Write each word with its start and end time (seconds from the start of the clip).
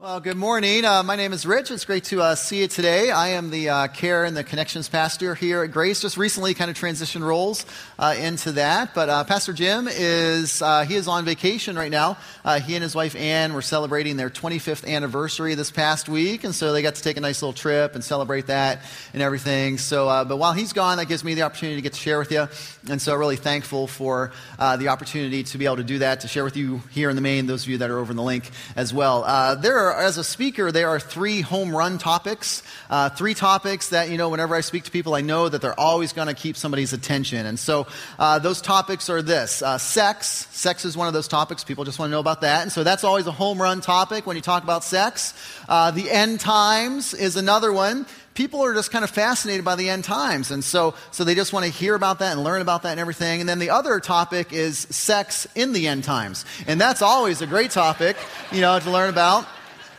Well, 0.00 0.20
good 0.20 0.36
morning. 0.36 0.84
Uh, 0.84 1.02
my 1.02 1.16
name 1.16 1.32
is 1.32 1.44
Rich. 1.44 1.72
It's 1.72 1.84
great 1.84 2.04
to 2.04 2.22
uh, 2.22 2.36
see 2.36 2.60
you 2.60 2.68
today. 2.68 3.10
I 3.10 3.30
am 3.30 3.50
the 3.50 3.68
uh, 3.68 3.88
care 3.88 4.24
and 4.24 4.36
the 4.36 4.44
connections 4.44 4.88
pastor 4.88 5.34
here 5.34 5.64
at 5.64 5.72
Grace. 5.72 6.00
Just 6.00 6.16
recently, 6.16 6.54
kind 6.54 6.70
of 6.70 6.78
transitioned 6.78 7.24
roles 7.24 7.66
uh, 7.98 8.14
into 8.16 8.52
that. 8.52 8.94
But 8.94 9.08
uh, 9.08 9.24
Pastor 9.24 9.52
Jim 9.52 9.88
is 9.90 10.62
uh, 10.62 10.84
he 10.84 10.94
is 10.94 11.08
on 11.08 11.24
vacation 11.24 11.74
right 11.74 11.90
now. 11.90 12.16
he 12.62 12.76
and 12.76 12.82
his 12.84 12.94
wife 12.94 13.16
Ann 13.16 13.54
were 13.54 13.60
celebrating 13.60 14.16
their 14.16 14.30
25th 14.30 14.88
anniversary 14.88 15.56
this 15.56 15.72
past 15.72 16.08
week, 16.08 16.44
and 16.44 16.54
so 16.54 16.72
they 16.72 16.80
got 16.80 16.94
to 16.94 17.02
take 17.02 17.16
a 17.16 17.20
nice 17.20 17.42
little 17.42 17.52
trip 17.52 17.96
and 17.96 18.04
celebrate 18.04 18.46
that 18.46 18.82
and 19.12 19.20
everything. 19.20 19.78
So, 19.78 20.06
but 20.28 20.36
while 20.36 20.52
he's 20.52 20.72
gone, 20.72 20.98
that 20.98 21.08
gives 21.08 21.24
me 21.24 21.34
the 21.34 21.42
opportunity 21.42 21.74
to 21.74 21.82
get 21.82 21.94
to 21.94 22.00
share 22.00 22.20
with 22.20 22.30
you, 22.30 22.46
and 22.88 23.02
so 23.02 23.16
really 23.16 23.34
thankful 23.34 23.88
for 23.88 24.30
the 24.60 24.86
opportunity 24.86 25.42
to 25.42 25.58
be 25.58 25.64
able 25.64 25.78
to 25.78 25.82
do 25.82 25.98
that 25.98 26.20
to 26.20 26.28
share 26.28 26.44
with 26.44 26.56
you 26.56 26.82
here 26.92 27.10
in 27.10 27.16
the 27.16 27.22
main. 27.22 27.48
Those 27.48 27.64
of 27.64 27.68
you 27.70 27.78
that 27.78 27.90
are 27.90 27.98
over 27.98 28.12
in 28.12 28.16
the 28.16 28.22
link 28.22 28.48
as 28.76 28.94
well. 28.94 29.56
there 29.56 29.76
are, 29.76 29.87
as 29.94 30.18
a 30.18 30.24
speaker, 30.24 30.72
there 30.72 30.88
are 30.88 31.00
three 31.00 31.40
home 31.40 31.74
run 31.74 31.98
topics. 31.98 32.62
Uh, 32.90 33.08
three 33.10 33.34
topics 33.34 33.90
that, 33.90 34.10
you 34.10 34.16
know, 34.16 34.28
whenever 34.28 34.54
I 34.54 34.60
speak 34.60 34.84
to 34.84 34.90
people, 34.90 35.14
I 35.14 35.20
know 35.20 35.48
that 35.48 35.60
they're 35.60 35.78
always 35.78 36.12
going 36.12 36.28
to 36.28 36.34
keep 36.34 36.56
somebody's 36.56 36.92
attention. 36.92 37.46
And 37.46 37.58
so 37.58 37.86
uh, 38.18 38.38
those 38.38 38.60
topics 38.60 39.10
are 39.10 39.22
this 39.22 39.62
uh, 39.62 39.78
sex. 39.78 40.46
Sex 40.50 40.84
is 40.84 40.96
one 40.96 41.08
of 41.08 41.14
those 41.14 41.28
topics. 41.28 41.64
People 41.64 41.84
just 41.84 41.98
want 41.98 42.08
to 42.08 42.12
know 42.12 42.20
about 42.20 42.40
that. 42.42 42.62
And 42.62 42.72
so 42.72 42.84
that's 42.84 43.04
always 43.04 43.26
a 43.26 43.32
home 43.32 43.60
run 43.60 43.80
topic 43.80 44.26
when 44.26 44.36
you 44.36 44.42
talk 44.42 44.62
about 44.62 44.84
sex. 44.84 45.34
Uh, 45.68 45.90
the 45.90 46.10
end 46.10 46.40
times 46.40 47.14
is 47.14 47.36
another 47.36 47.72
one 47.72 48.06
people 48.38 48.64
are 48.64 48.72
just 48.72 48.92
kind 48.92 49.02
of 49.02 49.10
fascinated 49.10 49.64
by 49.64 49.74
the 49.74 49.90
end 49.90 50.04
times. 50.04 50.52
And 50.52 50.62
so, 50.62 50.94
so 51.10 51.24
they 51.24 51.34
just 51.34 51.52
want 51.52 51.66
to 51.66 51.72
hear 51.72 51.96
about 51.96 52.20
that 52.20 52.34
and 52.34 52.44
learn 52.44 52.62
about 52.62 52.84
that 52.84 52.92
and 52.92 53.00
everything. 53.00 53.40
And 53.40 53.48
then 53.48 53.58
the 53.58 53.70
other 53.70 53.98
topic 53.98 54.52
is 54.52 54.78
sex 54.78 55.48
in 55.56 55.72
the 55.72 55.88
end 55.88 56.04
times. 56.04 56.44
And 56.68 56.80
that's 56.80 57.02
always 57.02 57.42
a 57.42 57.48
great 57.48 57.72
topic, 57.72 58.16
you 58.52 58.60
know, 58.60 58.78
to 58.78 58.90
learn 58.92 59.10
about. 59.10 59.44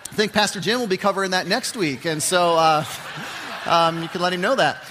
I 0.10 0.16
think 0.16 0.34
Pastor 0.34 0.60
Jim 0.60 0.80
will 0.80 0.88
be 0.88 0.98
covering 0.98 1.32
that 1.32 1.46
next 1.46 1.78
week. 1.78 2.06
And 2.06 2.22
so 2.22 2.56
uh, 2.56 2.84
um, 3.66 4.02
you 4.02 4.10
can 4.10 4.22
let 4.22 4.34
him 4.34 4.42
know 4.42 4.56
that. 4.56 4.84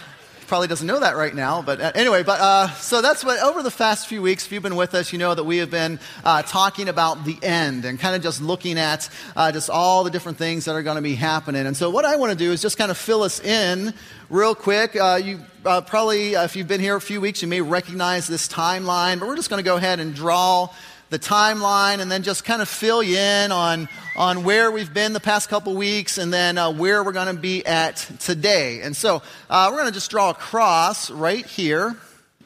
Probably 0.46 0.68
doesn't 0.68 0.86
know 0.86 1.00
that 1.00 1.16
right 1.16 1.34
now, 1.34 1.60
but 1.60 1.78
uh, 1.78 1.92
anyway, 1.94 2.22
but 2.22 2.40
uh, 2.40 2.70
so 2.70 3.02
that's 3.02 3.22
what 3.22 3.38
over 3.42 3.62
the 3.62 3.70
past 3.70 4.06
few 4.06 4.22
weeks, 4.22 4.46
if 4.46 4.52
you've 4.52 4.62
been 4.62 4.76
with 4.76 4.94
us, 4.94 5.12
you 5.12 5.18
know 5.18 5.34
that 5.34 5.44
we 5.44 5.58
have 5.58 5.70
been 5.70 6.00
uh, 6.24 6.40
talking 6.42 6.88
about 6.88 7.26
the 7.26 7.36
end 7.42 7.84
and 7.84 8.00
kind 8.00 8.16
of 8.16 8.22
just 8.22 8.40
looking 8.40 8.78
at 8.78 9.10
uh, 9.36 9.52
just 9.52 9.68
all 9.68 10.04
the 10.04 10.10
different 10.10 10.38
things 10.38 10.64
that 10.64 10.74
are 10.74 10.82
going 10.82 10.96
to 10.96 11.02
be 11.02 11.14
happening. 11.14 11.66
And 11.66 11.76
so, 11.76 11.90
what 11.90 12.06
I 12.06 12.16
want 12.16 12.32
to 12.32 12.38
do 12.38 12.50
is 12.50 12.62
just 12.62 12.78
kind 12.78 12.90
of 12.90 12.96
fill 12.96 13.24
us 13.24 13.40
in 13.40 13.92
real 14.30 14.54
quick. 14.54 14.94
You 14.94 15.40
probably, 15.64 16.32
if 16.32 16.56
you've 16.56 16.68
been 16.68 16.80
here 16.80 16.96
a 16.96 17.00
few 17.00 17.20
weeks, 17.20 17.42
you 17.42 17.48
may 17.48 17.60
recognize 17.60 18.26
this 18.26 18.48
timeline, 18.48 19.18
but 19.20 19.28
we're 19.28 19.36
just 19.36 19.50
going 19.50 19.62
to 19.62 19.68
go 19.68 19.76
ahead 19.76 20.00
and 20.00 20.14
draw 20.14 20.70
the 21.10 21.18
timeline 21.18 22.00
and 22.00 22.10
then 22.10 22.22
just 22.22 22.44
kind 22.44 22.60
of 22.60 22.68
fill 22.68 23.02
you 23.02 23.16
in 23.16 23.50
on, 23.50 23.88
on 24.16 24.44
where 24.44 24.70
we've 24.70 24.92
been 24.92 25.12
the 25.12 25.20
past 25.20 25.48
couple 25.48 25.74
weeks 25.74 26.18
and 26.18 26.32
then 26.32 26.58
uh, 26.58 26.70
where 26.70 27.02
we're 27.02 27.12
going 27.12 27.34
to 27.34 27.40
be 27.40 27.64
at 27.64 27.96
today. 28.20 28.82
And 28.82 28.94
so 28.94 29.22
uh, 29.48 29.68
we're 29.70 29.78
going 29.78 29.88
to 29.88 29.94
just 29.94 30.10
draw 30.10 30.30
a 30.30 30.34
cross 30.34 31.10
right 31.10 31.46
here. 31.46 31.96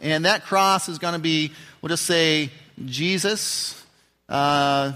And 0.01 0.25
that 0.25 0.45
cross 0.45 0.89
is 0.89 0.99
going 0.99 1.15
to 1.15 1.21
be, 1.21 1.53
we'll 1.81 1.89
just 1.89 2.07
say 2.07 2.51
Jesus, 2.85 3.85
uh, 4.29 4.93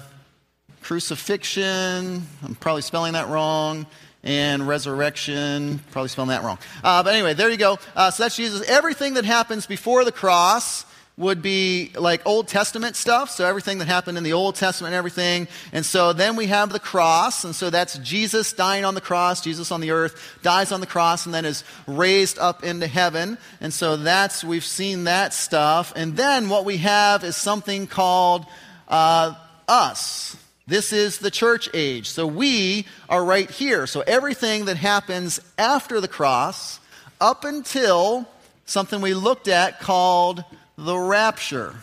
crucifixion. 0.83 2.23
I'm 2.45 2.55
probably 2.57 2.83
spelling 2.83 3.15
that 3.15 3.29
wrong. 3.29 3.87
And 4.23 4.67
resurrection, 4.67 5.79
probably 5.93 6.09
spelling 6.09 6.31
that 6.31 6.43
wrong. 6.43 6.59
Uh, 6.83 7.05
but 7.05 7.15
anyway, 7.15 7.35
there 7.35 7.49
you 7.49 7.57
go. 7.57 7.79
Uh, 7.95 8.11
so 8.11 8.25
that's 8.25 8.35
Jesus. 8.35 8.69
Everything 8.69 9.15
that 9.15 9.25
happens 9.25 9.67
before 9.67 10.05
the 10.05 10.11
cross 10.11 10.85
would 11.19 11.41
be 11.41 11.91
like 11.95 12.21
Old 12.27 12.47
Testament 12.47 12.95
stuff, 12.95 13.31
so 13.31 13.47
everything 13.47 13.79
that 13.79 13.89
happened 13.89 14.19
in 14.19 14.25
the 14.25 14.35
Old 14.35 14.55
Testament 14.55 14.93
and 14.93 14.99
everything. 14.99 15.49
And 15.73 15.85
so 15.85 16.13
then 16.13 16.37
we 16.37 16.47
have 16.49 16.71
the 16.71 16.79
cross, 16.79 17.45
and 17.45 17.55
so 17.55 17.71
that's 17.71 17.97
Jesus 17.99 18.53
dying 18.53 18.85
on 18.85 18.95
the 18.95 19.01
cross, 19.01 19.41
Jesus 19.41 19.73
on 19.73 19.81
the 19.81 19.93
earth, 19.93 20.39
dies 20.43 20.73
on 20.73 20.81
the 20.81 20.87
cross, 20.87 21.25
and 21.25 21.35
then 21.35 21.47
is 21.47 21.65
raised 21.87 22.39
up 22.39 22.65
into 22.65 22.87
heaven. 22.87 23.39
And 23.63 23.73
so 23.73 23.97
that's, 23.97 24.45
we've 24.45 24.65
seen 24.65 25.05
that 25.05 25.33
stuff. 25.33 25.95
And 25.97 26.19
then 26.19 26.51
what 26.51 26.67
we 26.67 26.77
have 26.79 27.25
is 27.25 27.35
something 27.35 27.87
called 27.87 28.45
uh, 28.87 29.35
us. 29.67 30.37
This 30.67 30.93
is 30.93 31.19
the 31.19 31.31
church 31.31 31.71
age. 31.73 32.11
So 32.11 32.27
we 32.27 32.87
are 33.09 33.25
right 33.25 33.51
here. 33.51 33.87
So 33.87 34.03
everything 34.03 34.67
that 34.67 34.77
happens 34.77 35.41
after 35.57 35.99
the 35.99 36.09
cross, 36.09 36.79
up 37.23 37.47
until 37.47 38.29
something 38.67 39.01
we 39.01 39.15
looked 39.15 39.49
at 39.49 39.81
called 39.81 40.45
the 40.77 40.97
rapture. 40.97 41.75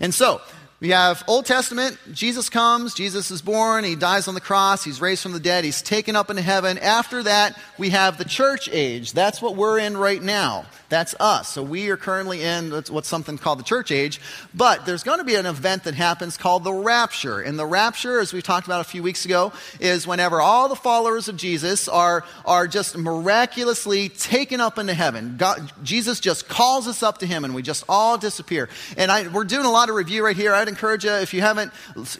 And 0.00 0.14
so, 0.14 0.40
we 0.80 0.90
have 0.90 1.24
Old 1.26 1.44
Testament, 1.44 1.98
Jesus 2.12 2.48
comes, 2.48 2.94
Jesus 2.94 3.32
is 3.32 3.42
born, 3.42 3.82
he 3.82 3.96
dies 3.96 4.28
on 4.28 4.34
the 4.34 4.40
cross, 4.40 4.84
he's 4.84 5.00
raised 5.00 5.22
from 5.22 5.32
the 5.32 5.40
dead, 5.40 5.64
he's 5.64 5.82
taken 5.82 6.14
up 6.14 6.30
into 6.30 6.42
heaven. 6.42 6.78
After 6.78 7.24
that, 7.24 7.58
we 7.78 7.90
have 7.90 8.16
the 8.16 8.24
church 8.24 8.68
age. 8.70 9.12
That's 9.12 9.42
what 9.42 9.56
we're 9.56 9.80
in 9.80 9.96
right 9.96 10.22
now. 10.22 10.66
That's 10.88 11.14
us. 11.20 11.48
So 11.48 11.62
we 11.62 11.90
are 11.90 11.98
currently 11.98 12.42
in 12.42 12.70
what's 12.70 13.08
something 13.08 13.36
called 13.36 13.58
the 13.58 13.64
church 13.64 13.92
age. 13.92 14.20
But 14.54 14.86
there's 14.86 15.02
going 15.02 15.18
to 15.18 15.24
be 15.24 15.34
an 15.34 15.44
event 15.44 15.84
that 15.84 15.94
happens 15.94 16.38
called 16.38 16.64
the 16.64 16.72
rapture. 16.72 17.40
And 17.40 17.58
the 17.58 17.66
rapture, 17.66 18.20
as 18.20 18.32
we 18.32 18.40
talked 18.40 18.66
about 18.66 18.80
a 18.80 18.88
few 18.88 19.02
weeks 19.02 19.26
ago, 19.26 19.52
is 19.80 20.06
whenever 20.06 20.40
all 20.40 20.68
the 20.68 20.76
followers 20.76 21.28
of 21.28 21.36
Jesus 21.36 21.88
are, 21.88 22.24
are 22.46 22.66
just 22.66 22.96
miraculously 22.96 24.08
taken 24.08 24.60
up 24.60 24.78
into 24.78 24.94
heaven. 24.94 25.36
God, 25.36 25.70
Jesus 25.82 26.20
just 26.20 26.48
calls 26.48 26.88
us 26.88 27.02
up 27.02 27.18
to 27.18 27.26
him 27.26 27.44
and 27.44 27.54
we 27.54 27.60
just 27.60 27.84
all 27.86 28.16
disappear. 28.16 28.70
And 28.96 29.12
I, 29.12 29.28
we're 29.28 29.44
doing 29.44 29.66
a 29.66 29.70
lot 29.70 29.90
of 29.90 29.94
review 29.94 30.24
right 30.24 30.36
here. 30.36 30.54
I'd 30.68 30.74
encourage 30.74 31.04
you, 31.04 31.12
if 31.12 31.34
you 31.34 31.40
haven't 31.40 31.72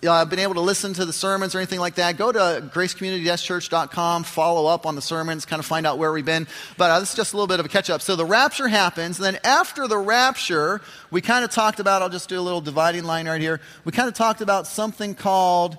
uh, 0.07 0.25
been 0.25 0.39
able 0.39 0.55
to 0.55 0.61
listen 0.61 0.95
to 0.95 1.05
the 1.05 1.13
sermons 1.13 1.55
or 1.55 1.59
anything 1.59 1.81
like 1.81 1.97
that, 1.97 2.17
go 2.17 2.33
to 2.33 2.71
gracecommunity-church.com, 2.73 4.25
follow 4.25 4.67
up 4.67 4.87
on 4.87 4.95
the 4.95 5.03
sermons, 5.03 5.45
kind 5.45 5.61
of 5.61 5.67
find 5.67 5.87
out 5.87 5.99
where 5.99 6.13
we've 6.13 6.25
been. 6.25 6.47
But 6.77 6.91
uh, 6.91 7.01
this 7.01 7.11
is 7.11 7.15
just 7.15 7.35
a 7.35 7.37
little 7.37 7.47
bit 7.47 7.61
of 7.61 7.67
a 7.67 7.69
catch 7.69 7.91
up. 7.91 8.03
So 8.03 8.17
the 8.17 8.25
rapture 8.25 8.49
rapture 8.49 8.69
happens. 8.69 9.19
And 9.19 9.27
then 9.27 9.39
after 9.45 9.87
the 9.87 9.99
rapture, 9.99 10.81
we 11.11 11.21
kind 11.21 11.45
of 11.45 11.51
talked 11.51 11.81
about, 11.81 12.01
I'll 12.01 12.09
just 12.09 12.31
do 12.31 12.39
a 12.39 12.41
little 12.41 12.63
dividing 12.63 13.05
line 13.05 13.29
right 13.29 13.41
here. 13.41 13.61
We 13.85 13.93
kind 13.93 14.09
of 14.09 14.15
talked 14.15 14.41
about 14.41 14.67
something 14.67 15.15
called 15.15 15.77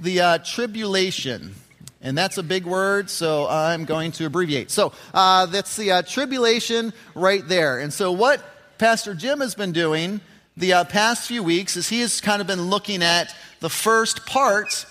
the 0.00 0.20
uh, 0.20 0.38
tribulation. 0.38 1.54
And 2.02 2.18
that's 2.18 2.36
a 2.36 2.42
big 2.42 2.66
word, 2.66 3.08
so 3.08 3.46
I'm 3.48 3.84
going 3.84 4.10
to 4.12 4.26
abbreviate. 4.26 4.72
So 4.72 4.92
uh, 5.14 5.46
that's 5.46 5.76
the 5.76 5.92
uh, 5.92 6.02
tribulation 6.02 6.92
right 7.14 7.46
there. 7.46 7.78
And 7.78 7.92
so, 7.92 8.10
what 8.10 8.42
Pastor 8.78 9.14
Jim 9.14 9.40
has 9.40 9.54
been 9.54 9.72
doing 9.72 10.20
the 10.60 10.74
uh, 10.74 10.84
past 10.84 11.26
few 11.26 11.42
weeks 11.42 11.76
is 11.76 11.88
he 11.88 12.00
has 12.00 12.20
kind 12.20 12.40
of 12.40 12.46
been 12.46 12.68
looking 12.68 13.02
at 13.02 13.34
the 13.60 13.70
first 13.70 14.26
part 14.26 14.86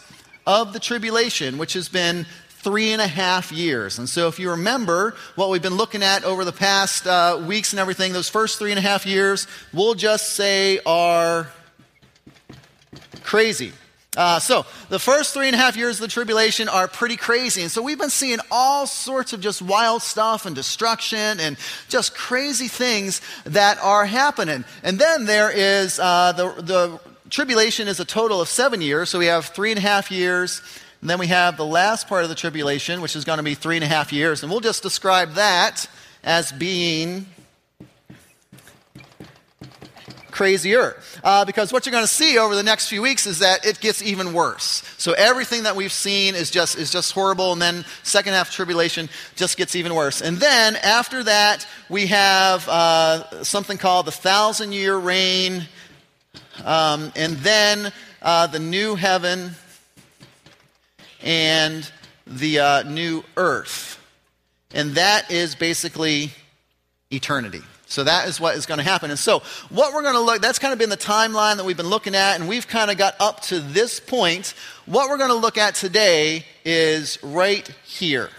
of 0.45 0.73
the 0.73 0.79
tribulation, 0.79 1.57
which 1.59 1.73
has 1.73 1.87
been 1.87 2.25
three 2.49 2.91
and 2.91 3.01
a 3.01 3.07
half 3.07 3.51
years. 3.51 3.99
And 3.99 4.09
so, 4.09 4.27
if 4.27 4.39
you 4.39 4.49
remember 4.49 5.15
what 5.35 5.49
we've 5.49 5.61
been 5.61 5.77
looking 5.77 6.03
at 6.03 6.23
over 6.23 6.43
the 6.43 6.51
past 6.51 7.05
uh, 7.07 7.41
weeks 7.47 7.71
and 7.71 7.79
everything, 7.79 8.13
those 8.13 8.29
first 8.29 8.57
three 8.57 8.71
and 8.71 8.79
a 8.79 8.81
half 8.81 9.05
years, 9.05 9.47
we'll 9.71 9.93
just 9.93 10.33
say 10.33 10.79
are 10.85 11.47
crazy. 13.23 13.71
Uh, 14.17 14.39
so, 14.39 14.65
the 14.89 14.97
first 14.97 15.35
three 15.35 15.45
and 15.47 15.55
a 15.55 15.59
half 15.59 15.77
years 15.77 15.97
of 15.97 16.01
the 16.01 16.07
tribulation 16.07 16.67
are 16.67 16.87
pretty 16.87 17.15
crazy. 17.15 17.61
And 17.61 17.69
so, 17.69 17.81
we've 17.81 17.99
been 17.99 18.09
seeing 18.09 18.39
all 18.49 18.87
sorts 18.87 19.33
of 19.33 19.39
just 19.39 19.61
wild 19.61 20.01
stuff 20.01 20.47
and 20.47 20.55
destruction 20.55 21.39
and 21.39 21.57
just 21.89 22.15
crazy 22.15 22.67
things 22.67 23.21
that 23.43 23.77
are 23.83 24.05
happening. 24.05 24.65
And 24.81 24.97
then 24.97 25.25
there 25.25 25.51
is 25.51 25.99
uh, 25.99 26.31
the, 26.31 26.61
the 26.61 26.99
tribulation 27.29 27.87
is 27.87 27.99
a 27.99 28.05
total 28.05 28.41
of 28.41 28.47
seven 28.47 28.81
years. 28.81 29.09
So, 29.09 29.19
we 29.19 29.27
have 29.27 29.45
three 29.45 29.71
and 29.71 29.77
a 29.77 29.81
half 29.81 30.09
years 30.09 30.61
and 31.01 31.09
then 31.09 31.19
we 31.19 31.27
have 31.27 31.55
the 31.55 31.65
last 31.65 32.07
part 32.07 32.23
of 32.23 32.29
the 32.29 32.35
tribulation, 32.35 33.01
which 33.01 33.15
is 33.15 33.23
going 33.23 33.37
to 33.37 33.43
be 33.43 33.55
three 33.55 33.77
and 33.77 33.85
a 33.85 33.87
half 33.87 34.11
years. 34.11 34.43
And 34.43 34.51
we'll 34.51 34.59
just 34.59 34.83
describe 34.83 35.33
that 35.33 35.87
as 36.23 36.51
being 36.51 37.25
crazier. 40.39 40.95
Uh, 41.21 41.43
because 41.43 41.73
what 41.73 41.85
you're 41.85 41.91
going 41.91 42.01
to 42.01 42.07
see 42.07 42.37
over 42.37 42.55
the 42.55 42.63
next 42.63 42.87
few 42.87 43.01
weeks 43.01 43.27
is 43.27 43.39
that 43.39 43.65
it 43.65 43.81
gets 43.81 44.01
even 44.01 44.31
worse. 44.31 44.83
So 44.97 45.11
everything 45.11 45.63
that 45.63 45.75
we've 45.75 45.91
seen 45.91 46.33
is 46.33 46.49
just, 46.49 46.77
is 46.77 46.93
just 46.93 47.11
horrible. 47.11 47.51
And 47.51 47.61
then 47.61 47.83
second 48.03 48.31
half 48.31 48.49
tribulation 48.49 49.09
just 49.35 49.57
gets 49.57 49.75
even 49.75 49.93
worse. 49.93 50.21
And 50.21 50.37
then 50.37 50.77
after 50.77 51.23
that, 51.23 51.67
we 51.89 52.07
have 52.07 52.65
uh, 52.69 53.43
something 53.43 53.77
called 53.77 54.05
the 54.05 54.13
thousand 54.13 54.71
year 54.71 54.95
reign. 54.95 55.67
Um, 56.63 57.11
and 57.17 57.35
then 57.39 57.91
uh, 58.21 58.47
the 58.47 58.59
new 58.59 58.95
heaven 58.95 59.51
and 61.21 61.91
the 62.25 62.59
uh, 62.59 62.83
new 62.83 63.25
earth. 63.35 63.99
And 64.73 64.95
that 64.95 65.31
is 65.31 65.55
basically 65.55 66.31
eternity. 67.11 67.63
So 67.89 68.03
that 68.03 68.27
is 68.27 68.39
what 68.39 68.55
is 68.55 68.67
going 68.67 68.77
to 68.77 68.83
happen. 68.83 69.09
And 69.09 69.17
so, 69.17 69.41
what 69.69 69.93
we're 69.93 70.03
going 70.03 70.13
to 70.13 70.21
look, 70.21 70.41
that's 70.41 70.59
kind 70.59 70.71
of 70.71 70.79
been 70.79 70.91
the 70.91 70.97
timeline 70.97 71.57
that 71.57 71.65
we've 71.65 71.75
been 71.75 71.89
looking 71.89 72.13
at, 72.13 72.39
and 72.39 72.47
we've 72.47 72.67
kind 72.67 72.91
of 72.91 72.97
got 72.97 73.15
up 73.19 73.41
to 73.43 73.59
this 73.59 73.99
point. 73.99 74.53
What 74.85 75.09
we're 75.09 75.17
going 75.17 75.31
to 75.31 75.35
look 75.35 75.57
at 75.57 75.73
today 75.73 76.45
is 76.63 77.17
right 77.23 77.67
here. 77.83 78.29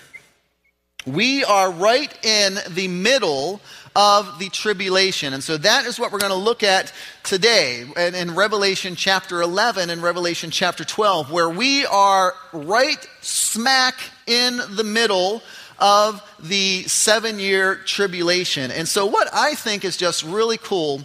We 1.05 1.43
are 1.45 1.73
right 1.73 2.13
in 2.25 2.59
the 2.71 2.87
middle 2.87 3.61
of 3.97 4.39
the 4.39 4.51
tribulation. 4.51 5.35
And 5.35 5.43
so 5.43 5.57
that 5.57 5.85
is 5.87 5.99
what 5.99 6.13
we're 6.13 6.21
going 6.21 6.31
to 6.31 6.39
look 6.39 6.63
at 6.63 6.93
today 7.25 7.85
in, 7.97 8.15
in 8.15 8.35
Revelation 8.37 8.95
chapter 8.95 9.43
11 9.43 9.91
and 9.91 10.01
Revelation 10.01 10.51
chapter 10.53 10.85
12, 10.85 11.33
where 11.33 11.51
we 11.51 11.87
are 11.87 12.35
right 12.53 13.05
smack 13.21 13.99
in 14.29 14.61
the 14.71 14.85
middle 14.85 15.43
of 15.81 16.23
the 16.39 16.83
seven 16.85 17.39
year 17.39 17.77
tribulation. 17.77 18.71
And 18.71 18.87
so, 18.87 19.07
what 19.07 19.29
I 19.33 19.55
think 19.55 19.85
is 19.85 19.97
just 19.97 20.23
really 20.23 20.59
cool 20.59 21.03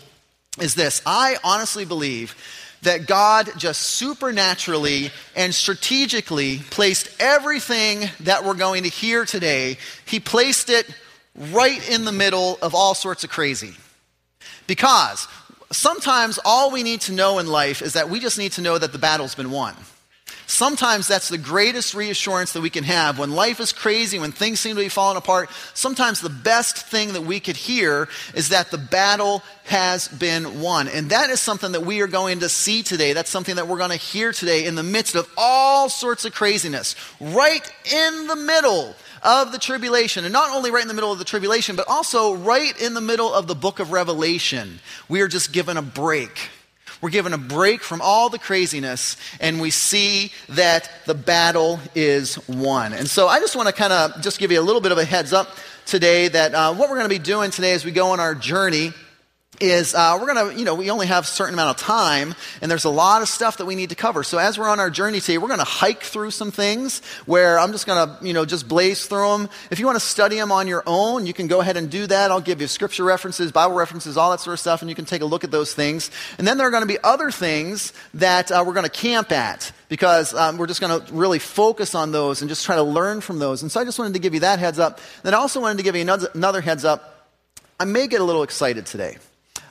is 0.60 0.76
this 0.76 1.02
I 1.06 1.38
honestly 1.44 1.86
believe 1.86 2.36
that 2.82 3.08
God 3.08 3.50
just 3.58 3.82
supernaturally 3.82 5.12
and 5.36 5.54
strategically 5.54 6.60
placed 6.70 7.10
everything 7.20 8.10
that 8.22 8.46
we're 8.46 8.54
going 8.54 8.84
to 8.84 8.90
hear 8.90 9.26
today, 9.26 9.78
He 10.06 10.20
placed 10.20 10.70
it 10.70 10.88
right 11.52 11.90
in 11.90 12.06
the 12.06 12.12
middle 12.12 12.58
of 12.62 12.74
all 12.74 12.94
sorts 12.94 13.24
of 13.24 13.30
crazy. 13.30 13.74
Because 14.68 15.28
sometimes 15.72 16.40
all 16.44 16.72
we 16.72 16.84
need 16.84 17.02
to 17.02 17.12
know 17.12 17.40
in 17.40 17.48
life 17.48 17.82
is 17.82 17.94
that 17.94 18.10
we 18.10 18.20
just 18.20 18.38
need 18.38 18.54
to 18.54 18.62
know 18.62 18.78
that 18.78 18.92
the 18.92 19.00
battle's 19.00 19.36
been 19.36 19.52
won. 19.52 19.76
Sometimes 20.48 21.08
that's 21.08 21.30
the 21.30 21.38
greatest 21.38 21.96
reassurance 21.96 22.54
that 22.54 22.62
we 22.62 22.70
can 22.70 22.84
have. 22.84 23.18
When 23.18 23.32
life 23.32 23.60
is 23.60 23.74
crazy, 23.74 24.20
when 24.20 24.32
things 24.32 24.60
seem 24.60 24.76
to 24.76 24.82
be 24.82 24.90
falling 24.90 25.18
apart, 25.18 25.50
sometimes 25.74 26.22
the 26.22 26.30
best 26.30 26.78
thing 26.78 27.14
that 27.14 27.22
we 27.22 27.40
could 27.40 27.56
hear 27.56 28.08
is 28.36 28.50
that 28.50 28.70
the 28.70 28.78
battle 28.78 29.42
has 29.66 30.08
been 30.08 30.62
won. 30.62 30.88
And 30.88 31.10
that 31.10 31.32
is 31.32 31.40
something 31.40 31.72
that 31.72 31.82
we 31.82 32.02
are 32.02 32.08
going 32.08 32.42
to 32.42 32.50
see 32.50 32.84
today. 32.84 33.14
That's 33.14 33.30
something 33.30 33.56
that 33.56 33.68
we're 33.68 33.80
going 33.80 33.90
to 33.90 33.96
hear 33.96 34.32
today 34.32 34.66
in 34.66 34.76
the 34.76 34.84
midst 34.84 35.16
of 35.16 35.28
all 35.36 35.90
sorts 35.90 36.26
of 36.26 36.34
craziness. 36.34 36.96
Right 37.20 37.68
in 37.92 38.28
the 38.28 38.36
middle 38.36 38.96
of 39.24 39.52
the 39.52 39.58
tribulation. 39.58 40.26
And 40.26 40.34
not 40.34 40.52
only 40.52 40.70
right 40.70 40.84
in 40.84 40.88
the 40.88 40.94
middle 40.94 41.12
of 41.12 41.18
the 41.18 41.26
tribulation, 41.26 41.76
but 41.76 41.88
also 41.90 42.36
right 42.36 42.80
in 42.80 42.94
the 42.94 43.02
middle 43.02 43.34
of 43.34 43.48
the 43.48 43.56
book 43.56 43.80
of 43.80 43.92
Revelation. 43.92 44.80
We 45.10 45.22
are 45.22 45.28
just 45.28 45.52
given 45.52 45.78
a 45.78 45.82
break 45.82 46.50
we're 47.02 47.10
given 47.10 47.34
a 47.34 47.38
break 47.38 47.82
from 47.82 48.02
all 48.02 48.30
the 48.30 48.40
craziness, 48.40 49.18
and 49.40 49.62
we 49.62 49.70
see 49.70 50.32
that 50.50 50.90
the 51.06 51.14
battle 51.14 51.80
is 51.94 52.40
won. 52.48 52.94
And 52.94 53.10
so 53.10 53.28
I 53.28 53.40
just 53.40 53.56
want 53.56 53.68
to 53.68 53.74
kind 53.74 53.94
of 53.94 54.22
just 54.22 54.40
give 54.40 54.52
you 54.52 54.60
a 54.60 54.64
little 54.64 54.82
bit 54.82 54.92
of 54.92 54.98
a 54.98 55.06
heads 55.06 55.34
up 55.34 55.50
today 55.86 56.28
that 56.28 56.54
uh, 56.54 56.74
what 56.74 56.90
we're 56.90 56.98
going 56.98 57.10
to 57.10 57.16
be 57.16 57.20
doing 57.20 57.52
today 57.52 57.74
as 57.74 57.86
we 57.86 57.92
go 57.92 58.12
on 58.12 58.20
our 58.20 58.34
journey 58.34 58.92
is 59.60 59.96
uh, 59.96 60.18
we're 60.20 60.34
going 60.34 60.50
to, 60.50 60.60
you 60.60 60.66
know, 60.66 60.76
we 60.76 60.90
only 60.90 61.08
have 61.08 61.24
a 61.24 61.28
certain 61.28 61.54
amount 61.54 61.78
of 61.78 61.86
time, 61.86 62.36
and 62.62 62.70
there's 62.70 62.86
a 62.86 62.90
lot 62.90 63.22
of 63.22 63.28
stuff 63.28 63.58
that 63.58 63.66
we 63.66 63.76
need 63.76 63.90
to 63.90 63.96
cover. 63.96 64.24
So 64.24 64.38
as 64.38 64.58
we're 64.58 64.68
on 64.68 64.80
our 64.80 64.90
journey 64.90 65.20
today, 65.20 65.38
we're 65.38 65.48
going 65.48 65.60
to 65.60 65.66
hike 65.66 66.04
through 66.04 66.32
some 66.32 66.52
things 66.52 67.02
where 67.26 67.60
I'm 67.60 67.72
just 67.72 67.86
going 67.86 68.08
to, 68.08 68.26
you 68.26 68.34
know, 68.34 68.46
just 68.46 68.68
blaze 68.68 69.06
through 69.06 69.30
them. 69.30 69.50
If 69.72 69.80
you 69.80 69.86
want 69.86 69.98
to 69.98 70.06
study 70.06 70.38
them 70.38 70.52
on 70.52 70.68
your 70.68 70.84
own, 70.86 71.26
you 71.26 71.34
can 71.34 71.48
go 71.48 71.62
ahead 71.62 71.78
and 71.78 71.90
do 71.90 72.08
that. 72.08 72.32
I'll 72.32 72.42
give 72.42 72.62
you 72.62 72.68
scripture 72.68 73.04
references, 73.04 73.52
Bible 73.52 73.76
references, 73.76 74.18
all 74.18 74.32
that 74.32 74.40
sort 74.40 74.54
of 74.54 74.60
stuff, 74.60 74.82
and 74.82 74.90
you 74.90 74.96
can 74.96 75.06
take 75.06 75.22
a 75.22 75.26
look 75.26 75.44
at 75.44 75.52
those 75.52 75.74
things. 75.74 76.12
And 76.38 76.48
then 76.48 76.58
there 76.58 76.68
are 76.68 76.72
going 76.72 76.84
to 76.84 76.88
be 76.88 77.00
other 77.04 77.32
things 77.32 77.94
that 78.16 78.52
uh, 78.52 78.64
we're 78.66 78.74
going 78.74 78.86
to 78.86 78.90
camp 78.90 79.32
at 79.32 79.72
because 79.90 80.34
um, 80.34 80.58
we're 80.58 80.68
just 80.68 80.82
going 80.82 81.00
to 81.00 81.14
really 81.14 81.40
focus 81.40 81.96
on 81.96 82.12
those 82.12 82.42
and 82.42 82.50
just 82.50 82.66
try 82.66 82.76
to 82.76 82.84
learn 82.84 83.22
from 83.22 83.40
those. 83.40 83.62
And 83.62 83.72
so 83.72 83.80
I 83.80 83.86
just 83.86 84.00
wanted 84.00 84.14
to 84.14 84.20
give 84.20 84.34
you 84.34 84.42
that 84.42 84.60
heads 84.60 84.80
up. 84.80 85.00
Then 85.24 85.34
I 85.34 85.38
also 85.38 85.62
wanted 85.62 85.78
to 85.78 85.84
give 85.84 85.96
you 85.96 86.02
another, 86.02 86.30
another 86.34 86.62
heads 86.62 86.86
up. 86.86 87.30
I 87.80 87.86
may 87.86 88.08
get 88.08 88.22
a 88.22 88.24
little 88.24 88.44
excited 88.44 88.86
today 88.86 89.18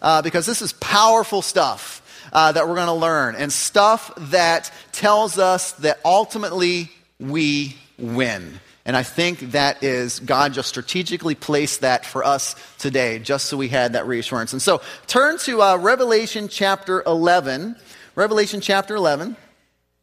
uh, 0.05 0.21
because 0.21 0.45
this 0.45 0.61
is 0.61 0.75
powerful 0.75 1.41
stuff 1.41 2.29
uh, 2.33 2.53
that 2.53 2.69
we're 2.69 2.75
going 2.75 2.87
to 2.87 2.93
learn 2.93 3.35
and 3.37 3.51
stuff 3.51 4.13
that 4.17 4.71
tells 4.93 5.39
us 5.39 5.73
that 5.73 5.99
ultimately 6.05 6.91
we 7.19 7.75
win. 7.99 8.61
And 8.85 8.99
I 8.99 9.03
think 9.03 9.53
that 9.53 9.83
is 9.83 10.21
God 10.21 10.53
just 10.53 10.69
strategically 10.69 11.35
placed 11.35 11.81
that 11.81 12.05
for 12.05 12.23
us 12.23 12.55
today, 12.79 13.19
just 13.19 13.47
so 13.47 13.57
we 13.57 13.69
had 13.69 13.95
that 13.95 14.07
reassurance. 14.07 14.53
And 14.53 14.61
so 14.61 14.83
turn 15.07 15.39
to 15.39 15.63
uh, 15.63 15.79
Revelation 15.79 16.49
chapter 16.49 17.03
11. 17.07 17.75
Revelation 18.15 18.61
chapter 18.61 18.95
11. 18.95 19.37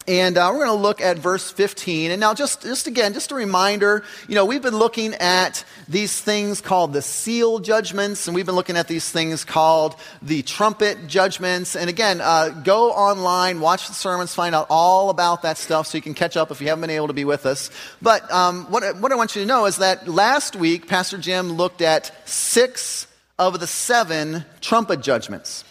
And 0.07 0.35
uh, 0.35 0.49
we're 0.51 0.65
going 0.65 0.77
to 0.77 0.81
look 0.81 0.99
at 0.99 1.19
verse 1.19 1.51
15. 1.51 2.09
And 2.09 2.19
now, 2.19 2.33
just, 2.33 2.63
just 2.63 2.87
again, 2.87 3.13
just 3.13 3.31
a 3.31 3.35
reminder, 3.35 4.03
you 4.27 4.33
know, 4.33 4.45
we've 4.45 4.61
been 4.61 4.77
looking 4.77 5.13
at 5.15 5.63
these 5.87 6.19
things 6.19 6.59
called 6.59 6.93
the 6.93 7.03
seal 7.03 7.59
judgments, 7.59 8.27
and 8.27 8.33
we've 8.33 8.45
been 8.45 8.55
looking 8.55 8.77
at 8.77 8.87
these 8.87 9.09
things 9.11 9.45
called 9.45 9.95
the 10.23 10.41
trumpet 10.41 11.07
judgments. 11.07 11.75
And 11.75 11.87
again, 11.87 12.19
uh, 12.19 12.49
go 12.49 12.91
online, 12.91 13.59
watch 13.59 13.87
the 13.87 13.93
sermons, 13.93 14.33
find 14.33 14.55
out 14.55 14.65
all 14.71 15.11
about 15.11 15.43
that 15.43 15.59
stuff 15.59 15.85
so 15.85 15.99
you 15.99 16.01
can 16.01 16.15
catch 16.15 16.35
up 16.35 16.49
if 16.49 16.61
you 16.61 16.67
haven't 16.69 16.81
been 16.81 16.89
able 16.89 17.07
to 17.07 17.13
be 17.13 17.25
with 17.25 17.45
us. 17.45 17.69
But 18.01 18.29
um, 18.31 18.65
what, 18.71 18.83
what 18.97 19.11
I 19.11 19.15
want 19.15 19.35
you 19.35 19.43
to 19.43 19.47
know 19.47 19.65
is 19.65 19.77
that 19.77 20.07
last 20.07 20.55
week, 20.55 20.87
Pastor 20.87 21.19
Jim 21.19 21.53
looked 21.53 21.81
at 21.81 22.11
six 22.27 23.05
of 23.37 23.59
the 23.59 23.67
seven 23.67 24.45
trumpet 24.61 25.01
judgments. 25.01 25.63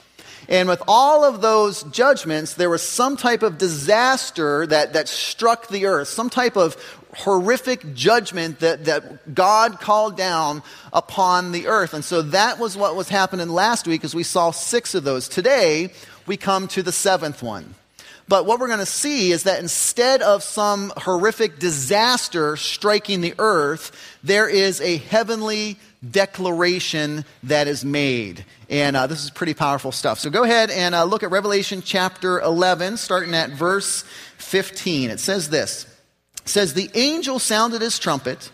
And 0.51 0.69
with 0.69 0.83
all 0.89 1.25
of 1.25 1.41
those 1.41 1.85
judgments, 1.85 2.55
there 2.55 2.69
was 2.69 2.83
some 2.83 3.17
type 3.17 3.45
of 3.45 3.57
disaster 3.57 4.67
that, 4.67 4.95
that 4.95 5.09
struck 5.09 5.69
the 5.69 5.87
earth, 5.87 6.09
some 6.09 6.29
type 6.29 6.57
of 6.57 6.77
horrific 7.15 7.95
judgment 7.95 8.59
that, 8.59 8.85
that 8.87 9.33
God 9.33 9.81
called 9.81 10.17
down 10.17 10.65
upon 10.93 11.53
the 11.53 11.69
earth. 11.69 11.95
And 11.95 12.05
so 12.05 12.23
that 12.23 12.59
was 12.59 12.77
what 12.77 12.97
was 12.97 13.09
happening 13.09 13.49
last 13.49 13.87
week 13.87 14.03
as 14.03 14.13
we 14.13 14.25
saw 14.25 14.51
six 14.51 14.97
of 14.97 15.05
those. 15.05 15.29
Today, 15.29 15.93
we 16.27 16.37
come 16.37 16.67
to 16.69 16.83
the 16.83 16.93
seventh 16.93 17.45
one. 17.45 17.75
But 18.27 18.47
what 18.47 18.61
we're 18.61 18.69
going 18.69 18.79
to 18.81 18.87
see 18.87 19.33
is 19.33 19.45
that 19.45 19.61
instead 19.61 20.23
of 20.23 20.43
some 20.43 20.93
horrific 20.97 21.59
disaster 21.59 22.57
striking 22.57 23.21
the 23.21 23.35
earth, 23.39 23.91
there 24.23 24.49
is 24.49 24.81
a 24.81 24.99
heavenly 24.99 25.79
declaration 26.09 27.25
that 27.43 27.69
is 27.69 27.85
made. 27.85 28.45
And 28.69 28.97
uh, 28.97 29.07
this 29.07 29.25
is 29.25 29.31
pretty 29.31 29.55
powerful 29.55 29.93
stuff. 29.93 30.19
So 30.19 30.31
go 30.31 30.45
ahead 30.45 30.71
and 30.71 30.95
uh, 30.95 31.05
look 31.05 31.23
at 31.23 31.31
Revelation 31.31 31.83
chapter 31.85 32.41
11, 32.41 32.97
starting 32.97 33.35
at 33.35 33.51
verse 33.51 34.05
15. 34.39 35.11
It 35.11 35.21
says 35.21 35.51
this 35.51 35.85
It 36.43 36.49
says, 36.49 36.75
The 36.75 36.91
angel 36.95 37.39
sounded 37.39 37.83
his 37.83 37.99
trumpet, 37.99 38.51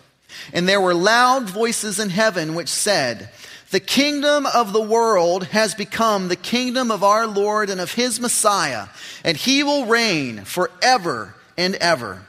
and 0.53 0.69
there 0.69 0.81
were 0.81 0.95
loud 0.95 1.49
voices 1.49 2.01
in 2.01 2.11
heaven 2.11 2.55
which 2.55 2.69
said, 2.69 3.31
The 3.71 3.81
kingdom 3.81 4.47
of 4.47 4.73
the 4.73 4.83
world 4.83 5.45
has 5.45 5.75
become 5.75 6.29
the 6.29 6.37
kingdom 6.37 6.91
of 6.91 7.05
our 7.05 7.27
Lord 7.27 7.71
and 7.71 7.81
of 7.81 7.93
his 7.93 8.19
Messiah, 8.19 8.89
and 9.23 9.37
he 9.37 9.63
will 9.63 9.87
reign 9.87 10.45
forever 10.45 11.35
and 11.57 11.77
ever. 11.77 12.27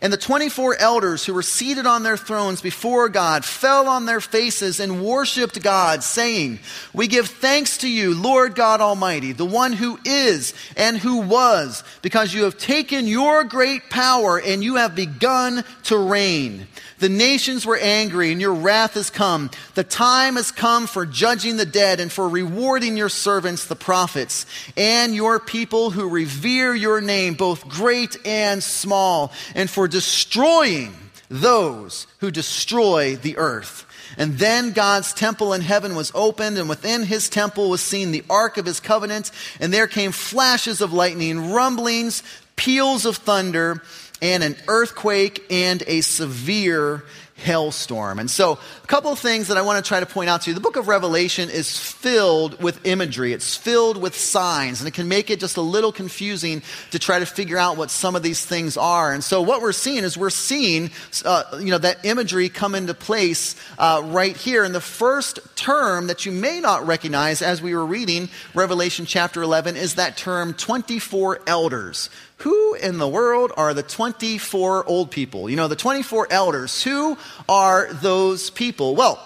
And 0.00 0.12
the 0.12 0.16
24 0.16 0.76
elders 0.78 1.26
who 1.26 1.34
were 1.34 1.42
seated 1.42 1.84
on 1.84 2.04
their 2.04 2.16
thrones 2.16 2.62
before 2.62 3.08
God 3.08 3.44
fell 3.44 3.88
on 3.88 4.06
their 4.06 4.20
faces 4.20 4.78
and 4.78 5.04
worshiped 5.04 5.60
God, 5.62 6.04
saying, 6.04 6.60
We 6.92 7.08
give 7.08 7.26
thanks 7.26 7.78
to 7.78 7.88
you, 7.88 8.14
Lord 8.14 8.54
God 8.54 8.80
Almighty, 8.80 9.32
the 9.32 9.44
one 9.44 9.72
who 9.72 9.98
is 10.04 10.54
and 10.76 10.96
who 10.96 11.22
was, 11.22 11.82
because 12.02 12.32
you 12.32 12.44
have 12.44 12.56
taken 12.56 13.08
your 13.08 13.42
great 13.42 13.90
power 13.90 14.40
and 14.40 14.62
you 14.62 14.76
have 14.76 14.94
begun 14.94 15.64
to 15.84 15.98
reign. 15.98 16.68
The 17.00 17.08
nations 17.08 17.64
were 17.64 17.78
angry, 17.78 18.30
and 18.30 18.40
your 18.40 18.52
wrath 18.52 18.94
has 18.94 19.08
come. 19.08 19.50
The 19.74 19.84
time 19.84 20.36
has 20.36 20.52
come 20.52 20.86
for 20.86 21.06
judging 21.06 21.56
the 21.56 21.64
dead 21.64 21.98
and 21.98 22.12
for 22.12 22.28
rewarding 22.28 22.96
your 22.96 23.08
servants, 23.08 23.64
the 23.64 23.74
prophets, 23.74 24.44
and 24.76 25.14
your 25.14 25.40
people 25.40 25.90
who 25.90 26.10
revere 26.10 26.74
your 26.74 27.00
name, 27.00 27.34
both 27.34 27.68
great 27.68 28.18
and 28.26 28.62
small, 28.62 29.32
and 29.54 29.70
for 29.70 29.88
destroying 29.88 30.94
those 31.30 32.06
who 32.18 32.30
destroy 32.30 33.16
the 33.16 33.38
earth. 33.38 33.86
And 34.18 34.38
then 34.38 34.72
God's 34.72 35.14
temple 35.14 35.54
in 35.54 35.62
heaven 35.62 35.94
was 35.94 36.12
opened, 36.14 36.58
and 36.58 36.68
within 36.68 37.04
his 37.04 37.30
temple 37.30 37.70
was 37.70 37.80
seen 37.80 38.10
the 38.10 38.24
ark 38.28 38.58
of 38.58 38.66
his 38.66 38.78
covenant, 38.78 39.30
and 39.58 39.72
there 39.72 39.86
came 39.86 40.12
flashes 40.12 40.82
of 40.82 40.92
lightning, 40.92 41.52
rumblings, 41.52 42.22
peals 42.56 43.06
of 43.06 43.16
thunder 43.16 43.80
and 44.22 44.42
an 44.42 44.56
earthquake 44.68 45.44
and 45.50 45.82
a 45.86 46.00
severe 46.02 47.04
hailstorm. 47.40 48.18
And 48.18 48.30
so, 48.30 48.58
a 48.82 48.86
couple 48.86 49.10
of 49.10 49.18
things 49.18 49.48
that 49.48 49.56
I 49.56 49.62
want 49.62 49.82
to 49.82 49.88
try 49.88 50.00
to 50.00 50.06
point 50.06 50.28
out 50.28 50.42
to 50.42 50.50
you. 50.50 50.54
The 50.54 50.60
book 50.60 50.76
of 50.76 50.88
Revelation 50.88 51.48
is 51.48 51.76
filled 51.76 52.62
with 52.62 52.86
imagery, 52.86 53.32
it's 53.32 53.56
filled 53.56 53.96
with 53.96 54.14
signs, 54.14 54.80
and 54.80 54.88
it 54.88 54.94
can 54.94 55.08
make 55.08 55.30
it 55.30 55.40
just 55.40 55.56
a 55.56 55.62
little 55.62 55.92
confusing 55.92 56.62
to 56.90 56.98
try 56.98 57.18
to 57.18 57.26
figure 57.26 57.56
out 57.56 57.76
what 57.76 57.90
some 57.90 58.14
of 58.14 58.22
these 58.22 58.44
things 58.44 58.76
are. 58.76 59.12
And 59.12 59.24
so, 59.24 59.42
what 59.42 59.62
we're 59.62 59.72
seeing 59.72 60.04
is 60.04 60.16
we're 60.16 60.30
seeing 60.30 60.90
uh, 61.24 61.44
you 61.58 61.70
know, 61.70 61.78
that 61.78 62.04
imagery 62.04 62.48
come 62.48 62.74
into 62.74 62.94
place 62.94 63.56
uh, 63.78 64.02
right 64.04 64.36
here. 64.36 64.64
And 64.64 64.74
the 64.74 64.80
first 64.80 65.40
term 65.56 66.08
that 66.08 66.26
you 66.26 66.32
may 66.32 66.60
not 66.60 66.86
recognize 66.86 67.42
as 67.42 67.62
we 67.62 67.74
were 67.74 67.86
reading 67.86 68.28
Revelation 68.54 69.06
chapter 69.06 69.42
11 69.42 69.76
is 69.76 69.94
that 69.94 70.16
term 70.16 70.54
24 70.54 71.40
elders. 71.46 72.10
Who 72.40 72.74
in 72.74 72.96
the 72.96 73.08
world 73.08 73.52
are 73.56 73.74
the 73.74 73.82
24 73.82 74.86
old 74.86 75.10
people? 75.10 75.50
You 75.50 75.56
know, 75.56 75.68
the 75.68 75.76
24 75.76 76.28
elders. 76.30 76.82
Who 76.82 77.18
are 77.48 77.92
those 77.92 78.48
people? 78.48 78.96
Well, 78.96 79.20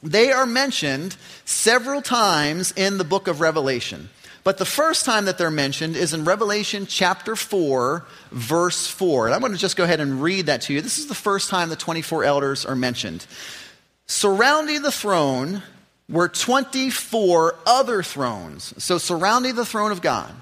they 0.00 0.30
are 0.30 0.46
mentioned 0.46 1.16
several 1.44 2.02
times 2.02 2.72
in 2.76 2.98
the 2.98 3.04
book 3.04 3.26
of 3.26 3.40
Revelation. 3.40 4.10
But 4.44 4.58
the 4.58 4.64
first 4.64 5.04
time 5.04 5.24
that 5.24 5.38
they're 5.38 5.50
mentioned 5.50 5.96
is 5.96 6.14
in 6.14 6.24
Revelation 6.24 6.86
chapter 6.86 7.34
4, 7.34 8.04
verse 8.30 8.86
4. 8.86 9.26
And 9.26 9.34
I'm 9.34 9.40
going 9.40 9.52
to 9.52 9.58
just 9.58 9.76
go 9.76 9.84
ahead 9.84 10.00
and 10.00 10.22
read 10.22 10.46
that 10.46 10.62
to 10.62 10.72
you. 10.72 10.80
This 10.80 10.98
is 10.98 11.08
the 11.08 11.14
first 11.14 11.50
time 11.50 11.68
the 11.68 11.76
24 11.76 12.22
elders 12.22 12.64
are 12.64 12.76
mentioned. 12.76 13.26
Surrounding 14.06 14.82
the 14.82 14.92
throne 14.92 15.62
were 16.08 16.28
24 16.28 17.56
other 17.66 18.04
thrones. 18.04 18.72
So, 18.82 18.98
surrounding 18.98 19.56
the 19.56 19.64
throne 19.64 19.90
of 19.90 20.00
God 20.00 20.32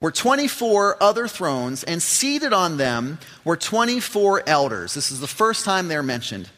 were 0.00 0.12
24 0.12 1.02
other 1.02 1.26
thrones, 1.26 1.82
and 1.82 2.00
seated 2.00 2.52
on 2.52 2.76
them 2.76 3.18
were 3.44 3.56
24 3.56 4.44
elders. 4.46 4.94
This 4.94 5.10
is 5.10 5.20
the 5.20 5.26
first 5.26 5.64
time 5.64 5.88
they're 5.88 6.02
mentioned. 6.02 6.48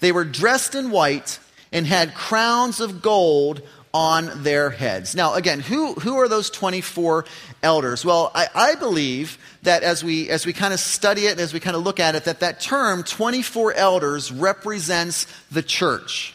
They 0.00 0.12
were 0.12 0.24
dressed 0.24 0.74
in 0.74 0.90
white 0.90 1.38
and 1.72 1.86
had 1.86 2.14
crowns 2.14 2.80
of 2.80 3.00
gold 3.00 3.62
on 3.94 4.42
their 4.42 4.70
heads. 4.70 5.14
Now, 5.14 5.34
again, 5.34 5.60
who, 5.60 5.94
who 5.94 6.16
are 6.18 6.28
those 6.28 6.50
24 6.50 7.24
elders? 7.62 8.04
Well, 8.04 8.30
I, 8.34 8.48
I 8.54 8.74
believe 8.74 9.38
that 9.62 9.82
as 9.82 10.02
we, 10.02 10.28
as 10.30 10.46
we 10.46 10.52
kind 10.52 10.72
of 10.72 10.80
study 10.80 11.26
it 11.26 11.32
and 11.32 11.40
as 11.40 11.52
we 11.52 11.60
kind 11.60 11.76
of 11.76 11.82
look 11.82 12.00
at 12.00 12.14
it, 12.14 12.24
that 12.24 12.40
that 12.40 12.60
term, 12.60 13.02
24 13.02 13.74
elders, 13.74 14.32
represents 14.32 15.26
the 15.50 15.62
church. 15.62 16.34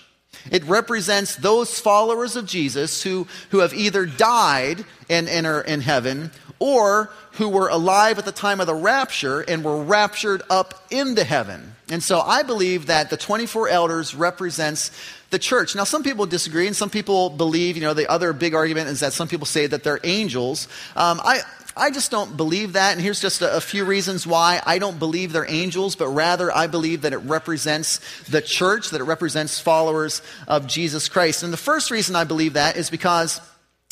It 0.52 0.64
represents 0.66 1.36
those 1.36 1.80
followers 1.80 2.36
of 2.36 2.46
Jesus 2.46 3.04
who, 3.04 3.28
who 3.50 3.60
have 3.60 3.74
either 3.74 4.06
died 4.06 4.86
and, 5.10 5.28
and 5.28 5.46
are 5.46 5.62
in 5.62 5.82
heaven 5.82 6.32
or 6.60 7.12
who 7.34 7.50
were 7.50 7.70
alive 7.70 8.18
at 8.18 8.26
the 8.26 8.32
time 8.32 8.60
of 8.60 8.68
the 8.68 8.76
rapture 8.76 9.42
and 9.42 9.64
were 9.64 9.84
raptured 9.84 10.42
up 10.50 10.74
into 10.90 11.24
heaven. 11.24 11.76
And 11.90 12.04
so 12.04 12.20
I 12.20 12.44
believe 12.44 12.88
that 12.88 13.10
the 13.10 13.18
24 13.18 13.70
elders 13.70 14.16
represents 14.16 14.92
the 15.30 15.40
church. 15.40 15.76
Now, 15.76 15.84
some 15.84 16.04
people 16.04 16.26
disagree, 16.26 16.68
and 16.68 16.76
some 16.76 16.90
people 16.90 17.30
believe, 17.30 17.76
you 17.76 17.84
know, 17.84 17.94
the 17.94 18.10
other 18.10 18.34
big 18.34 18.54
argument 18.54 18.90
is 18.90 19.02
that 19.02 19.14
some 19.14 19.28
people 19.28 19.46
say 19.46 19.68
that 19.68 19.84
they're 19.84 20.00
angels. 20.04 20.68
Um, 20.96 21.22
I, 21.24 21.42
I 21.76 21.92
just 21.92 22.12
don't 22.12 22.36
believe 22.36 22.74
that, 22.74 22.94
and 22.94 23.02
here's 23.02 23.22
just 23.22 23.42
a, 23.42 23.58
a, 23.58 23.62
few 23.62 23.86
reasons 23.86 24.26
why 24.26 24.62
I 24.66 24.80
don't 24.80 24.98
believe 25.00 25.32
they're 25.32 25.50
angels, 25.50 25.96
but 25.96 26.08
rather 26.08 26.52
I 26.52 26.68
believe 26.68 27.02
that 27.02 27.14
it 27.14 27.18
represents 27.18 28.00
the 28.30 28.42
church, 28.42 28.90
that 28.90 29.02
it 29.02 29.06
represents 29.06 29.60
followers 29.60 30.22
of 30.48 30.68
Jesus 30.68 31.08
Christ. 31.08 31.44
And 31.44 31.54
the 31.54 31.58
first 31.58 31.92
reason 31.92 32.16
I 32.16 32.24
believe 32.24 32.54
that 32.54 32.78
is 32.78 32.90
because 32.90 33.40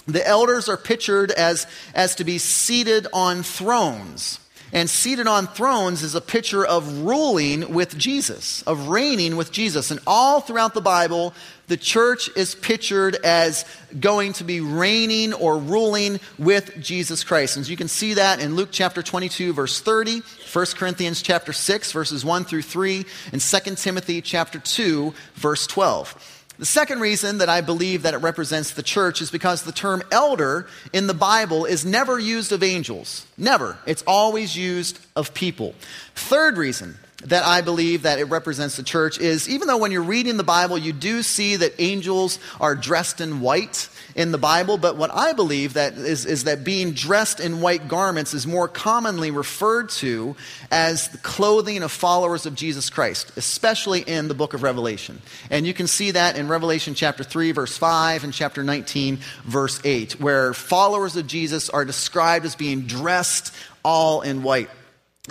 the 0.08 0.26
elders 0.26 0.70
are 0.70 0.78
pictured 0.78 1.32
as, 1.32 1.68
as 1.94 2.16
to 2.16 2.24
be 2.24 2.38
seated 2.38 3.08
on 3.14 3.44
thrones. 3.44 4.40
And 4.74 4.90
seated 4.90 5.26
on 5.26 5.48
thrones 5.48 6.04
is 6.04 6.16
a 6.16 6.22
picture 6.22 6.66
of 6.66 7.04
ruling 7.04 7.74
with 7.74 7.98
Jesus, 7.98 8.62
of 8.64 8.90
reigning 8.90 9.38
with 9.38 9.52
Jesus. 9.52 9.90
And 9.90 10.02
all 10.06 10.42
throughout 10.42 10.74
the 10.74 10.82
Bible, 10.82 11.34
the 11.68 11.78
church 11.78 12.30
is 12.36 12.56
pictured 12.56 13.16
as 13.24 13.64
going 14.00 14.34
to 14.34 14.44
be 14.44 14.60
reigning 14.60 15.34
or 15.34 15.58
ruling 15.58 16.20
with 16.38 16.78
Jesus 16.82 17.24
Christ. 17.24 17.56
And 17.56 17.68
you 17.68 17.78
can 17.78 17.88
see 17.88 18.16
that 18.16 18.42
in 18.42 18.56
Luke 18.56 18.70
chapter 18.72 19.02
22, 19.02 19.54
verse 19.54 19.80
30, 19.80 20.22
1 20.52 20.66
Corinthians 20.76 21.22
chapter 21.22 21.54
6, 21.54 21.92
verses 21.94 22.26
1 22.26 22.44
through 22.44 22.64
3, 22.64 23.06
and 23.32 23.42
2 23.42 23.76
Timothy 23.76 24.22
chapter 24.22 24.60
2, 24.60 25.14
verse 25.36 25.68
12. 25.68 26.35
The 26.58 26.66
second 26.66 27.02
reason 27.02 27.40
that 27.40 27.50
I 27.50 27.62
believe 27.62 28.04
that 28.04 28.14
it 28.14 28.18
represents 28.18 28.72
the 28.72 28.84
church 28.84 29.22
is 29.22 29.30
because 29.30 29.64
the 29.64 29.72
term 29.72 30.02
elder 30.12 30.68
in 30.94 31.08
the 31.08 31.14
Bible 31.14 31.66
is 31.66 31.86
never 31.86 32.18
used 32.18 32.52
of 32.52 32.64
angels. 32.64 33.26
Never. 33.38 33.78
It's 33.86 34.04
always 34.08 34.56
used 34.56 35.00
of 35.16 35.34
people. 35.34 35.76
Third 36.16 36.58
reason 36.58 36.98
that 37.26 37.44
I 37.44 37.62
believe 37.62 38.04
that 38.04 38.20
it 38.20 38.26
represents 38.26 38.78
the 38.78 38.84
church 38.84 39.20
is 39.20 39.50
even 39.50 39.68
though 39.68 39.78
when 39.78 39.92
you're 39.92 40.04
reading 40.04 40.38
the 40.38 40.44
Bible, 40.44 40.78
you 40.78 40.94
do 40.94 41.24
see 41.24 41.56
that 41.56 41.74
angels 41.80 42.40
are 42.62 42.76
dressed 42.76 43.20
in 43.20 43.42
white 43.42 43.90
in 44.16 44.32
the 44.32 44.38
Bible, 44.38 44.78
but 44.78 44.96
what 44.96 45.14
I 45.14 45.34
believe 45.34 45.74
that 45.74 45.94
is, 45.94 46.26
is 46.26 46.46
that 46.46 46.64
being 46.64 46.94
dressed 46.94 47.42
in 47.42 47.60
white 47.60 47.90
garments 47.90 48.34
is 48.34 48.48
more 48.48 48.70
commonly 48.70 49.30
referred 49.30 49.90
to 49.90 50.38
as 50.72 51.10
the 51.10 51.18
clothing 51.18 51.84
of 51.84 51.92
followers 51.92 52.46
of 52.46 52.56
Jesus 52.56 52.90
Christ, 52.90 53.34
especially 53.36 54.02
in 54.02 54.30
the 54.30 54.34
book 54.34 54.54
of 54.54 54.64
Revelation. 54.64 55.22
And 55.50 55.68
you 55.68 55.74
can 55.74 55.88
see 55.88 56.12
that 56.12 56.38
in 56.38 56.48
Revelation 56.48 56.94
chapter 56.94 57.26
3, 57.26 57.52
verse 57.52 57.78
5, 57.78 58.24
and 58.24 58.34
chapter 58.34 58.64
19, 58.64 59.20
verse 59.44 59.82
8, 59.84 60.20
where 60.22 60.54
followers 60.54 61.18
of 61.18 61.28
Jesus 61.28 61.70
are 61.70 61.84
described 61.84 62.46
as 62.46 62.56
being 62.56 62.84
dressed 62.84 63.54
all 63.84 64.22
in 64.22 64.44
white. 64.44 64.70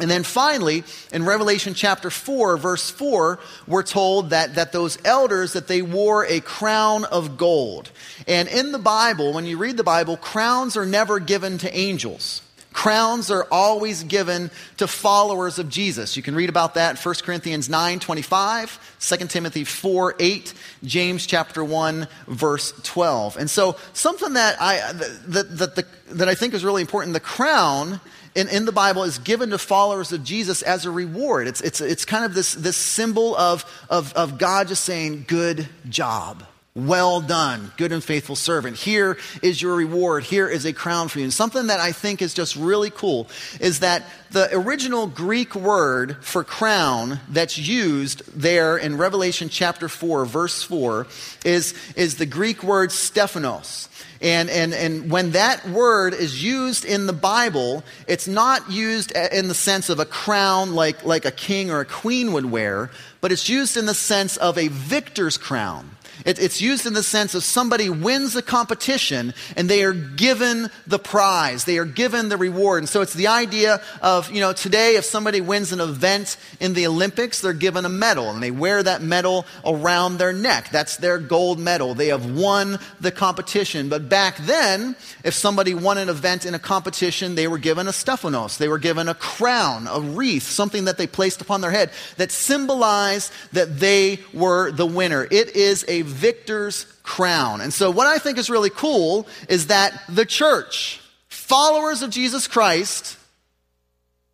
And 0.01 0.11
then 0.11 0.25
finally, 0.25 0.83
in 1.13 1.25
Revelation 1.25 1.73
chapter 1.73 2.11
4, 2.11 2.57
verse 2.57 2.91
4, 2.91 3.39
we're 3.69 3.85
told 3.85 4.31
that, 4.31 4.57
that 4.57 4.73
those 4.73 4.99
elders, 5.05 5.53
that 5.53 5.69
they 5.69 5.83
wore 5.83 6.27
a 6.27 6.41
crown 6.41 7.05
of 7.05 7.37
gold. 7.37 7.93
And 8.27 8.49
in 8.49 8.73
the 8.73 8.79
Bible, 8.79 9.33
when 9.33 9.47
you 9.47 9.57
read 9.57 9.77
the 9.77 9.85
Bible, 9.85 10.17
crowns 10.17 10.77
are 10.77 10.87
never 10.87 11.21
given 11.21 11.59
to 11.59 11.73
angels. 11.73 12.43
Crowns 12.73 13.31
are 13.31 13.47
always 13.53 14.03
given 14.03 14.51
to 14.79 14.89
followers 14.89 15.61
of 15.61 15.69
Jesus. 15.69 16.17
You 16.17 16.25
can 16.25 16.35
read 16.35 16.49
about 16.49 16.75
that 16.75 16.91
in 16.91 16.97
1 16.97 17.15
Corinthians 17.23 17.71
9, 17.71 18.01
25, 18.01 18.97
2 18.99 19.17
Timothy 19.29 19.63
4, 19.63 20.17
8, 20.19 20.55
James 20.83 21.25
chapter 21.25 21.65
1, 21.65 22.09
verse 22.27 22.75
12. 22.83 23.37
And 23.37 23.49
so 23.49 23.77
something 23.93 24.33
that 24.33 24.61
I, 24.61 24.93
that, 24.93 25.57
that, 25.57 25.77
that, 25.77 25.87
that 26.09 26.29
I 26.29 26.35
think 26.35 26.53
is 26.53 26.65
really 26.65 26.81
important, 26.81 27.15
the 27.15 27.21
crown 27.21 28.01
in, 28.35 28.49
in 28.49 28.64
the 28.64 28.73
Bible 28.73 29.05
is 29.05 29.19
given 29.19 29.50
to 29.50 29.59
followers 29.59 30.12
of 30.12 30.25
Jesus 30.25 30.62
as 30.62 30.85
a 30.85 30.91
reward. 30.91 31.47
It's, 31.47 31.61
it's, 31.61 31.81
it's 31.81 32.05
kind 32.05 32.25
of 32.25 32.35
this, 32.35 32.55
this 32.55 32.76
symbol 32.76 33.37
of, 33.37 33.64
of, 33.88 34.12
of 34.14 34.38
God 34.38 34.69
just 34.69 34.85
saying, 34.85 35.25
good 35.29 35.69
job. 35.88 36.45
Well 36.76 37.21
done, 37.21 37.71
good 37.76 37.93
and 37.93 38.03
faithful 38.03 38.35
servant. 38.35 38.76
Here 38.76 39.17
is 39.43 39.62
your 39.62 39.76
reward. 39.76 40.25
Here 40.25 40.49
is 40.49 40.64
a 40.64 40.73
crown 40.73 41.07
for 41.07 41.21
you. 41.21 41.25
And 41.25 41.33
something 41.33 41.69
that 41.69 41.79
I 41.79 41.93
think 41.93 42.21
is 42.21 42.35
just 42.35 42.57
really 42.57 42.91
cool 42.91 43.29
is 43.61 43.79
that 43.81 44.03
the 44.33 44.49
original 44.53 45.07
Greek 45.07 45.55
word 45.55 46.17
for 46.25 46.43
crown 46.43 47.21
that's 47.29 47.57
used 47.57 48.25
there 48.35 48.76
in 48.76 48.97
Revelation 48.97 49.49
chapter 49.49 49.88
4, 49.88 50.25
verse 50.25 50.64
4, 50.64 51.07
is, 51.45 51.75
is 51.95 52.17
the 52.17 52.26
Greek 52.26 52.64
word 52.64 52.91
stephanos. 52.91 53.88
And, 54.21 54.49
and, 54.49 54.73
and 54.73 55.11
when 55.11 55.33
that 55.33 55.68
word 55.68 56.14
is 56.14 56.42
used 56.42 56.85
in 56.85 57.06
the 57.06 57.12
Bible, 57.12 57.85
it's 58.06 58.28
not 58.28 58.71
used 58.71 59.12
in 59.12 59.49
the 59.49 59.54
sense 59.54 59.88
of 59.88 59.99
a 60.00 60.04
crown 60.04 60.75
like, 60.75 61.04
like 61.04 61.25
a 61.25 61.30
king 61.30 61.71
or 61.71 61.80
a 61.80 61.85
queen 61.85 62.33
would 62.33 62.47
wear, 62.47 62.90
but 63.21 63.33
it's 63.33 63.49
used 63.49 63.76
in 63.76 63.87
the 63.87 63.94
sense 63.94 64.37
of 64.37 64.56
a 64.56 64.68
victor's 64.68 65.37
crown. 65.37 65.90
It, 66.25 66.38
it's 66.38 66.61
used 66.61 66.87
in 66.87 66.95
the 66.95 67.02
sense 67.02 67.35
of 67.35 67.45
somebody 67.45 67.90
wins 67.90 68.35
a 68.37 68.43
competition 68.43 69.35
and 69.57 69.69
they 69.69 69.85
are 69.85 69.93
given 69.93 70.71
the 70.87 70.99
prize. 70.99 71.64
They 71.64 71.78
are 71.78 71.85
given 71.85 72.28
the 72.28 72.37
reward. 72.37 72.83
And 72.83 72.88
so 72.88 73.02
it's 73.02 73.14
the 73.14 73.28
idea 73.28 73.83
of, 74.00 74.31
you 74.31 74.40
know, 74.40 74.52
today 74.52 74.97
if 74.97 75.04
somebody 75.04 75.40
wins 75.40 75.73
an 75.73 75.81
event 75.81 76.37
in 76.61 76.73
the 76.75 76.87
Olympics, 76.87 77.40
they're 77.40 77.52
given 77.52 77.85
a 77.85 77.90
medal 77.90 78.31
and 78.31 78.43
they 78.43 78.50
wear 78.50 78.83
that 78.83 79.02
medal 79.02 79.45
around 79.64 80.16
their 80.16 80.33
neck. 80.33 80.71
That's 80.71 80.97
their 80.97 81.19
gold 81.19 81.59
medal. 81.59 81.95
They 81.95 82.09
have 82.09 82.31
won 82.31 82.78
the 83.00 83.12
competition. 83.12 83.88
But 83.88 84.09
back 84.09 84.38
then, 84.38 84.97
if 85.25 85.35
somebody 85.35 85.75
won 85.75 85.99
an 85.99 86.09
event 86.09 86.47
in 86.47 86.54
a 86.54 86.59
competition, 86.59 87.35
they 87.35 87.49
were 87.49 87.59
given 87.59 87.87
a 87.87 87.93
stephanos. 87.93 88.57
They 88.57 88.69
were 88.69 88.78
given 88.78 89.09
a 89.09 89.14
crown, 89.14 89.87
a 89.87 90.00
wreath, 90.00 90.45
something 90.45 90.87
that 90.87 90.97
they 90.97 91.07
placed 91.07 91.43
upon 91.43 91.61
their 91.61 91.71
head 91.71 91.90
that 92.16 92.33
symbolized 92.33 93.33
that 93.52 93.78
they 93.78 94.21
were 94.33 94.71
the 94.71 94.87
winner. 94.87 95.26
It 95.31 95.54
is 95.54 95.85
a 95.88 96.02
victor's 96.14 96.85
crown. 97.02 97.61
And 97.61 97.73
so, 97.73 97.90
what 97.90 98.06
I 98.06 98.18
think 98.18 98.38
is 98.38 98.49
really 98.49 98.71
cool 98.71 99.26
is 99.49 99.66
that 99.66 99.92
the 100.09 100.25
church, 100.25 101.00
followers 101.28 102.02
of 102.02 102.11
Jesus 102.11 102.47
Christ, 102.47 103.18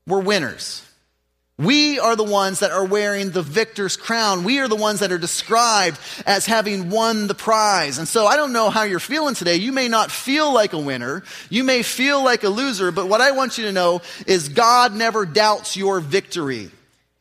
were 0.06 0.20
winners. 0.20 0.86
We 1.60 1.98
are 1.98 2.16
the 2.16 2.24
ones 2.24 2.60
that 2.60 2.70
are 2.70 2.86
wearing 2.86 3.32
the 3.32 3.42
victor's 3.42 3.94
crown. 3.94 4.44
We 4.44 4.60
are 4.60 4.68
the 4.68 4.76
ones 4.76 5.00
that 5.00 5.12
are 5.12 5.18
described 5.18 6.00
as 6.24 6.46
having 6.46 6.88
won 6.88 7.26
the 7.26 7.34
prize. 7.34 7.98
And 7.98 8.08
so 8.08 8.26
I 8.26 8.36
don't 8.36 8.54
know 8.54 8.70
how 8.70 8.84
you're 8.84 8.98
feeling 8.98 9.34
today. 9.34 9.56
You 9.56 9.70
may 9.70 9.86
not 9.86 10.10
feel 10.10 10.54
like 10.54 10.72
a 10.72 10.78
winner. 10.78 11.22
You 11.50 11.62
may 11.62 11.82
feel 11.82 12.24
like 12.24 12.44
a 12.44 12.48
loser, 12.48 12.90
but 12.92 13.08
what 13.08 13.20
I 13.20 13.32
want 13.32 13.58
you 13.58 13.64
to 13.64 13.72
know 13.72 14.00
is 14.26 14.48
God 14.48 14.94
never 14.94 15.26
doubts 15.26 15.76
your 15.76 16.00
victory. 16.00 16.70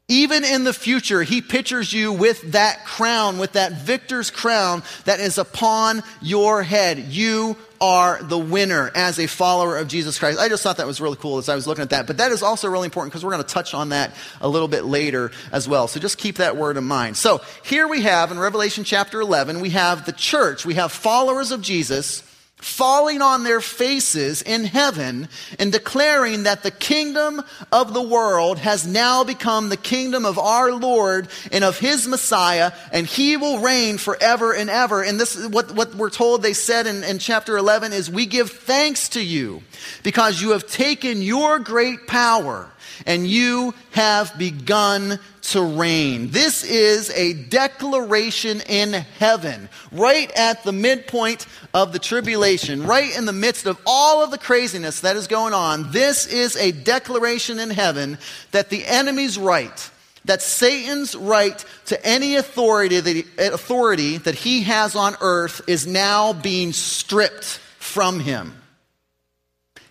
Even 0.09 0.43
in 0.43 0.63
the 0.63 0.73
future, 0.73 1.21
he 1.21 1.39
pictures 1.39 1.93
you 1.93 2.11
with 2.11 2.53
that 2.53 2.83
crown, 2.83 3.37
with 3.37 3.53
that 3.53 3.73
victor's 3.73 4.31
crown 4.31 4.81
that 5.05 5.19
is 5.19 5.37
upon 5.37 6.01
your 6.19 6.63
head. 6.63 6.97
You 6.97 7.55
are 7.79 8.21
the 8.23 8.37
winner 8.37 8.91
as 8.95 9.19
a 9.19 9.27
follower 9.27 9.77
of 9.77 9.87
Jesus 9.87 10.17
Christ. 10.17 10.39
I 10.39 10.49
just 10.49 10.63
thought 10.63 10.77
that 10.77 10.87
was 10.87 10.99
really 10.99 11.15
cool 11.15 11.37
as 11.37 11.47
I 11.47 11.53
was 11.53 11.67
looking 11.67 11.83
at 11.83 11.91
that. 11.91 12.07
But 12.07 12.17
that 12.17 12.31
is 12.31 12.41
also 12.41 12.67
really 12.69 12.85
important 12.85 13.11
because 13.11 13.23
we're 13.23 13.31
going 13.31 13.43
to 13.43 13.53
touch 13.53 13.75
on 13.75 13.89
that 13.89 14.15
a 14.41 14.49
little 14.49 14.67
bit 14.67 14.83
later 14.83 15.31
as 15.51 15.67
well. 15.69 15.87
So 15.87 15.99
just 15.99 16.17
keep 16.17 16.37
that 16.37 16.57
word 16.57 16.77
in 16.77 16.85
mind. 16.85 17.15
So 17.15 17.41
here 17.63 17.87
we 17.87 18.01
have 18.01 18.31
in 18.31 18.39
Revelation 18.39 18.83
chapter 18.83 19.21
11, 19.21 19.59
we 19.59 19.69
have 19.69 20.07
the 20.07 20.11
church, 20.11 20.65
we 20.65 20.73
have 20.73 20.91
followers 20.91 21.51
of 21.51 21.61
Jesus 21.61 22.23
falling 22.59 23.21
on 23.21 23.43
their 23.43 23.61
faces 23.61 24.41
in 24.41 24.65
heaven 24.65 25.27
and 25.57 25.71
declaring 25.71 26.43
that 26.43 26.61
the 26.61 26.71
kingdom 26.71 27.41
of 27.71 27.93
the 27.93 28.01
world 28.01 28.59
has 28.59 28.85
now 28.85 29.23
become 29.23 29.69
the 29.69 29.77
kingdom 29.77 30.25
of 30.25 30.37
our 30.37 30.73
Lord 30.73 31.29
and 31.51 31.63
of 31.63 31.79
his 31.79 32.07
Messiah, 32.07 32.73
and 32.91 33.07
he 33.07 33.37
will 33.37 33.59
reign 33.59 33.97
forever 33.97 34.53
and 34.53 34.69
ever. 34.69 35.03
And 35.03 35.19
this 35.19 35.35
is 35.35 35.47
what, 35.47 35.71
what 35.71 35.95
we're 35.95 36.09
told 36.09 36.41
they 36.41 36.53
said 36.53 36.85
in, 36.85 37.03
in 37.03 37.19
chapter 37.19 37.57
11 37.57 37.93
is, 37.93 38.09
We 38.09 38.25
give 38.25 38.51
thanks 38.51 39.09
to 39.09 39.23
you 39.23 39.63
because 40.03 40.41
you 40.41 40.51
have 40.51 40.67
taken 40.67 41.21
your 41.21 41.59
great 41.59 42.07
power 42.07 42.69
and 43.05 43.27
you 43.27 43.73
have 43.91 44.37
begun 44.37 45.19
to 45.41 45.61
reign. 45.61 46.29
This 46.29 46.63
is 46.63 47.09
a 47.11 47.33
declaration 47.33 48.61
in 48.67 48.93
heaven, 48.93 49.69
right 49.91 50.31
at 50.35 50.63
the 50.63 50.71
midpoint 50.71 51.47
of 51.73 51.91
the 51.93 51.99
tribulation, 51.99 52.85
right 52.85 53.15
in 53.17 53.25
the 53.25 53.33
midst 53.33 53.65
of 53.65 53.79
all 53.85 54.23
of 54.23 54.31
the 54.31 54.37
craziness 54.37 55.01
that 55.01 55.15
is 55.15 55.27
going 55.27 55.53
on. 55.53 55.91
This 55.91 56.27
is 56.27 56.55
a 56.55 56.71
declaration 56.71 57.59
in 57.59 57.69
heaven 57.69 58.17
that 58.51 58.69
the 58.69 58.85
enemy's 58.85 59.37
right, 59.37 59.91
that 60.25 60.41
Satan's 60.41 61.15
right 61.15 61.63
to 61.85 62.05
any 62.05 62.35
authority 62.35 62.99
that, 62.99 63.53
authority 63.53 64.17
that 64.17 64.35
he 64.35 64.63
has 64.63 64.95
on 64.95 65.15
earth 65.21 65.61
is 65.67 65.87
now 65.87 66.33
being 66.33 66.73
stripped 66.73 67.59
from 67.79 68.19
him. 68.19 68.58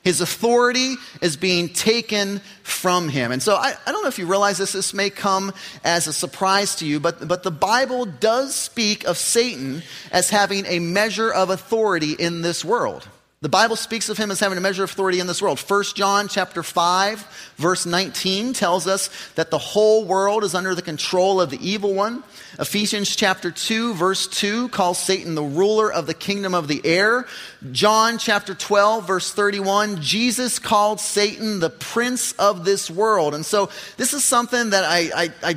His 0.08 0.22
authority 0.22 0.94
is 1.20 1.36
being 1.36 1.68
taken 1.68 2.40
from 2.62 3.10
him. 3.10 3.30
And 3.30 3.42
so 3.42 3.56
I, 3.56 3.74
I, 3.86 3.92
don't 3.92 4.02
know 4.02 4.08
if 4.08 4.18
you 4.18 4.24
realize 4.24 4.56
this, 4.56 4.72
this 4.72 4.94
may 4.94 5.10
come 5.10 5.52
as 5.84 6.06
a 6.06 6.14
surprise 6.14 6.76
to 6.76 6.86
you, 6.86 6.98
but, 6.98 7.28
but 7.28 7.42
the 7.42 7.50
Bible 7.50 8.06
does 8.06 8.54
speak 8.54 9.04
of 9.04 9.18
Satan 9.18 9.82
as 10.10 10.30
having 10.30 10.64
a 10.64 10.78
measure 10.78 11.30
of 11.30 11.50
authority 11.50 12.12
in 12.12 12.40
this 12.40 12.64
world. 12.64 13.06
The 13.40 13.48
Bible 13.48 13.76
speaks 13.76 14.08
of 14.08 14.18
him 14.18 14.32
as 14.32 14.40
having 14.40 14.58
a 14.58 14.60
measure 14.60 14.82
of 14.82 14.90
authority 14.90 15.20
in 15.20 15.28
this 15.28 15.40
world. 15.40 15.60
1 15.60 15.84
John 15.94 16.26
chapter 16.26 16.64
5 16.64 17.52
verse 17.56 17.86
19 17.86 18.52
tells 18.52 18.88
us 18.88 19.10
that 19.36 19.52
the 19.52 19.58
whole 19.58 20.04
world 20.04 20.42
is 20.42 20.56
under 20.56 20.74
the 20.74 20.82
control 20.82 21.40
of 21.40 21.50
the 21.50 21.64
evil 21.64 21.94
one. 21.94 22.24
Ephesians 22.58 23.14
chapter 23.14 23.52
2 23.52 23.94
verse 23.94 24.26
2 24.26 24.70
calls 24.70 24.98
Satan 24.98 25.36
the 25.36 25.44
ruler 25.44 25.92
of 25.92 26.08
the 26.08 26.14
kingdom 26.14 26.52
of 26.52 26.66
the 26.66 26.84
air. 26.84 27.28
John 27.70 28.18
chapter 28.18 28.56
12 28.56 29.06
verse 29.06 29.32
31 29.32 30.02
Jesus 30.02 30.58
called 30.58 30.98
Satan 30.98 31.60
the 31.60 31.70
prince 31.70 32.32
of 32.40 32.64
this 32.64 32.90
world. 32.90 33.36
And 33.36 33.46
so 33.46 33.70
this 33.96 34.14
is 34.14 34.24
something 34.24 34.70
that 34.70 34.82
I, 34.82 35.10
I, 35.14 35.32
I 35.44 35.56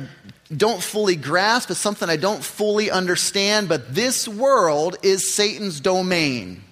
don't 0.56 0.80
fully 0.80 1.16
grasp. 1.16 1.68
It's 1.68 1.80
something 1.80 2.08
I 2.08 2.16
don't 2.16 2.44
fully 2.44 2.92
understand, 2.92 3.68
but 3.68 3.92
this 3.92 4.28
world 4.28 4.98
is 5.02 5.34
Satan's 5.34 5.80
domain. 5.80 6.62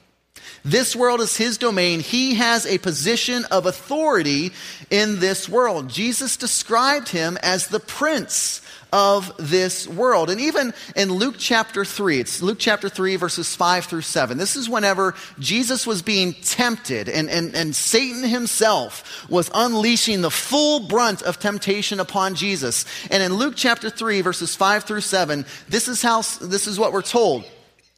This 0.65 0.95
world 0.95 1.21
is 1.21 1.37
his 1.37 1.59
domain. 1.59 2.01
He 2.01 2.35
has 2.35 2.67
a 2.67 2.79
position 2.79 3.45
of 3.47 3.67
authority 3.67 4.53
in 4.91 5.21
this 5.21 5.49
world. 5.49 5.89
Jesus 5.89 6.37
described 6.37 7.09
him 7.09 7.39
as 7.43 7.69
the 7.69 7.81
prince 7.81 8.61
of 8.93 9.33
this 9.39 9.87
world. 9.87 10.31
And 10.31 10.41
even 10.41 10.75
in 10.97 11.13
Luke 11.13 11.37
chapter 11.39 11.85
3, 11.85 12.21
it's 12.21 12.43
Luke 12.43 12.59
chapter 12.59 12.89
3, 12.89 13.17
verses 13.17 13.55
5 13.55 13.85
through 13.85 14.01
7. 14.03 14.37
This 14.37 14.57
is 14.57 14.69
whenever 14.69 15.15
Jesus 15.39 15.87
was 15.87 16.03
being 16.03 16.33
tempted 16.35 17.09
and, 17.09 17.31
and, 17.31 17.55
and 17.55 17.75
Satan 17.75 18.25
himself 18.25 19.29
was 19.31 19.51
unleashing 19.55 20.21
the 20.21 20.31
full 20.31 20.81
brunt 20.81 21.23
of 21.23 21.39
temptation 21.39 22.01
upon 22.01 22.35
Jesus. 22.35 22.85
And 23.11 23.23
in 23.23 23.35
Luke 23.35 23.55
chapter 23.57 23.91
3, 23.91 24.21
verses 24.23 24.55
5 24.57 24.85
through 24.85 25.03
7, 25.03 25.45
this 25.69 25.89
is, 25.89 26.03
how, 26.03 26.19
this 26.19 26.67
is 26.67 26.79
what 26.79 26.93
we're 26.93 27.03
told. 27.03 27.45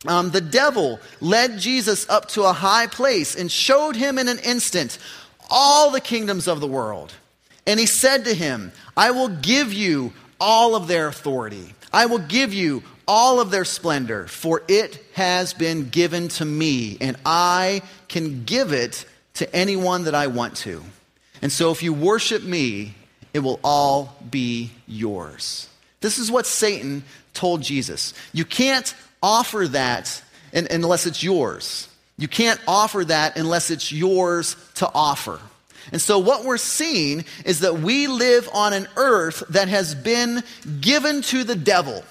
Um, 0.06 0.30
the 0.30 0.40
devil 0.40 1.00
led 1.20 1.58
Jesus 1.58 2.08
up 2.08 2.28
to 2.30 2.42
a 2.42 2.52
high 2.52 2.86
place 2.86 3.36
and 3.36 3.50
showed 3.50 3.94
him 3.94 4.18
in 4.18 4.28
an 4.28 4.38
instant 4.40 4.98
all 5.48 5.90
the 5.90 6.00
kingdoms 6.00 6.48
of 6.48 6.60
the 6.60 6.66
world. 6.66 7.12
And 7.66 7.78
he 7.78 7.86
said 7.86 8.24
to 8.24 8.34
him, 8.34 8.72
I 8.96 9.12
will 9.12 9.28
give 9.28 9.72
you 9.72 10.12
all 10.40 10.74
of 10.74 10.88
their 10.88 11.06
authority. 11.06 11.74
I 11.92 12.06
will 12.06 12.18
give 12.18 12.52
you 12.52 12.82
all 13.06 13.40
of 13.40 13.50
their 13.50 13.64
splendor, 13.64 14.26
for 14.26 14.62
it 14.68 15.04
has 15.12 15.54
been 15.54 15.88
given 15.90 16.28
to 16.28 16.44
me, 16.44 16.96
and 17.00 17.16
I 17.26 17.82
can 18.08 18.44
give 18.44 18.72
it 18.72 19.04
to 19.34 19.54
anyone 19.54 20.04
that 20.04 20.14
I 20.14 20.28
want 20.28 20.56
to. 20.58 20.82
And 21.42 21.52
so 21.52 21.70
if 21.70 21.82
you 21.82 21.92
worship 21.92 22.42
me, 22.42 22.94
it 23.34 23.40
will 23.40 23.60
all 23.62 24.16
be 24.30 24.70
yours. 24.86 25.68
This 26.00 26.18
is 26.18 26.30
what 26.30 26.46
Satan 26.46 27.04
told 27.34 27.62
Jesus. 27.62 28.14
You 28.32 28.44
can't 28.44 28.94
offer 29.22 29.68
that 29.68 30.22
unless 30.52 31.06
it's 31.06 31.22
yours. 31.22 31.88
You 32.18 32.28
can't 32.28 32.60
offer 32.68 33.04
that 33.04 33.36
unless 33.36 33.70
it's 33.70 33.90
yours 33.90 34.56
to 34.74 34.90
offer. 34.94 35.40
And 35.90 36.00
so, 36.00 36.18
what 36.18 36.44
we're 36.44 36.58
seeing 36.58 37.24
is 37.44 37.60
that 37.60 37.80
we 37.80 38.06
live 38.06 38.48
on 38.52 38.72
an 38.72 38.86
earth 38.96 39.42
that 39.48 39.68
has 39.68 39.94
been 39.94 40.42
given 40.80 41.22
to 41.22 41.42
the 41.42 41.56
devil. 41.56 42.04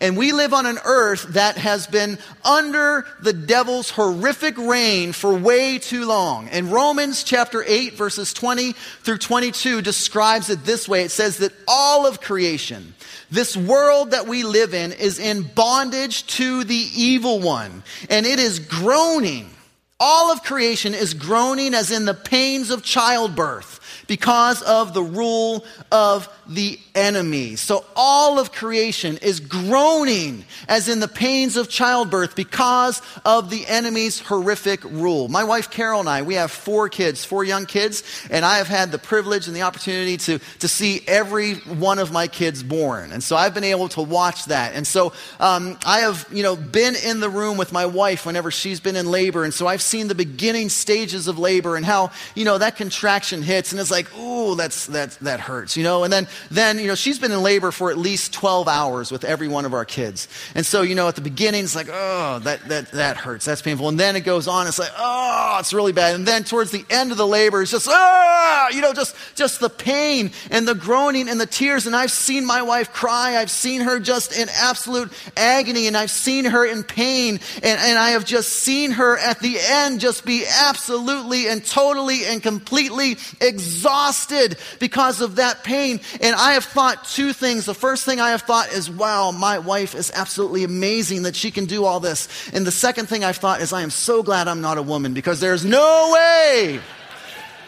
And 0.00 0.16
we 0.16 0.32
live 0.32 0.54
on 0.54 0.66
an 0.66 0.78
earth 0.84 1.24
that 1.30 1.56
has 1.56 1.88
been 1.88 2.18
under 2.44 3.06
the 3.22 3.32
devil's 3.32 3.90
horrific 3.90 4.56
reign 4.56 5.12
for 5.12 5.34
way 5.34 5.78
too 5.78 6.06
long. 6.06 6.48
And 6.48 6.70
Romans 6.70 7.24
chapter 7.24 7.64
8, 7.66 7.94
verses 7.94 8.32
20 8.32 8.72
through 8.72 9.18
22 9.18 9.82
describes 9.82 10.48
it 10.48 10.64
this 10.64 10.88
way 10.88 11.02
it 11.02 11.10
says 11.10 11.38
that 11.38 11.52
all 11.66 12.06
of 12.06 12.20
creation, 12.20 12.94
this 13.30 13.56
world 13.56 14.12
that 14.12 14.28
we 14.28 14.44
live 14.44 14.74
in, 14.74 14.92
is 14.92 15.18
in 15.18 15.42
bondage 15.42 16.26
to 16.28 16.62
the 16.62 16.88
evil 16.94 17.40
one, 17.40 17.82
and 18.08 18.26
it 18.26 18.38
is 18.38 18.60
groaning. 18.60 19.50
All 19.98 20.30
of 20.30 20.44
creation 20.44 20.94
is 20.94 21.14
groaning 21.14 21.74
as 21.74 21.90
in 21.90 22.04
the 22.04 22.14
pains 22.14 22.70
of 22.70 22.84
childbirth 22.84 23.79
because 24.10 24.60
of 24.62 24.92
the 24.92 25.02
rule 25.04 25.64
of 25.92 26.28
the 26.48 26.76
enemy. 26.96 27.54
So 27.54 27.84
all 27.94 28.40
of 28.40 28.50
creation 28.50 29.18
is 29.22 29.38
groaning 29.38 30.44
as 30.66 30.88
in 30.88 30.98
the 30.98 31.06
pains 31.06 31.56
of 31.56 31.68
childbirth 31.68 32.34
because 32.34 33.02
of 33.24 33.50
the 33.50 33.64
enemy's 33.68 34.18
horrific 34.18 34.82
rule. 34.82 35.28
My 35.28 35.44
wife 35.44 35.70
Carol 35.70 36.00
and 36.00 36.08
I, 36.08 36.22
we 36.22 36.34
have 36.34 36.50
four 36.50 36.88
kids, 36.88 37.24
four 37.24 37.44
young 37.44 37.66
kids, 37.66 38.02
and 38.32 38.44
I 38.44 38.58
have 38.58 38.66
had 38.66 38.90
the 38.90 38.98
privilege 38.98 39.46
and 39.46 39.54
the 39.54 39.62
opportunity 39.62 40.16
to, 40.16 40.40
to 40.58 40.66
see 40.66 41.02
every 41.06 41.54
one 41.54 42.00
of 42.00 42.10
my 42.10 42.26
kids 42.26 42.64
born. 42.64 43.12
And 43.12 43.22
so 43.22 43.36
I've 43.36 43.54
been 43.54 43.62
able 43.62 43.88
to 43.90 44.02
watch 44.02 44.46
that. 44.46 44.74
And 44.74 44.84
so 44.84 45.12
um, 45.38 45.78
I 45.86 46.00
have, 46.00 46.26
you 46.32 46.42
know, 46.42 46.56
been 46.56 46.96
in 46.96 47.20
the 47.20 47.30
room 47.30 47.56
with 47.56 47.72
my 47.72 47.86
wife 47.86 48.26
whenever 48.26 48.50
she's 48.50 48.80
been 48.80 48.96
in 48.96 49.08
labor. 49.08 49.44
And 49.44 49.54
so 49.54 49.68
I've 49.68 49.82
seen 49.82 50.08
the 50.08 50.16
beginning 50.16 50.68
stages 50.68 51.28
of 51.28 51.38
labor 51.38 51.76
and 51.76 51.86
how, 51.86 52.10
you 52.34 52.44
know, 52.44 52.58
that 52.58 52.74
contraction 52.74 53.42
hits 53.42 53.70
and 53.70 53.80
it's 53.80 53.92
like, 53.92 53.99
like, 54.00 54.18
ooh, 54.18 54.54
that's, 54.54 54.86
that, 54.86 55.10
that 55.20 55.40
hurts, 55.40 55.76
you 55.76 55.84
know? 55.84 56.04
And 56.04 56.12
then, 56.12 56.26
then, 56.50 56.78
you 56.78 56.86
know, 56.86 56.94
she's 56.94 57.18
been 57.18 57.32
in 57.32 57.42
labor 57.42 57.70
for 57.70 57.90
at 57.90 57.98
least 57.98 58.32
12 58.32 58.66
hours 58.66 59.12
with 59.12 59.24
every 59.24 59.48
one 59.48 59.64
of 59.64 59.74
our 59.74 59.84
kids. 59.84 60.28
And 60.54 60.64
so, 60.64 60.82
you 60.82 60.94
know, 60.94 61.08
at 61.08 61.16
the 61.16 61.20
beginning, 61.20 61.64
it's 61.64 61.76
like, 61.76 61.88
oh, 61.90 62.38
that, 62.44 62.66
that, 62.68 62.90
that 62.92 63.16
hurts. 63.18 63.44
That's 63.44 63.62
painful. 63.62 63.88
And 63.88 64.00
then 64.00 64.16
it 64.16 64.22
goes 64.22 64.48
on. 64.48 64.66
It's 64.66 64.78
like, 64.78 64.92
oh, 64.96 65.58
it's 65.60 65.74
really 65.74 65.92
bad. 65.92 66.14
And 66.14 66.26
then 66.26 66.44
towards 66.44 66.70
the 66.70 66.84
end 66.88 67.12
of 67.12 67.18
the 67.18 67.26
labor, 67.26 67.60
it's 67.60 67.70
just, 67.70 67.88
ah, 67.88 68.68
you 68.70 68.80
know, 68.80 68.94
just, 68.94 69.14
just 69.34 69.60
the 69.60 69.70
pain 69.70 70.30
and 70.50 70.66
the 70.66 70.74
groaning 70.74 71.28
and 71.28 71.38
the 71.40 71.46
tears. 71.46 71.86
And 71.86 71.94
I've 71.94 72.10
seen 72.10 72.46
my 72.46 72.62
wife 72.62 72.92
cry. 72.92 73.36
I've 73.36 73.50
seen 73.50 73.82
her 73.82 74.00
just 74.00 74.36
in 74.36 74.48
absolute 74.54 75.12
agony 75.36 75.86
and 75.86 75.96
I've 75.96 76.10
seen 76.10 76.46
her 76.46 76.64
in 76.64 76.84
pain. 76.84 77.40
And, 77.56 77.80
and 77.80 77.98
I 77.98 78.10
have 78.10 78.24
just 78.24 78.48
seen 78.48 78.92
her 78.92 79.18
at 79.18 79.40
the 79.40 79.56
end 79.60 80.00
just 80.00 80.24
be 80.24 80.44
absolutely 80.46 81.48
and 81.48 81.64
totally 81.64 82.24
and 82.24 82.42
completely 82.42 83.16
exhausted 83.40 83.89
exhausted 83.90 84.56
because 84.78 85.20
of 85.20 85.36
that 85.36 85.64
pain. 85.64 86.00
And 86.20 86.36
I 86.36 86.52
have 86.52 86.64
thought 86.64 87.04
two 87.04 87.32
things. 87.32 87.64
The 87.64 87.74
first 87.74 88.04
thing 88.04 88.20
I 88.20 88.30
have 88.30 88.42
thought 88.42 88.72
is, 88.72 88.88
wow, 88.88 89.32
my 89.32 89.58
wife 89.58 89.94
is 89.94 90.12
absolutely 90.14 90.64
amazing 90.64 91.22
that 91.24 91.34
she 91.34 91.50
can 91.50 91.66
do 91.66 91.84
all 91.84 91.98
this. 92.00 92.28
And 92.52 92.66
the 92.66 92.70
second 92.70 93.08
thing 93.08 93.24
I've 93.24 93.36
thought 93.36 93.60
is, 93.60 93.72
I 93.72 93.82
am 93.82 93.90
so 93.90 94.22
glad 94.22 94.46
I'm 94.46 94.60
not 94.60 94.78
a 94.78 94.82
woman 94.82 95.12
because 95.12 95.40
there's 95.40 95.64
no 95.64 96.10
way. 96.12 96.80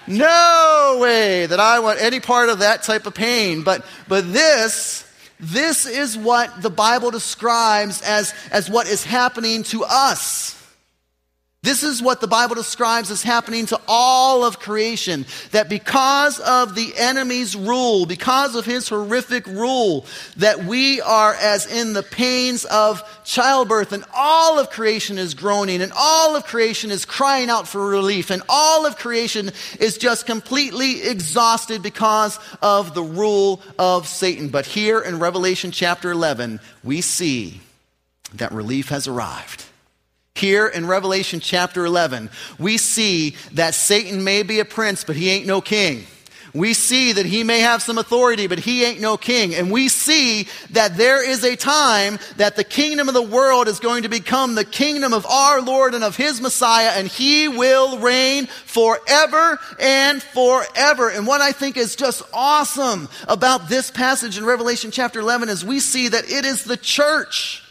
No 0.06 0.98
way 1.00 1.46
that 1.46 1.60
I 1.60 1.80
want 1.80 2.00
any 2.00 2.20
part 2.20 2.48
of 2.48 2.60
that 2.60 2.82
type 2.82 3.06
of 3.06 3.14
pain. 3.14 3.62
But, 3.62 3.84
but 4.08 4.32
this, 4.32 5.04
this 5.40 5.86
is 5.86 6.16
what 6.16 6.62
the 6.62 6.70
Bible 6.70 7.10
describes 7.10 8.02
as, 8.02 8.32
as 8.50 8.70
what 8.70 8.86
is 8.86 9.04
happening 9.04 9.64
to 9.64 9.84
us. 9.84 10.61
This 11.64 11.84
is 11.84 12.02
what 12.02 12.20
the 12.20 12.26
Bible 12.26 12.56
describes 12.56 13.12
as 13.12 13.22
happening 13.22 13.66
to 13.66 13.80
all 13.86 14.44
of 14.44 14.58
creation. 14.58 15.26
That 15.52 15.68
because 15.68 16.40
of 16.40 16.74
the 16.74 16.92
enemy's 16.96 17.54
rule, 17.54 18.04
because 18.04 18.56
of 18.56 18.64
his 18.64 18.88
horrific 18.88 19.46
rule, 19.46 20.04
that 20.38 20.64
we 20.64 21.00
are 21.02 21.34
as 21.34 21.66
in 21.66 21.92
the 21.92 22.02
pains 22.02 22.64
of 22.64 23.00
childbirth, 23.22 23.92
and 23.92 24.04
all 24.12 24.58
of 24.58 24.70
creation 24.70 25.18
is 25.18 25.34
groaning, 25.34 25.82
and 25.82 25.92
all 25.94 26.34
of 26.34 26.46
creation 26.46 26.90
is 26.90 27.04
crying 27.04 27.48
out 27.48 27.68
for 27.68 27.88
relief, 27.88 28.30
and 28.30 28.42
all 28.48 28.84
of 28.84 28.96
creation 28.96 29.52
is 29.78 29.98
just 29.98 30.26
completely 30.26 31.04
exhausted 31.04 31.80
because 31.80 32.40
of 32.60 32.92
the 32.92 33.04
rule 33.04 33.62
of 33.78 34.08
Satan. 34.08 34.48
But 34.48 34.66
here 34.66 35.00
in 35.00 35.20
Revelation 35.20 35.70
chapter 35.70 36.10
11, 36.10 36.58
we 36.82 37.02
see 37.02 37.60
that 38.34 38.50
relief 38.50 38.88
has 38.88 39.06
arrived. 39.06 39.66
Here 40.34 40.66
in 40.66 40.86
Revelation 40.86 41.40
chapter 41.40 41.84
11, 41.84 42.30
we 42.58 42.78
see 42.78 43.36
that 43.52 43.74
Satan 43.74 44.24
may 44.24 44.42
be 44.42 44.60
a 44.60 44.64
prince, 44.64 45.04
but 45.04 45.14
he 45.14 45.30
ain't 45.30 45.46
no 45.46 45.60
king. 45.60 46.06
We 46.54 46.74
see 46.74 47.12
that 47.12 47.24
he 47.24 47.44
may 47.44 47.60
have 47.60 47.80
some 47.80 47.96
authority, 47.96 48.46
but 48.46 48.58
he 48.58 48.84
ain't 48.84 49.00
no 49.00 49.16
king. 49.16 49.54
And 49.54 49.70
we 49.70 49.88
see 49.88 50.48
that 50.70 50.96
there 50.98 51.26
is 51.26 51.44
a 51.44 51.56
time 51.56 52.18
that 52.36 52.56
the 52.56 52.64
kingdom 52.64 53.08
of 53.08 53.14
the 53.14 53.22
world 53.22 53.68
is 53.68 53.78
going 53.78 54.02
to 54.02 54.10
become 54.10 54.54
the 54.54 54.64
kingdom 54.64 55.14
of 55.14 55.24
our 55.26 55.62
Lord 55.62 55.94
and 55.94 56.04
of 56.04 56.16
his 56.16 56.42
Messiah, 56.42 56.92
and 56.94 57.08
he 57.08 57.48
will 57.48 57.98
reign 57.98 58.46
forever 58.46 59.58
and 59.80 60.22
forever. 60.22 61.08
And 61.08 61.26
what 61.26 61.40
I 61.40 61.52
think 61.52 61.78
is 61.78 61.96
just 61.96 62.22
awesome 62.34 63.08
about 63.28 63.70
this 63.70 63.90
passage 63.90 64.36
in 64.36 64.44
Revelation 64.44 64.90
chapter 64.90 65.20
11 65.20 65.48
is 65.48 65.64
we 65.64 65.80
see 65.80 66.08
that 66.08 66.30
it 66.30 66.44
is 66.44 66.64
the 66.64 66.76
church, 66.76 67.62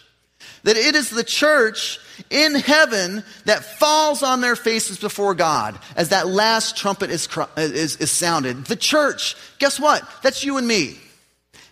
that 0.63 0.77
it 0.77 0.95
is 0.95 1.11
the 1.11 1.23
church 1.23 1.99
in 2.29 2.55
heaven 2.55 3.23
that 3.45 3.63
falls 3.63 4.23
on 4.23 4.41
their 4.41 4.55
faces 4.55 4.97
before 4.97 5.33
God 5.35 5.77
as 5.95 6.09
that 6.09 6.27
last 6.27 6.77
trumpet 6.77 7.09
is, 7.09 7.27
is, 7.57 7.97
is 7.97 8.11
sounded. 8.11 8.65
The 8.65 8.75
church, 8.75 9.35
guess 9.59 9.79
what? 9.79 10.07
That's 10.21 10.43
you 10.43 10.57
and 10.57 10.67
me. 10.67 10.97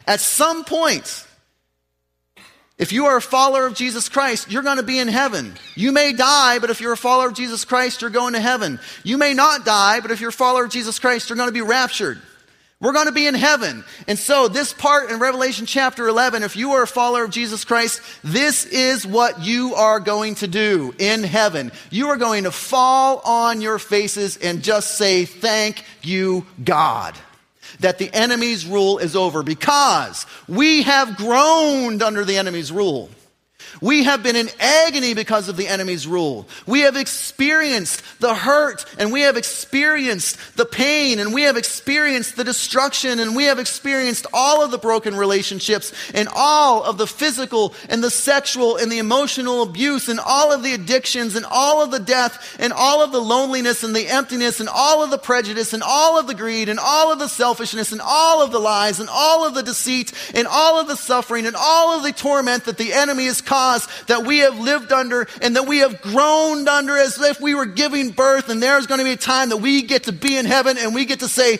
At 0.07 0.19
some 0.19 0.63
point, 0.63 1.25
if 2.79 2.93
you 2.93 3.07
are 3.07 3.17
a 3.17 3.21
follower 3.21 3.65
of 3.65 3.75
Jesus 3.75 4.07
Christ, 4.07 4.49
you're 4.49 4.63
going 4.63 4.77
to 4.77 4.83
be 4.83 4.99
in 4.99 5.09
heaven. 5.09 5.53
You 5.75 5.91
may 5.91 6.13
die, 6.13 6.59
but 6.59 6.69
if 6.69 6.79
you're 6.79 6.93
a 6.93 6.97
follower 6.97 7.27
of 7.27 7.33
Jesus 7.33 7.65
Christ, 7.65 8.01
you're 8.01 8.09
going 8.09 8.33
to 8.33 8.39
heaven. 8.39 8.79
You 9.03 9.17
may 9.17 9.33
not 9.33 9.65
die, 9.65 9.99
but 9.99 10.11
if 10.11 10.21
you're 10.21 10.29
a 10.29 10.33
follower 10.33 10.63
of 10.63 10.71
Jesus 10.71 10.97
Christ, 10.97 11.29
you're 11.29 11.35
going 11.35 11.49
to 11.49 11.53
be 11.53 11.61
raptured. 11.61 12.21
We're 12.81 12.93
going 12.93 13.07
to 13.07 13.11
be 13.11 13.27
in 13.27 13.35
heaven. 13.35 13.83
And 14.07 14.17
so, 14.17 14.47
this 14.47 14.71
part 14.71 15.11
in 15.11 15.19
Revelation 15.19 15.65
chapter 15.65 16.07
11, 16.07 16.43
if 16.43 16.55
you 16.55 16.71
are 16.73 16.83
a 16.83 16.87
follower 16.87 17.25
of 17.25 17.29
Jesus 17.29 17.65
Christ, 17.65 18.01
this 18.23 18.65
is 18.65 19.05
what 19.05 19.41
you 19.43 19.75
are 19.75 19.99
going 19.99 20.35
to 20.35 20.47
do 20.47 20.95
in 20.97 21.23
heaven. 21.23 21.73
You 21.89 22.07
are 22.07 22.17
going 22.17 22.45
to 22.45 22.51
fall 22.51 23.19
on 23.25 23.59
your 23.59 23.79
faces 23.79 24.37
and 24.37 24.63
just 24.63 24.97
say, 24.97 25.25
Thank 25.25 25.83
you, 26.03 26.45
God, 26.63 27.15
that 27.81 27.97
the 27.97 28.13
enemy's 28.13 28.65
rule 28.65 28.97
is 28.97 29.13
over 29.13 29.43
because 29.43 30.25
we 30.47 30.83
have 30.83 31.17
groaned 31.17 32.01
under 32.01 32.23
the 32.23 32.37
enemy's 32.37 32.71
rule. 32.71 33.09
We 33.81 34.03
have 34.03 34.23
been 34.23 34.35
in 34.35 34.49
agony 34.59 35.13
because 35.13 35.47
of 35.47 35.57
the 35.57 35.67
enemy's 35.67 36.07
rule. 36.07 36.47
We 36.65 36.81
have 36.81 36.95
experienced 36.95 38.03
the 38.19 38.35
hurt 38.35 38.85
and 38.97 39.11
we 39.11 39.21
have 39.21 39.37
experienced 39.37 40.37
the 40.57 40.65
pain 40.65 41.19
and 41.19 41.33
we 41.33 41.43
have 41.43 41.57
experienced 41.57 42.35
the 42.35 42.43
destruction 42.43 43.19
and 43.19 43.35
we 43.35 43.45
have 43.45 43.59
experienced 43.59 44.27
all 44.33 44.63
of 44.63 44.71
the 44.71 44.77
broken 44.77 45.15
relationships 45.15 45.93
and 46.13 46.27
all 46.35 46.83
of 46.83 46.97
the 46.97 47.07
physical 47.07 47.73
and 47.87 48.03
the 48.03 48.09
sexual 48.09 48.77
and 48.77 48.91
the 48.91 48.97
emotional 48.97 49.63
abuse 49.63 50.09
and 50.09 50.19
all 50.19 50.51
of 50.51 50.63
the 50.63 50.73
addictions 50.73 51.35
and 51.35 51.45
all 51.45 51.81
of 51.81 51.91
the 51.91 51.99
death 51.99 52.57
and 52.59 52.73
all 52.73 53.01
of 53.01 53.11
the 53.11 53.21
loneliness 53.21 53.83
and 53.83 53.95
the 53.95 54.07
emptiness 54.07 54.59
and 54.59 54.69
all 54.69 55.01
of 55.03 55.09
the 55.11 55.17
prejudice 55.17 55.73
and 55.73 55.81
all 55.81 56.19
of 56.19 56.27
the 56.27 56.35
greed 56.35 56.67
and 56.67 56.79
all 56.79 57.11
of 57.11 57.19
the 57.19 57.27
selfishness 57.27 57.91
and 57.91 58.01
all 58.03 58.43
of 58.43 58.51
the 58.51 58.59
lies 58.59 58.99
and 58.99 59.09
all 59.09 59.47
of 59.47 59.53
the 59.53 59.63
deceit 59.63 60.11
and 60.35 60.45
all 60.45 60.79
of 60.79 60.87
the 60.87 60.95
suffering 60.95 61.45
and 61.45 61.55
all 61.55 61.95
of 61.95 62.03
the 62.03 62.11
torment 62.11 62.65
that 62.65 62.77
the 62.77 62.91
enemy 62.91 63.25
has 63.25 63.41
caused 63.41 63.89
that 64.07 64.25
we 64.25 64.39
have 64.39 64.59
lived 64.59 64.91
under 64.91 65.25
and 65.41 65.55
that 65.55 65.67
we 65.67 65.77
have 65.77 66.01
groaned 66.01 66.67
under 66.67 66.97
as 66.97 67.19
if 67.21 67.39
we 67.39 67.55
were 67.55 67.65
giving 67.65 68.08
birth. 68.09 68.49
And 68.49 68.61
there's 68.61 68.87
going 68.87 68.99
to 68.99 69.05
be 69.05 69.13
a 69.13 69.17
time 69.17 69.49
that 69.49 69.57
we 69.57 69.81
get 69.81 70.03
to 70.03 70.11
be 70.11 70.37
in 70.37 70.45
heaven 70.45 70.77
and 70.77 70.93
we 70.93 71.05
get 71.05 71.19
to 71.21 71.27
say, 71.27 71.59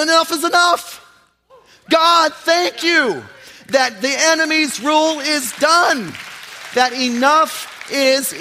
enough 0.00 0.30
is 0.32 0.44
enough. 0.44 0.98
God, 1.90 2.32
thank 2.32 2.82
you 2.82 3.22
that 3.68 4.00
the 4.00 4.14
enemy's 4.16 4.80
rule 4.80 5.20
is 5.20 5.52
done, 5.58 6.12
that 6.74 6.92
enough 6.92 7.68
is 7.90 8.32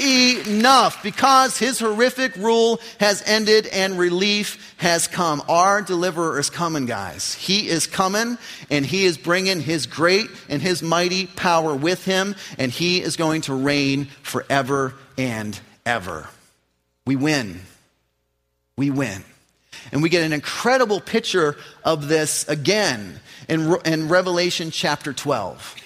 enough 0.48 1.02
because 1.04 1.58
his 1.58 1.80
horrific 1.80 2.36
rule 2.36 2.80
has 3.00 3.24
ended 3.26 3.68
and 3.68 3.98
relief 3.98 4.76
has 4.78 5.08
come. 5.08 5.42
Our 5.50 5.82
deliverer 5.82 6.40
is 6.40 6.50
coming, 6.50 6.86
guys. 6.86 7.34
He 7.34 7.68
is 7.68 7.88
coming 7.88 8.38
and 8.70 8.86
he 8.86 9.06
is 9.06 9.18
bringing 9.18 9.60
his 9.60 9.88
great 9.88 10.28
and 10.48 10.62
his 10.62 10.82
mighty 10.82 11.28
power 11.28 11.76
with 11.76 12.06
him, 12.06 12.36
and 12.58 12.72
he 12.72 13.02
is 13.02 13.18
going 13.18 13.42
to 13.42 13.54
reign 13.54 14.06
forever 14.22 14.94
and 15.18 15.60
ever. 15.86 16.30
We 17.06 17.16
win. 17.16 17.62
We 18.78 18.90
win. 18.90 19.24
And 19.92 20.02
we 20.04 20.10
get 20.10 20.24
an 20.24 20.34
incredible 20.34 21.00
picture 21.00 21.58
of 21.84 22.08
this 22.08 22.48
again 22.48 23.20
in, 23.48 23.76
in 23.86 24.10
Revelation 24.10 24.72
chapter 24.72 25.14
12. 25.14 25.81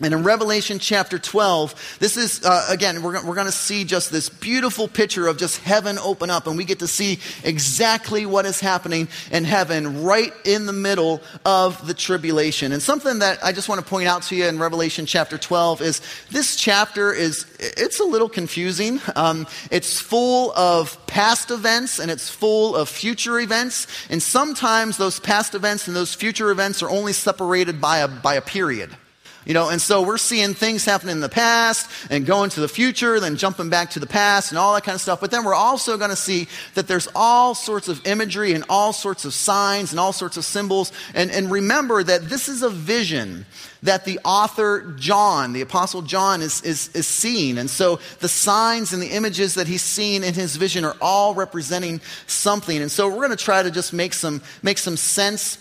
And 0.00 0.14
in 0.14 0.22
Revelation 0.22 0.78
chapter 0.78 1.18
12, 1.18 1.98
this 2.00 2.16
is, 2.16 2.42
uh, 2.46 2.66
again, 2.70 3.02
we're, 3.02 3.22
we're 3.26 3.34
going 3.34 3.44
to 3.44 3.52
see 3.52 3.84
just 3.84 4.10
this 4.10 4.30
beautiful 4.30 4.88
picture 4.88 5.26
of 5.26 5.36
just 5.36 5.60
heaven 5.60 5.98
open 5.98 6.30
up, 6.30 6.46
and 6.46 6.56
we 6.56 6.64
get 6.64 6.78
to 6.78 6.86
see 6.86 7.18
exactly 7.44 8.24
what 8.24 8.46
is 8.46 8.58
happening 8.58 9.06
in 9.30 9.44
heaven 9.44 10.02
right 10.02 10.32
in 10.46 10.64
the 10.64 10.72
middle 10.72 11.20
of 11.44 11.86
the 11.86 11.92
tribulation. 11.92 12.72
And 12.72 12.80
something 12.80 13.18
that 13.18 13.44
I 13.44 13.52
just 13.52 13.68
want 13.68 13.82
to 13.82 13.86
point 13.86 14.08
out 14.08 14.22
to 14.24 14.34
you 14.34 14.46
in 14.46 14.58
Revelation 14.58 15.04
chapter 15.04 15.36
12 15.36 15.82
is 15.82 16.00
this 16.30 16.56
chapter 16.56 17.12
is, 17.12 17.44
it's 17.60 18.00
a 18.00 18.04
little 18.04 18.30
confusing. 18.30 18.98
Um, 19.14 19.46
it's 19.70 20.00
full 20.00 20.52
of 20.52 21.06
past 21.06 21.50
events 21.50 21.98
and 21.98 22.10
it's 22.10 22.30
full 22.30 22.74
of 22.74 22.88
future 22.88 23.38
events. 23.40 23.86
And 24.08 24.22
sometimes 24.22 24.96
those 24.96 25.20
past 25.20 25.54
events 25.54 25.86
and 25.86 25.94
those 25.94 26.14
future 26.14 26.50
events 26.50 26.82
are 26.82 26.88
only 26.88 27.12
separated 27.12 27.78
by 27.78 27.98
a, 27.98 28.08
by 28.08 28.36
a 28.36 28.40
period. 28.40 28.96
You 29.44 29.54
know, 29.54 29.70
and 29.70 29.82
so 29.82 30.02
we're 30.02 30.18
seeing 30.18 30.54
things 30.54 30.84
happening 30.84 31.12
in 31.12 31.20
the 31.20 31.28
past 31.28 31.90
and 32.10 32.24
going 32.24 32.50
to 32.50 32.60
the 32.60 32.68
future, 32.68 33.18
then 33.18 33.36
jumping 33.36 33.70
back 33.70 33.90
to 33.90 33.98
the 33.98 34.06
past 34.06 34.52
and 34.52 34.58
all 34.58 34.72
that 34.74 34.84
kind 34.84 34.94
of 34.94 35.00
stuff. 35.00 35.20
But 35.20 35.32
then 35.32 35.44
we're 35.44 35.54
also 35.54 35.96
going 35.96 36.10
to 36.10 36.16
see 36.16 36.46
that 36.74 36.86
there's 36.86 37.08
all 37.14 37.54
sorts 37.54 37.88
of 37.88 38.06
imagery 38.06 38.52
and 38.52 38.64
all 38.68 38.92
sorts 38.92 39.24
of 39.24 39.34
signs 39.34 39.90
and 39.92 39.98
all 39.98 40.12
sorts 40.12 40.36
of 40.36 40.44
symbols. 40.44 40.92
And, 41.14 41.30
and 41.32 41.50
remember 41.50 42.04
that 42.04 42.28
this 42.28 42.48
is 42.48 42.62
a 42.62 42.70
vision 42.70 43.44
that 43.82 44.04
the 44.04 44.20
author 44.24 44.94
John, 44.96 45.52
the 45.52 45.60
apostle 45.60 46.02
John, 46.02 46.40
is, 46.40 46.62
is, 46.62 46.88
is 46.94 47.08
seeing. 47.08 47.58
And 47.58 47.68
so 47.68 47.98
the 48.20 48.28
signs 48.28 48.92
and 48.92 49.02
the 49.02 49.08
images 49.08 49.54
that 49.54 49.66
he's 49.66 49.82
seeing 49.82 50.22
in 50.22 50.34
his 50.34 50.54
vision 50.54 50.84
are 50.84 50.96
all 51.00 51.34
representing 51.34 52.00
something. 52.28 52.80
And 52.80 52.92
so 52.92 53.08
we're 53.08 53.16
going 53.16 53.30
to 53.30 53.36
try 53.36 53.60
to 53.62 53.72
just 53.72 53.92
make 53.92 54.14
some, 54.14 54.40
make 54.62 54.78
some 54.78 54.96
sense 54.96 55.58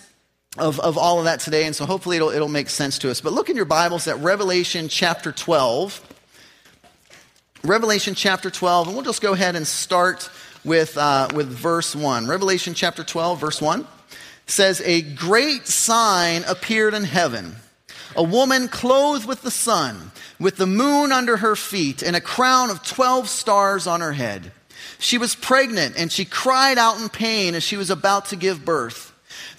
of, 0.58 0.80
of 0.80 0.98
all 0.98 1.20
of 1.20 1.26
that 1.26 1.40
today, 1.40 1.66
and 1.66 1.76
so 1.76 1.86
hopefully 1.86 2.18
it'll, 2.18 2.30
it'll 2.30 2.48
make 2.48 2.70
sense 2.70 3.00
to 3.00 3.12
us. 3.12 3.22
But 3.22 3.34
look 3.34 3.50
in 3.50 3.56
your 3.56 3.66
Bibles 3.66 4.08
at 4.08 4.18
Revelation 4.20 4.88
chapter 4.88 5.32
12. 5.32 6.08
Revelation 7.64 8.16
chapter 8.16 8.50
12, 8.50 8.88
and 8.88 8.96
we'll 8.96 9.06
just 9.06 9.22
go 9.22 9.34
ahead 9.34 9.56
and 9.56 9.68
start 9.68 10.30
with, 10.66 10.98
uh, 10.98 11.30
with 11.34 11.48
verse 11.48 11.96
1. 11.96 12.28
Revelation 12.28 12.74
chapter 12.74 13.04
12, 13.04 13.40
verse 13.40 13.62
1 13.62 13.88
says, 14.48 14.82
A 14.84 15.02
great 15.02 15.68
sign 15.68 16.44
appeared 16.48 16.94
in 16.94 17.04
heaven 17.04 17.56
a 18.16 18.24
woman 18.24 18.68
clothed 18.68 19.26
with 19.26 19.42
the 19.42 19.52
sun, 19.52 20.12
with 20.40 20.58
the 20.58 20.68
moon 20.68 21.12
under 21.12 21.38
her 21.38 21.56
feet, 21.56 22.02
and 22.02 22.16
a 22.16 22.22
crown 22.22 22.70
of 22.70 22.84
12 22.84 23.30
stars 23.30 23.88
on 23.88 24.02
her 24.02 24.14
head. 24.14 24.52
She 25.00 25.18
was 25.18 25.36
pregnant, 25.36 25.96
and 25.98 26.12
she 26.12 26.26
cried 26.26 26.78
out 26.78 27.00
in 27.00 27.10
pain 27.10 27.56
as 27.56 27.64
she 27.64 27.78
was 27.78 27.90
about 27.90 28.28
to 28.28 28.36
give 28.36 28.66
birth. 28.66 29.11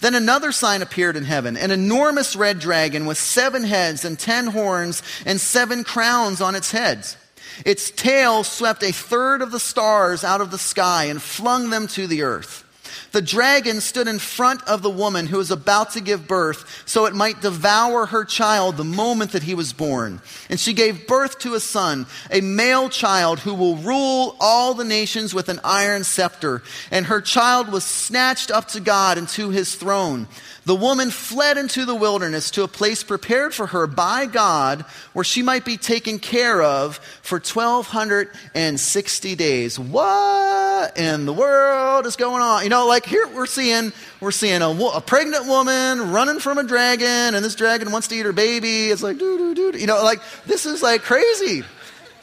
Then 0.02 0.16
another 0.16 0.50
sign 0.50 0.82
appeared 0.82 1.16
in 1.16 1.22
heaven 1.24 1.56
an 1.56 1.70
enormous 1.70 2.34
red 2.34 2.58
dragon 2.58 3.06
with 3.06 3.18
seven 3.18 3.62
heads 3.62 4.04
and 4.04 4.18
ten 4.18 4.48
horns 4.48 5.00
and 5.24 5.40
seven 5.40 5.84
crowns 5.84 6.40
on 6.40 6.56
its 6.56 6.72
heads. 6.72 7.16
Its 7.64 7.88
tail 7.92 8.42
swept 8.42 8.82
a 8.82 8.90
third 8.90 9.42
of 9.42 9.52
the 9.52 9.60
stars 9.60 10.24
out 10.24 10.40
of 10.40 10.50
the 10.50 10.58
sky 10.58 11.04
and 11.04 11.22
flung 11.22 11.70
them 11.70 11.86
to 11.86 12.08
the 12.08 12.22
earth. 12.22 12.64
The 13.12 13.22
dragon 13.22 13.80
stood 13.80 14.08
in 14.08 14.18
front 14.18 14.62
of 14.64 14.82
the 14.82 14.90
woman 14.90 15.26
who 15.26 15.36
was 15.36 15.50
about 15.50 15.92
to 15.92 16.00
give 16.00 16.26
birth 16.26 16.82
so 16.86 17.04
it 17.04 17.14
might 17.14 17.42
devour 17.42 18.06
her 18.06 18.24
child 18.24 18.76
the 18.76 18.84
moment 18.84 19.32
that 19.32 19.42
he 19.42 19.54
was 19.54 19.72
born. 19.72 20.20
And 20.48 20.58
she 20.58 20.72
gave 20.72 21.06
birth 21.06 21.38
to 21.40 21.54
a 21.54 21.60
son, 21.60 22.06
a 22.30 22.40
male 22.40 22.88
child 22.88 23.40
who 23.40 23.54
will 23.54 23.76
rule 23.76 24.36
all 24.40 24.72
the 24.72 24.84
nations 24.84 25.34
with 25.34 25.50
an 25.50 25.60
iron 25.62 26.04
scepter. 26.04 26.62
And 26.90 27.06
her 27.06 27.20
child 27.20 27.70
was 27.70 27.84
snatched 27.84 28.50
up 28.50 28.68
to 28.68 28.80
God 28.80 29.18
and 29.18 29.28
to 29.30 29.50
his 29.50 29.74
throne. 29.74 30.26
The 30.64 30.76
woman 30.76 31.10
fled 31.10 31.58
into 31.58 31.84
the 31.84 31.94
wilderness 31.94 32.52
to 32.52 32.62
a 32.62 32.68
place 32.68 33.02
prepared 33.02 33.52
for 33.52 33.66
her 33.66 33.88
by 33.88 34.26
God 34.26 34.82
where 35.12 35.24
she 35.24 35.42
might 35.42 35.64
be 35.64 35.76
taken 35.76 36.20
care 36.20 36.62
of 36.62 36.98
for 37.22 37.40
1260 37.40 39.34
days. 39.34 39.76
What 39.76 40.96
in 40.96 41.26
the 41.26 41.32
world 41.32 42.06
is 42.06 42.14
going 42.14 42.42
on? 42.42 42.62
You 42.62 42.68
know, 42.68 42.86
like 42.86 43.04
here 43.06 43.26
we're 43.34 43.46
seeing 43.46 43.92
we're 44.20 44.30
seeing 44.30 44.62
a, 44.62 44.70
a 44.70 45.00
pregnant 45.00 45.46
woman 45.46 46.12
running 46.12 46.38
from 46.38 46.58
a 46.58 46.64
dragon 46.64 47.34
and 47.34 47.44
this 47.44 47.56
dragon 47.56 47.90
wants 47.90 48.06
to 48.08 48.14
eat 48.14 48.24
her 48.24 48.32
baby. 48.32 48.86
It's 48.86 49.02
like 49.02 49.18
doo 49.18 49.54
doo 49.54 49.72
doo. 49.72 49.76
You 49.76 49.88
know, 49.88 50.04
like 50.04 50.20
this 50.46 50.64
is 50.64 50.80
like 50.80 51.02
crazy. 51.02 51.64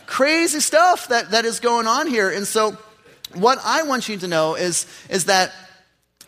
Crazy 0.06 0.62
stuff 0.62 1.10
that 1.10 1.32
that 1.32 1.44
is 1.44 1.60
going 1.60 1.88
on 1.88 2.08
here. 2.08 2.30
And 2.30 2.48
so 2.48 2.78
what 3.34 3.60
I 3.66 3.84
want 3.84 4.08
you 4.08 4.16
to 4.18 4.28
know 4.28 4.56
is 4.56 4.86
is 5.10 5.26
that 5.26 5.52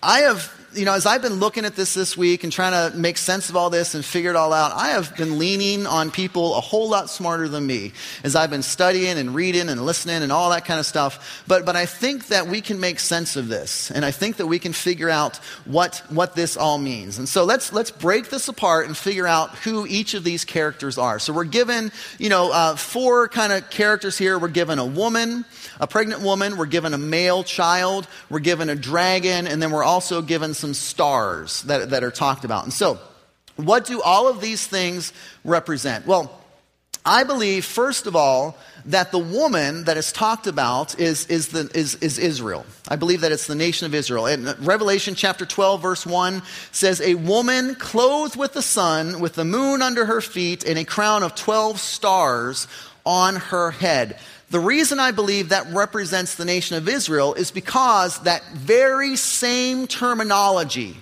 I 0.04 0.20
have 0.20 0.61
you 0.74 0.86
know, 0.86 0.94
as 0.94 1.06
I've 1.06 1.22
been 1.22 1.36
looking 1.36 1.66
at 1.66 1.76
this 1.76 1.94
this 1.94 2.16
week 2.16 2.44
and 2.44 2.52
trying 2.52 2.72
to 2.72 2.98
make 2.98 3.18
sense 3.18 3.50
of 3.50 3.56
all 3.56 3.70
this 3.70 3.94
and 3.96 4.04
figure 4.06 4.30
it 4.30 4.36
all 4.36 4.54
out, 4.54 4.72
I 4.74 4.90
have 4.90 5.16
been 5.18 5.38
leaning 5.38 5.86
on 5.86 6.12
people 6.12 6.56
a 6.56 6.62
whole 6.62 6.90
lot 6.90 7.10
smarter 7.10 7.48
than 7.48 7.66
me 7.66 7.92
as 8.24 8.36
I've 8.36 8.50
been 8.50 8.64
studying 8.64 9.18
and 9.18 9.36
reading 9.36 9.70
and 9.70 9.86
listening 9.86 10.24
and 10.24 10.32
all 10.32 10.50
that 10.52 10.66
kind 10.66 10.80
of 10.80 10.86
stuff. 10.86 11.44
But, 11.48 11.66
but 11.66 11.76
I 11.76 11.86
think 11.86 12.28
that 12.28 12.48
we 12.48 12.62
can 12.62 12.80
make 12.80 13.00
sense 13.00 13.36
of 13.36 13.48
this. 13.48 13.92
And 13.92 14.06
I 14.06 14.12
think 14.12 14.38
that 14.38 14.48
we 14.48 14.60
can 14.60 14.74
figure 14.74 15.10
out 15.10 15.38
what, 15.66 16.02
what 16.10 16.36
this 16.36 16.56
all 16.56 16.78
means. 16.78 17.18
And 17.18 17.28
so 17.28 17.44
let's, 17.44 17.74
let's 17.74 17.92
break 17.92 18.30
this 18.30 18.48
apart 18.48 18.88
and 18.88 18.96
figure 18.96 19.28
out 19.28 19.56
who 19.60 19.86
each 19.88 20.14
of 20.14 20.24
these 20.24 20.46
characters 20.46 20.98
are. 20.98 21.20
So 21.20 21.34
we're 21.34 21.44
given, 21.44 21.92
you 22.18 22.30
know, 22.30 22.52
uh, 22.52 22.76
four 22.76 23.28
kind 23.28 23.52
of 23.52 23.70
characters 23.70 24.18
here. 24.18 24.40
We're 24.40 24.48
given 24.48 24.80
a 24.80 24.86
woman, 24.86 25.44
a 25.80 25.88
pregnant 25.88 26.22
woman. 26.22 26.58
We're 26.58 26.66
given 26.66 26.94
a 26.94 26.98
male 26.98 27.44
child. 27.44 28.08
We're 28.30 28.40
given 28.40 28.70
a 28.70 28.76
dragon. 28.76 29.48
And 29.48 29.62
then 29.62 29.72
we're 29.72 29.84
also 29.84 30.22
given 30.22 30.54
some 30.54 30.74
stars 30.74 31.62
that, 31.64 31.92
that 31.92 32.04
are 32.04 32.12
talked 32.12 32.46
about. 32.46 32.64
And 32.64 32.74
so, 32.74 33.00
what 33.56 33.86
do 33.86 34.02
all 34.02 34.28
of 34.28 34.42
these 34.42 34.66
things 34.66 35.14
represent? 35.44 36.06
Well, 36.06 36.38
I 37.06 37.24
believe, 37.24 37.66
first 37.66 38.06
of 38.06 38.16
all, 38.16 38.58
that 38.86 39.12
the 39.12 39.20
woman 39.20 39.86
that 39.86 39.98
is 39.98 40.12
talked 40.12 40.48
about 40.48 41.00
is, 41.00 41.26
is, 41.28 41.50
the, 41.50 41.70
is, 41.74 41.96
is 41.96 42.20
Israel. 42.20 42.66
I 42.88 42.96
believe 42.96 43.22
that 43.22 43.32
it's 43.32 43.48
the 43.48 43.56
nation 43.56 43.88
of 43.88 43.96
Israel. 43.96 44.28
And 44.28 44.48
Revelation 44.66 45.16
chapter 45.16 45.46
12, 45.46 45.82
verse 45.82 46.06
1 46.06 46.44
says, 46.72 47.02
A 47.02 47.16
woman 47.16 47.76
clothed 47.76 48.36
with 48.36 48.54
the 48.54 48.62
sun, 48.62 49.20
with 49.20 49.34
the 49.34 49.46
moon 49.46 49.82
under 49.82 50.06
her 50.06 50.22
feet, 50.22 50.64
and 50.64 50.78
a 50.78 50.86
crown 50.86 51.24
of 51.24 51.36
12 51.36 51.80
stars 51.80 52.68
on 53.04 53.36
her 53.36 53.72
head. 53.72 54.20
The 54.52 54.60
reason 54.60 55.00
I 55.00 55.12
believe 55.12 55.50
that 55.50 55.72
represents 55.72 56.36
the 56.36 56.44
nation 56.44 56.76
of 56.76 56.90
Israel 56.90 57.34
is 57.36 57.52
because 57.52 58.20
that 58.24 58.44
very 58.52 59.16
same 59.16 59.88
terminology 59.88 60.98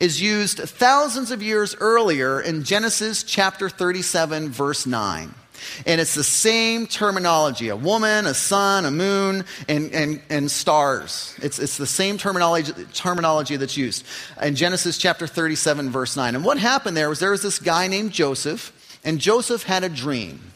is 0.00 0.20
used 0.20 0.58
thousands 0.58 1.30
of 1.30 1.42
years 1.42 1.74
earlier 1.80 2.42
in 2.42 2.62
Genesis 2.62 3.22
chapter 3.22 3.70
37, 3.70 4.50
verse 4.50 4.84
9. 4.84 5.34
And 5.86 5.98
it's 5.98 6.14
the 6.14 6.22
same 6.22 6.86
terminology 6.86 7.70
a 7.70 7.76
woman, 7.76 8.26
a 8.26 8.34
sun, 8.34 8.84
a 8.84 8.90
moon, 8.90 9.46
and, 9.66 9.90
and, 9.94 10.20
and 10.28 10.50
stars. 10.50 11.34
It's, 11.40 11.58
it's 11.58 11.78
the 11.78 11.86
same 11.86 12.18
terminology, 12.18 12.72
terminology 12.92 13.56
that's 13.56 13.78
used 13.78 14.04
in 14.42 14.56
Genesis 14.56 14.98
chapter 14.98 15.26
37, 15.26 15.88
verse 15.88 16.16
9. 16.16 16.34
And 16.34 16.44
what 16.44 16.58
happened 16.58 16.98
there 16.98 17.08
was 17.08 17.18
there 17.18 17.30
was 17.30 17.40
this 17.40 17.58
guy 17.58 17.86
named 17.86 18.12
Joseph, 18.12 19.00
and 19.04 19.18
Joseph 19.18 19.62
had 19.62 19.84
a 19.84 19.88
dream. 19.88 20.52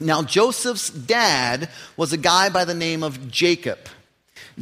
Now, 0.00 0.22
Joseph's 0.22 0.90
dad 0.90 1.68
was 1.96 2.12
a 2.12 2.16
guy 2.16 2.48
by 2.48 2.64
the 2.64 2.74
name 2.74 3.02
of 3.02 3.30
Jacob. 3.30 3.78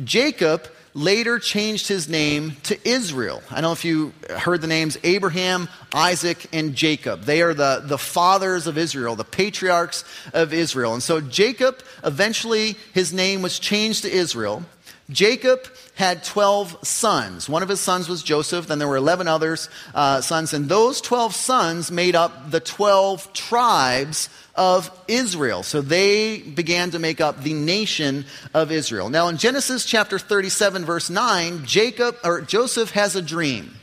Jacob 0.05 0.69
later 0.95 1.39
changed 1.39 1.89
his 1.89 2.09
name 2.09 2.57
to 2.65 2.79
Israel. 2.87 3.43
I 3.51 3.55
don't 3.55 3.63
know 3.63 3.73
if 3.73 3.85
you 3.85 4.13
heard 4.31 4.61
the 4.61 4.67
names 4.67 4.99
Abraham, 5.03 5.69
Isaac, 5.95 6.49
and 6.53 6.75
Jacob. 6.75 7.23
They 7.23 7.41
are 7.43 7.55
the, 7.55 7.83
the 7.85 7.99
fathers 7.99 8.67
of 8.67 8.77
Israel, 8.77 9.17
the 9.17 9.25
patriarchs 9.25 10.05
of 10.35 10.53
Israel. 10.53 10.93
And 10.93 11.03
so 11.03 11.21
Jacob, 11.21 11.83
eventually, 12.05 12.77
his 12.93 13.13
name 13.13 13.43
was 13.43 13.59
changed 13.59 14.03
to 14.03 14.11
Israel. 14.11 14.65
Jacob 15.13 15.67
had 15.95 16.25
12 16.25 16.87
sons. 16.87 17.49
One 17.49 17.63
of 17.63 17.69
his 17.69 17.81
sons 17.81 18.09
was 18.09 18.23
Joseph, 18.23 18.67
then 18.67 18.79
there 18.79 18.89
were 18.89 18.97
11 18.97 19.29
others 19.29 19.69
uh, 19.95 20.21
sons, 20.21 20.53
and 20.53 20.69
those 20.69 21.01
12 21.01 21.35
sons 21.35 21.91
made 21.91 22.15
up 22.15 22.51
the 22.51 22.61
12 22.61 23.33
tribes 23.33 24.29
of 24.55 24.91
Israel. 25.09 25.63
So 25.63 25.81
they 25.81 26.39
began 26.39 26.91
to 26.91 26.99
make 26.99 27.21
up 27.21 27.43
the 27.43 27.55
nation 27.55 28.25
of 28.55 28.71
Israel. 28.71 29.09
Now 29.09 29.29
in 29.29 29.37
Genesis 29.37 29.85
chapter 29.85 30.19
37 30.19 30.85
verse 30.85 31.09
9, 31.09 31.65
Jacob 31.65 32.17
or 32.25 32.41
Joseph 32.41 32.91
has 32.91 33.17
a 33.17 33.23
dream. 33.23 33.77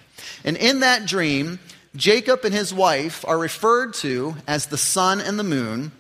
And 0.44 0.58
in 0.58 0.82
that 0.82 1.06
dream, 1.06 1.60
Jacob 1.96 2.46
and 2.46 2.54
his 2.54 2.74
wife 2.74 3.26
are 3.28 3.38
referred 3.38 3.94
to 3.96 4.36
as 4.48 4.68
the 4.68 4.78
sun 4.78 5.20
and 5.20 5.40
the 5.40 5.44
moon. 5.44 5.92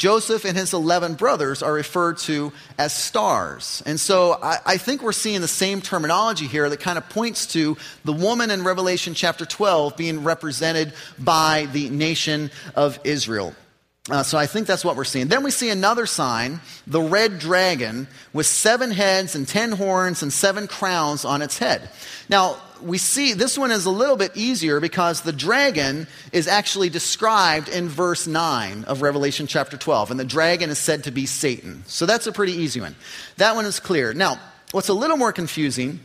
Joseph 0.00 0.46
and 0.46 0.56
his 0.56 0.72
11 0.72 1.16
brothers 1.16 1.62
are 1.62 1.74
referred 1.74 2.16
to 2.16 2.54
as 2.78 2.90
stars. 2.90 3.82
And 3.84 4.00
so 4.00 4.38
I, 4.42 4.56
I, 4.64 4.76
think 4.78 5.02
we're 5.02 5.12
seeing 5.12 5.42
the 5.42 5.46
same 5.46 5.82
terminology 5.82 6.46
here 6.46 6.70
that 6.70 6.80
kind 6.80 6.96
of 6.96 7.06
points 7.10 7.44
to 7.48 7.76
the 8.06 8.14
woman 8.14 8.50
in 8.50 8.64
Revelation 8.64 9.12
chapter 9.12 9.44
12 9.44 9.98
being 9.98 10.24
represented 10.24 10.94
by 11.18 11.68
the 11.74 11.90
nation 11.90 12.50
of 12.74 12.98
Israel. 13.04 13.54
Uh, 14.10 14.22
so 14.22 14.38
I 14.38 14.46
think 14.46 14.66
that's 14.66 14.86
what 14.86 14.96
we're 14.96 15.04
seeing. 15.04 15.28
Then 15.28 15.44
we 15.44 15.50
see 15.50 15.68
another 15.68 16.06
sign, 16.06 16.60
the 16.86 17.02
red 17.02 17.38
dragon, 17.38 18.08
with 18.32 18.46
seven 18.46 18.90
heads 18.90 19.34
and 19.34 19.46
ten 19.46 19.70
horns 19.70 20.22
and 20.22 20.32
seven 20.32 20.66
crowns 20.66 21.26
on 21.26 21.42
its 21.42 21.58
head. 21.58 21.90
Now, 22.30 22.56
we 22.82 22.98
see 22.98 23.32
this 23.32 23.58
one 23.58 23.70
is 23.70 23.86
a 23.86 23.90
little 23.90 24.16
bit 24.16 24.32
easier 24.36 24.80
because 24.80 25.22
the 25.22 25.32
dragon 25.32 26.06
is 26.32 26.48
actually 26.48 26.88
described 26.88 27.68
in 27.68 27.88
verse 27.88 28.26
9 28.26 28.84
of 28.84 29.02
Revelation 29.02 29.46
chapter 29.46 29.76
12, 29.76 30.10
and 30.10 30.20
the 30.20 30.24
dragon 30.24 30.70
is 30.70 30.78
said 30.78 31.04
to 31.04 31.10
be 31.10 31.26
Satan. 31.26 31.82
So 31.86 32.06
that's 32.06 32.26
a 32.26 32.32
pretty 32.32 32.52
easy 32.52 32.80
one. 32.80 32.96
That 33.36 33.54
one 33.54 33.66
is 33.66 33.80
clear. 33.80 34.12
Now, 34.12 34.38
what's 34.72 34.88
a 34.88 34.94
little 34.94 35.16
more 35.16 35.32
confusing 35.32 36.00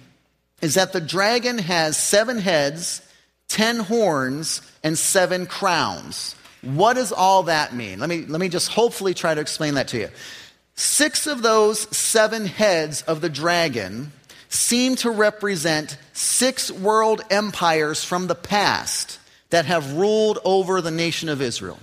is 0.62 0.76
that 0.76 0.94
the 0.94 1.02
dragon 1.02 1.58
has 1.58 1.98
seven 1.98 2.38
heads, 2.38 3.02
ten 3.48 3.80
horns, 3.80 4.62
and 4.84 4.98
seven 4.98 5.46
crowns. 5.46 6.36
What 6.62 6.96
does 6.96 7.12
all 7.12 7.44
that 7.44 7.76
mean? 7.76 8.00
Let 8.00 8.10
me, 8.10 8.26
let 8.26 8.42
me 8.42 8.50
just 8.50 8.70
hopefully 8.70 9.14
try 9.14 9.34
to 9.34 9.42
explain 9.42 9.76
that 9.76 9.90
to 9.90 10.00
you. 10.00 10.10
Six 10.76 11.28
of 11.28 11.42
those 11.42 11.96
seven 11.96 12.46
heads 12.46 13.02
of 13.04 13.22
the 13.22 13.30
dragon 13.30 14.12
seem 14.56 14.96
to 14.98 15.10
represent 15.10 15.98
six 16.14 16.72
world 16.72 17.22
empires 17.30 18.04
from 18.04 18.28
the 18.28 18.36
past 18.36 19.20
that 19.50 19.66
have 19.66 19.94
ruled 19.94 20.40
over 20.44 20.82
the 20.82 20.92
nation 20.92 21.30
of 21.30 21.42
Israel. 21.42 21.80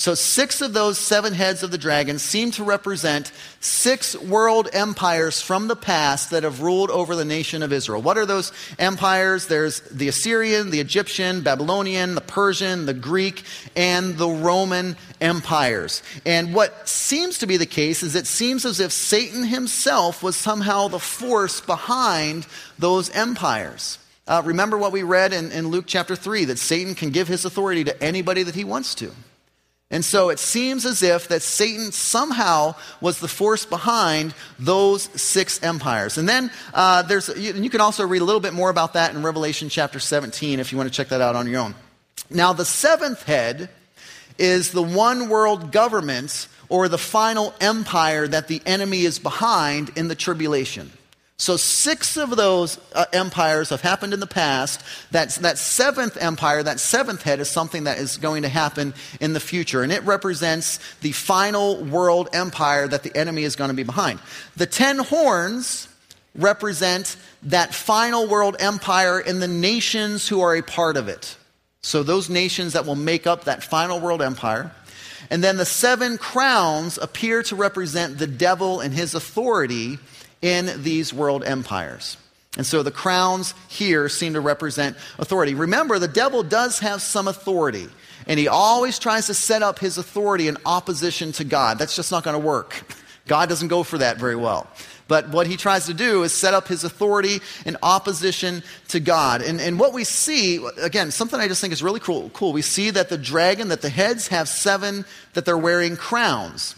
So, 0.00 0.14
six 0.14 0.62
of 0.62 0.72
those 0.72 0.96
seven 0.96 1.34
heads 1.34 1.62
of 1.62 1.70
the 1.70 1.76
dragon 1.76 2.18
seem 2.18 2.52
to 2.52 2.64
represent 2.64 3.32
six 3.60 4.16
world 4.16 4.66
empires 4.72 5.42
from 5.42 5.68
the 5.68 5.76
past 5.76 6.30
that 6.30 6.42
have 6.42 6.62
ruled 6.62 6.90
over 6.90 7.14
the 7.14 7.26
nation 7.26 7.62
of 7.62 7.70
Israel. 7.70 8.00
What 8.00 8.16
are 8.16 8.24
those 8.24 8.50
empires? 8.78 9.46
There's 9.46 9.80
the 9.80 10.08
Assyrian, 10.08 10.70
the 10.70 10.80
Egyptian, 10.80 11.42
Babylonian, 11.42 12.14
the 12.14 12.22
Persian, 12.22 12.86
the 12.86 12.94
Greek, 12.94 13.42
and 13.76 14.16
the 14.16 14.30
Roman 14.30 14.96
empires. 15.20 16.02
And 16.24 16.54
what 16.54 16.88
seems 16.88 17.40
to 17.40 17.46
be 17.46 17.58
the 17.58 17.66
case 17.66 18.02
is 18.02 18.14
it 18.14 18.26
seems 18.26 18.64
as 18.64 18.80
if 18.80 18.92
Satan 18.92 19.44
himself 19.44 20.22
was 20.22 20.34
somehow 20.34 20.88
the 20.88 20.98
force 20.98 21.60
behind 21.60 22.46
those 22.78 23.10
empires. 23.10 23.98
Uh, 24.26 24.40
remember 24.46 24.78
what 24.78 24.92
we 24.92 25.02
read 25.02 25.34
in, 25.34 25.52
in 25.52 25.68
Luke 25.68 25.84
chapter 25.86 26.16
3 26.16 26.46
that 26.46 26.58
Satan 26.58 26.94
can 26.94 27.10
give 27.10 27.28
his 27.28 27.44
authority 27.44 27.84
to 27.84 28.02
anybody 28.02 28.42
that 28.44 28.54
he 28.54 28.64
wants 28.64 28.94
to. 28.94 29.12
And 29.92 30.04
so 30.04 30.28
it 30.30 30.38
seems 30.38 30.86
as 30.86 31.02
if 31.02 31.28
that 31.28 31.42
Satan 31.42 31.90
somehow 31.90 32.76
was 33.00 33.18
the 33.18 33.26
force 33.26 33.64
behind 33.64 34.34
those 34.58 35.02
six 35.20 35.60
empires. 35.64 36.16
And 36.16 36.28
then 36.28 36.52
uh, 36.72 37.02
there's, 37.02 37.28
you, 37.36 37.54
you 37.54 37.70
can 37.70 37.80
also 37.80 38.06
read 38.06 38.22
a 38.22 38.24
little 38.24 38.40
bit 38.40 38.52
more 38.52 38.70
about 38.70 38.92
that 38.92 39.12
in 39.12 39.22
Revelation 39.22 39.68
chapter 39.68 39.98
17 39.98 40.60
if 40.60 40.70
you 40.70 40.78
want 40.78 40.88
to 40.88 40.94
check 40.94 41.08
that 41.08 41.20
out 41.20 41.34
on 41.34 41.48
your 41.48 41.60
own. 41.60 41.74
Now, 42.30 42.52
the 42.52 42.64
seventh 42.64 43.24
head 43.24 43.68
is 44.38 44.70
the 44.70 44.82
one 44.82 45.28
world 45.28 45.72
government 45.72 46.46
or 46.68 46.88
the 46.88 46.98
final 46.98 47.52
empire 47.60 48.28
that 48.28 48.46
the 48.46 48.62
enemy 48.64 49.02
is 49.02 49.18
behind 49.18 49.90
in 49.96 50.06
the 50.06 50.14
tribulation. 50.14 50.92
So, 51.40 51.56
six 51.56 52.18
of 52.18 52.36
those 52.36 52.78
uh, 52.94 53.06
empires 53.14 53.70
have 53.70 53.80
happened 53.80 54.12
in 54.12 54.20
the 54.20 54.26
past. 54.26 54.84
That's, 55.10 55.38
that 55.38 55.56
seventh 55.56 56.18
empire, 56.20 56.62
that 56.62 56.80
seventh 56.80 57.22
head, 57.22 57.40
is 57.40 57.48
something 57.48 57.84
that 57.84 57.96
is 57.96 58.18
going 58.18 58.42
to 58.42 58.50
happen 58.50 58.92
in 59.22 59.32
the 59.32 59.40
future. 59.40 59.82
And 59.82 59.90
it 59.90 60.04
represents 60.04 60.78
the 61.00 61.12
final 61.12 61.82
world 61.82 62.28
empire 62.34 62.86
that 62.88 63.04
the 63.04 63.16
enemy 63.16 63.44
is 63.44 63.56
going 63.56 63.70
to 63.70 63.74
be 63.74 63.84
behind. 63.84 64.20
The 64.58 64.66
ten 64.66 64.98
horns 64.98 65.88
represent 66.34 67.16
that 67.44 67.74
final 67.74 68.28
world 68.28 68.56
empire 68.60 69.18
and 69.18 69.40
the 69.40 69.48
nations 69.48 70.28
who 70.28 70.42
are 70.42 70.54
a 70.54 70.62
part 70.62 70.98
of 70.98 71.08
it. 71.08 71.38
So, 71.80 72.02
those 72.02 72.28
nations 72.28 72.74
that 72.74 72.84
will 72.84 72.96
make 72.96 73.26
up 73.26 73.44
that 73.44 73.64
final 73.64 73.98
world 73.98 74.20
empire. 74.20 74.72
And 75.30 75.42
then 75.42 75.56
the 75.56 75.64
seven 75.64 76.18
crowns 76.18 76.98
appear 76.98 77.42
to 77.44 77.56
represent 77.56 78.18
the 78.18 78.26
devil 78.26 78.80
and 78.80 78.92
his 78.92 79.14
authority 79.14 79.98
in 80.42 80.82
these 80.82 81.12
world 81.12 81.44
empires. 81.44 82.16
And 82.56 82.66
so 82.66 82.82
the 82.82 82.90
crowns 82.90 83.54
here 83.68 84.08
seem 84.08 84.32
to 84.32 84.40
represent 84.40 84.96
authority. 85.18 85.54
Remember, 85.54 85.98
the 85.98 86.08
devil 86.08 86.42
does 86.42 86.80
have 86.80 87.00
some 87.00 87.28
authority, 87.28 87.88
and 88.26 88.40
he 88.40 88.48
always 88.48 88.98
tries 88.98 89.26
to 89.26 89.34
set 89.34 89.62
up 89.62 89.78
his 89.78 89.98
authority 89.98 90.48
in 90.48 90.56
opposition 90.66 91.32
to 91.32 91.44
God. 91.44 91.78
That's 91.78 91.94
just 91.94 92.10
not 92.10 92.24
going 92.24 92.34
to 92.34 92.44
work. 92.44 92.82
God 93.26 93.48
doesn't 93.48 93.68
go 93.68 93.84
for 93.84 93.98
that 93.98 94.16
very 94.18 94.34
well. 94.34 94.66
But 95.06 95.28
what 95.28 95.46
he 95.46 95.56
tries 95.56 95.86
to 95.86 95.94
do 95.94 96.22
is 96.24 96.32
set 96.32 96.54
up 96.54 96.66
his 96.68 96.84
authority 96.84 97.40
in 97.66 97.76
opposition 97.82 98.62
to 98.88 99.00
God. 99.00 99.42
And, 99.42 99.60
and 99.60 99.78
what 99.78 99.92
we 99.92 100.04
see, 100.04 100.64
again, 100.80 101.10
something 101.10 101.38
I 101.38 101.48
just 101.48 101.60
think 101.60 101.72
is 101.72 101.82
really 101.82 102.00
cool, 102.00 102.30
cool. 102.30 102.52
We 102.52 102.62
see 102.62 102.90
that 102.90 103.08
the 103.08 103.18
dragon, 103.18 103.68
that 103.68 103.82
the 103.82 103.88
heads 103.88 104.28
have 104.28 104.48
seven, 104.48 105.04
that 105.34 105.44
they're 105.44 105.58
wearing 105.58 105.96
crowns. 105.96 106.74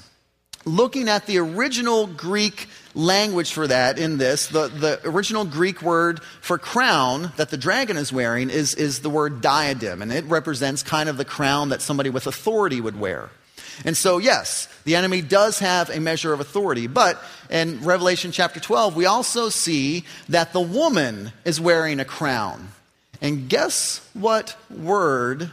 looking 0.65 1.09
at 1.09 1.27
the 1.27 1.39
original 1.39 2.07
Greek 2.07 2.69
language 2.95 3.53
for 3.53 3.67
that 3.67 3.99
in 3.99 4.19
this, 4.19 4.49
the, 4.49 4.69
the 4.69 5.01
original 5.05 5.45
Greek 5.45 5.83
word 5.83 6.23
for 6.41 6.59
crown 6.59 7.33
that 7.37 7.51
the 7.51 7.57
dragon 7.57 7.97
is 7.97 8.13
wearing 8.13 8.51
is, 8.51 8.75
is 8.75 9.01
the 9.01 9.11
word 9.11 9.41
diadem, 9.41 10.03
and 10.03 10.13
it 10.13 10.25
represents 10.27 10.83
kind 10.83 11.09
of 11.09 11.17
the 11.17 11.25
crown 11.25 11.71
that 11.71 11.83
somebody 11.83 12.11
with 12.11 12.27
authority 12.27 12.81
would 12.81 12.99
wear. 12.99 13.31
And 13.85 13.97
so, 13.97 14.19
yes, 14.19 14.69
the 14.85 14.97
enemy 14.97 15.23
does 15.23 15.59
have 15.59 15.91
a 15.91 16.01
measure 16.01 16.33
of 16.33 16.41
authority. 16.41 16.87
But 16.87 17.23
in 17.51 17.83
Revelation 17.83 18.31
chapter 18.31 18.61
12, 18.61 18.95
we 18.95 19.07
also 19.07 19.49
see 19.49 20.05
that 20.29 20.53
the 20.53 20.61
woman 20.61 21.33
is 21.45 21.61
wearing 21.61 21.99
a 21.99 22.05
crown. 22.05 22.69
And 23.21 23.49
guess 23.49 24.07
what 24.15 24.57
word, 24.71 25.51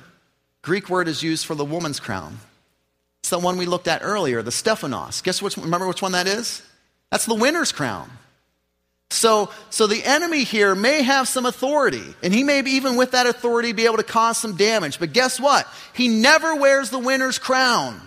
Greek 0.61 0.89
word, 0.89 1.07
is 1.07 1.23
used 1.23 1.45
for 1.45 1.55
the 1.55 1.65
woman's 1.65 1.99
crown? 1.99 2.39
It's 3.21 3.29
the 3.29 3.39
one 3.39 3.57
we 3.57 3.65
looked 3.65 3.87
at 3.87 4.01
earlier, 4.03 4.41
the 4.41 4.51
Stephanos. 4.51 5.21
Guess 5.21 5.41
which, 5.41 5.57
remember 5.57 5.87
which 5.87 6.01
one 6.01 6.13
that 6.13 6.27
is? 6.27 6.61
That's 7.11 7.25
the 7.25 7.35
winner's 7.35 7.71
crown. 7.71 8.09
So, 9.11 9.49
so 9.71 9.87
the 9.87 10.03
enemy 10.03 10.43
here 10.43 10.75
may 10.75 11.01
have 11.01 11.27
some 11.27 11.47
authority, 11.47 12.03
and 12.21 12.33
he 12.33 12.43
may 12.43 12.61
be, 12.61 12.71
even 12.71 12.95
with 12.95 13.11
that 13.11 13.25
authority 13.25 13.71
be 13.71 13.85
able 13.85 13.97
to 13.97 14.03
cause 14.03 14.37
some 14.37 14.55
damage. 14.55 14.99
But 14.99 15.13
guess 15.13 15.39
what? 15.39 15.67
He 15.93 16.07
never 16.07 16.55
wears 16.55 16.91
the 16.91 16.99
winner's 16.99 17.39
crown. 17.39 17.99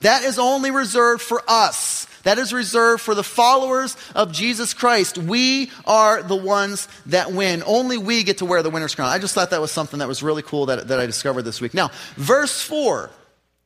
That 0.00 0.24
is 0.24 0.38
only 0.38 0.70
reserved 0.72 1.22
for 1.22 1.42
us. 1.46 2.06
That 2.24 2.38
is 2.38 2.52
reserved 2.52 3.02
for 3.02 3.14
the 3.14 3.22
followers 3.22 3.96
of 4.16 4.32
Jesus 4.32 4.74
Christ. 4.74 5.16
We 5.16 5.70
are 5.86 6.22
the 6.22 6.36
ones 6.36 6.88
that 7.06 7.32
win. 7.32 7.62
Only 7.64 7.96
we 7.96 8.24
get 8.24 8.38
to 8.38 8.44
wear 8.44 8.62
the 8.62 8.70
winner's 8.70 8.94
crown. 8.94 9.08
I 9.08 9.18
just 9.18 9.34
thought 9.34 9.50
that 9.50 9.60
was 9.60 9.70
something 9.70 10.00
that 10.00 10.08
was 10.08 10.22
really 10.22 10.42
cool 10.42 10.66
that, 10.66 10.88
that 10.88 10.98
I 10.98 11.06
discovered 11.06 11.42
this 11.42 11.60
week. 11.60 11.74
Now, 11.74 11.90
verse 12.16 12.60
4. 12.60 13.10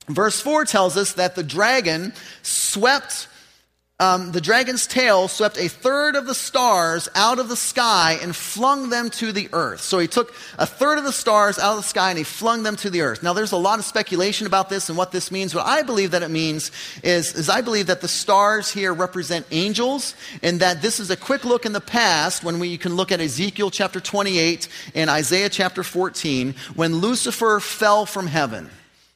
Verse 0.08 0.40
4 0.40 0.64
tells 0.66 0.96
us 0.96 1.14
that 1.14 1.34
the 1.34 1.42
dragon 1.42 2.12
swept 2.42 3.28
um, 4.02 4.32
the 4.32 4.40
dragon's 4.40 4.88
tail 4.88 5.28
swept 5.28 5.56
a 5.56 5.68
third 5.68 6.16
of 6.16 6.26
the 6.26 6.34
stars 6.34 7.08
out 7.14 7.38
of 7.38 7.48
the 7.48 7.54
sky 7.54 8.18
and 8.20 8.34
flung 8.34 8.90
them 8.90 9.10
to 9.10 9.30
the 9.30 9.48
earth. 9.52 9.80
So 9.80 10.00
he 10.00 10.08
took 10.08 10.34
a 10.58 10.66
third 10.66 10.98
of 10.98 11.04
the 11.04 11.12
stars 11.12 11.56
out 11.56 11.72
of 11.72 11.76
the 11.76 11.88
sky 11.88 12.08
and 12.08 12.18
he 12.18 12.24
flung 12.24 12.64
them 12.64 12.74
to 12.76 12.90
the 12.90 13.02
earth. 13.02 13.22
Now, 13.22 13.32
there's 13.32 13.52
a 13.52 13.56
lot 13.56 13.78
of 13.78 13.84
speculation 13.84 14.48
about 14.48 14.68
this 14.68 14.88
and 14.88 14.98
what 14.98 15.12
this 15.12 15.30
means. 15.30 15.54
What 15.54 15.66
I 15.66 15.82
believe 15.82 16.10
that 16.10 16.24
it 16.24 16.30
means 16.30 16.72
is, 17.04 17.32
is 17.36 17.48
I 17.48 17.60
believe 17.60 17.86
that 17.86 18.00
the 18.00 18.08
stars 18.08 18.72
here 18.72 18.92
represent 18.92 19.46
angels 19.52 20.16
and 20.42 20.58
that 20.58 20.82
this 20.82 20.98
is 20.98 21.10
a 21.10 21.16
quick 21.16 21.44
look 21.44 21.64
in 21.64 21.72
the 21.72 21.80
past 21.80 22.42
when 22.42 22.58
we, 22.58 22.68
you 22.68 22.78
can 22.78 22.96
look 22.96 23.12
at 23.12 23.20
Ezekiel 23.20 23.70
chapter 23.70 24.00
28 24.00 24.66
and 24.96 25.10
Isaiah 25.10 25.48
chapter 25.48 25.84
14 25.84 26.56
when 26.74 26.96
Lucifer 26.96 27.60
fell 27.60 28.04
from 28.04 28.26
heaven 28.26 28.68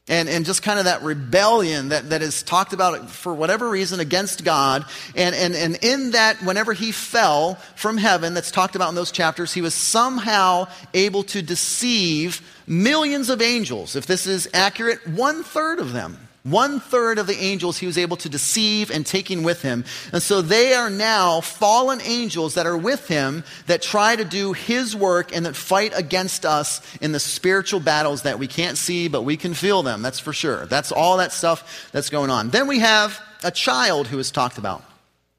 and, 0.09 0.29
and 0.29 0.45
just 0.45 0.63
kind 0.63 0.79
of 0.79 0.85
that 0.85 1.03
rebellion 1.03 1.89
that, 1.89 2.11
that 2.11 2.23
is 2.23 2.43
talked 2.43 2.73
about 2.73 3.11
for 3.11 3.35
whatever 3.35 3.69
reason 3.69 3.99
against 3.99 4.45
God. 4.45 4.85
And, 5.17 5.35
and, 5.35 5.55
and 5.55 5.79
in 5.83 6.13
that, 6.13 6.37
whenever 6.43 6.73
he 6.73 6.93
fell 6.93 7.57
from 7.75 7.97
heaven, 7.97 8.33
that's 8.33 8.53
talked 8.53 8.77
about 8.77 8.89
in 8.91 8.95
those 8.95 9.11
chapters, 9.11 9.53
he 9.53 9.63
was 9.63 9.75
somehow 9.75 10.69
able 10.95 11.25
to 11.25 11.43
deceive 11.43 12.41
millions 12.67 13.31
of 13.31 13.43
angels. 13.43 13.97
If 13.97 14.07
this 14.07 14.27
is 14.27 14.49
accurate, 14.55 15.07
one 15.09 15.43
third 15.43 15.81
of 15.81 15.93
them. 15.93 16.26
One 16.47 16.79
third 16.79 17.19
of 17.19 17.27
the 17.27 17.37
angels 17.37 17.77
he 17.77 17.87
was 17.87 17.99
able 17.99 18.17
to 18.19 18.29
deceive 18.29 18.93
and 18.93 19.05
taking 19.05 19.43
with 19.43 19.63
him. 19.63 19.85
And 20.13 20.23
so 20.23 20.43
they 20.43 20.75
are 20.75 20.91
now 20.91 21.41
fallen 21.41 22.01
angels 22.03 22.55
that 22.55 22.67
are 22.67 22.77
with 22.77 23.09
him 23.09 23.43
that 23.67 23.83
try 23.83 24.15
to 24.15 24.25
do 24.25 24.53
his 24.53 24.95
work 24.95 25.35
and 25.35 25.45
that 25.45 25.57
fight 25.57 25.93
against 25.97 26.47
us 26.47 26.81
in 27.01 27.11
the 27.11 27.19
spiritual 27.19 27.81
battles 27.81 28.23
that 28.23 28.39
we 28.39 28.47
can't 28.47 28.79
see, 28.79 29.09
but 29.09 29.23
we 29.23 29.37
can 29.37 29.55
feel 29.55 29.83
them. 29.83 30.03
That's 30.03 30.21
for 30.21 30.33
sure. 30.33 30.67
That's 30.67 30.93
all 30.93 31.17
that 31.17 31.33
stuff 31.33 31.91
that's 31.91 32.11
going 32.11 32.31
on. 32.31 32.51
Then 32.51 32.69
we 32.69 32.79
have 32.79 33.21
a 33.43 33.51
child 33.51 34.07
who 34.07 34.21
is 34.21 34.31
talked 34.31 34.59
about. 34.59 34.85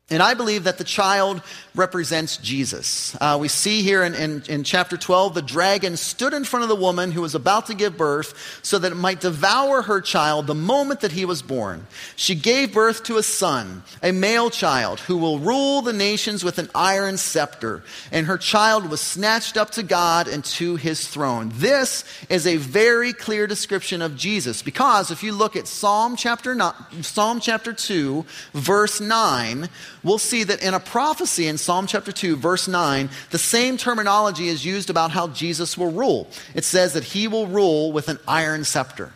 And 0.10 0.24
I 0.24 0.36
believe 0.36 0.64
that 0.64 0.78
the 0.78 0.86
child 0.86 1.42
represents 1.76 2.38
Jesus. 2.38 3.18
Uh, 3.20 3.38
we 3.42 3.50
see 3.50 3.82
here 3.82 4.04
in, 4.04 4.16
in, 4.16 4.42
in, 4.48 4.64
chapter 4.64 4.96
12 4.96 5.34
the 5.34 5.42
dragon 5.42 5.98
stood 5.98 6.34
in 6.34 6.46
front 6.46 6.64
of 6.64 6.70
the 6.70 6.78
woman 6.78 7.12
who 7.12 7.22
was 7.22 7.36
about 7.36 7.66
to 7.66 7.74
give 7.74 7.98
birth 7.98 8.60
so 8.64 8.80
that 8.80 8.94
it 8.94 8.96
might 8.96 9.20
devour 9.20 9.82
her 9.82 10.00
child 10.00 10.48
the 10.48 10.56
moment 10.56 11.02
that 11.02 11.12
he 11.12 11.26
was 11.26 11.42
born. 11.42 11.86
She 12.16 12.36
gave 12.36 12.74
birth 12.74 13.04
to 13.04 13.18
a 13.18 13.24
son, 13.24 13.84
a 14.02 14.14
male 14.14 14.50
child, 14.50 15.02
who 15.02 15.18
will 15.18 15.40
rule 15.40 15.82
the 15.82 15.92
nations 15.92 16.42
with 16.42 16.58
an 16.58 16.70
iron 16.74 17.18
scepter. 17.18 17.84
And 18.10 18.28
her 18.28 18.38
child 18.38 18.90
was 18.90 19.02
snatched 19.02 19.58
up 19.58 19.72
to 19.72 19.84
God 19.84 20.30
and 20.30 20.44
to 20.46 20.78
his 20.78 21.06
throne. 21.06 21.52
This 21.56 22.06
is 22.30 22.48
a 22.48 22.56
very 22.56 23.12
clear 23.12 23.46
description 23.46 24.02
of 24.02 24.16
Jesus 24.16 24.62
because 24.62 25.12
if 25.12 25.22
you 25.22 25.34
look 25.34 25.58
at 25.58 25.68
Psalm 25.68 26.16
chapter, 26.16 26.58
Psalm 27.02 27.42
chapter 27.42 27.74
2, 27.74 28.26
verse 28.54 29.02
9, 29.02 29.68
we'll 30.04 30.18
see 30.18 30.44
that 30.44 30.64
in 30.64 30.74
a 30.74 30.80
prophecy 30.80 31.48
in 31.48 31.58
Psalm 31.58 31.88
chapter 31.88 32.12
2, 32.12 32.36
verse 32.36 32.68
9, 32.68 33.10
the 33.32 33.38
same 33.38 33.78
terminology 33.78 34.48
is 34.48 34.66
used 34.66 34.90
about 34.90 35.12
how 35.12 35.28
Jesus 35.28 35.78
will 35.78 35.92
rule. 35.92 36.28
It 36.56 36.64
says 36.64 36.94
that 36.94 37.04
he 37.04 37.28
will 37.28 37.48
rule 37.48 37.92
with 37.92 38.10
an 38.10 38.20
iron 38.28 38.64
scepter. 38.64 39.14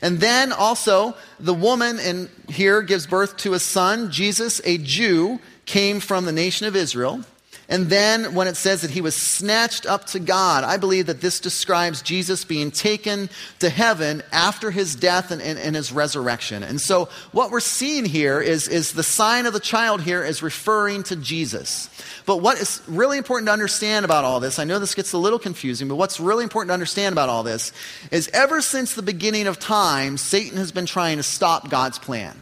And 0.00 0.20
then 0.20 0.52
also, 0.52 1.14
the 1.40 1.54
woman 1.54 1.98
in 1.98 2.28
here 2.48 2.82
gives 2.82 3.06
birth 3.06 3.36
to 3.38 3.54
a 3.54 3.58
son. 3.58 4.10
Jesus, 4.10 4.60
a 4.64 4.78
Jew, 4.78 5.40
came 5.66 6.00
from 6.00 6.24
the 6.24 6.32
nation 6.32 6.66
of 6.66 6.76
Israel. 6.76 7.24
And 7.72 7.86
then 7.86 8.34
when 8.34 8.48
it 8.48 8.58
says 8.58 8.82
that 8.82 8.90
he 8.90 9.00
was 9.00 9.16
snatched 9.16 9.86
up 9.86 10.04
to 10.08 10.18
God, 10.18 10.62
I 10.62 10.76
believe 10.76 11.06
that 11.06 11.22
this 11.22 11.40
describes 11.40 12.02
Jesus 12.02 12.44
being 12.44 12.70
taken 12.70 13.30
to 13.60 13.70
heaven 13.70 14.22
after 14.30 14.70
his 14.70 14.94
death 14.94 15.30
and, 15.30 15.40
and, 15.40 15.58
and, 15.58 15.74
his 15.74 15.90
resurrection. 15.90 16.62
And 16.62 16.78
so 16.78 17.08
what 17.32 17.50
we're 17.50 17.60
seeing 17.60 18.04
here 18.04 18.42
is, 18.42 18.68
is 18.68 18.92
the 18.92 19.02
sign 19.02 19.46
of 19.46 19.54
the 19.54 19.58
child 19.58 20.02
here 20.02 20.22
is 20.22 20.42
referring 20.42 21.02
to 21.04 21.16
Jesus. 21.16 21.88
But 22.26 22.42
what 22.42 22.58
is 22.58 22.82
really 22.86 23.16
important 23.16 23.46
to 23.46 23.54
understand 23.54 24.04
about 24.04 24.26
all 24.26 24.38
this, 24.38 24.58
I 24.58 24.64
know 24.64 24.78
this 24.78 24.94
gets 24.94 25.14
a 25.14 25.18
little 25.18 25.38
confusing, 25.38 25.88
but 25.88 25.96
what's 25.96 26.20
really 26.20 26.42
important 26.44 26.68
to 26.68 26.74
understand 26.74 27.14
about 27.14 27.30
all 27.30 27.42
this 27.42 27.72
is 28.10 28.28
ever 28.34 28.60
since 28.60 28.92
the 28.92 29.00
beginning 29.00 29.46
of 29.46 29.58
time, 29.58 30.18
Satan 30.18 30.58
has 30.58 30.72
been 30.72 30.84
trying 30.84 31.16
to 31.16 31.22
stop 31.22 31.70
God's 31.70 31.98
plan. 31.98 32.36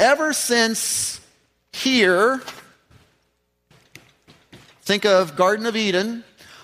Ever 0.00 0.32
since 0.32 1.20
here, 1.70 2.40
Think 4.86 5.04
of 5.04 5.34
Garden 5.34 5.66
of 5.66 5.74
Eden, 5.74 6.22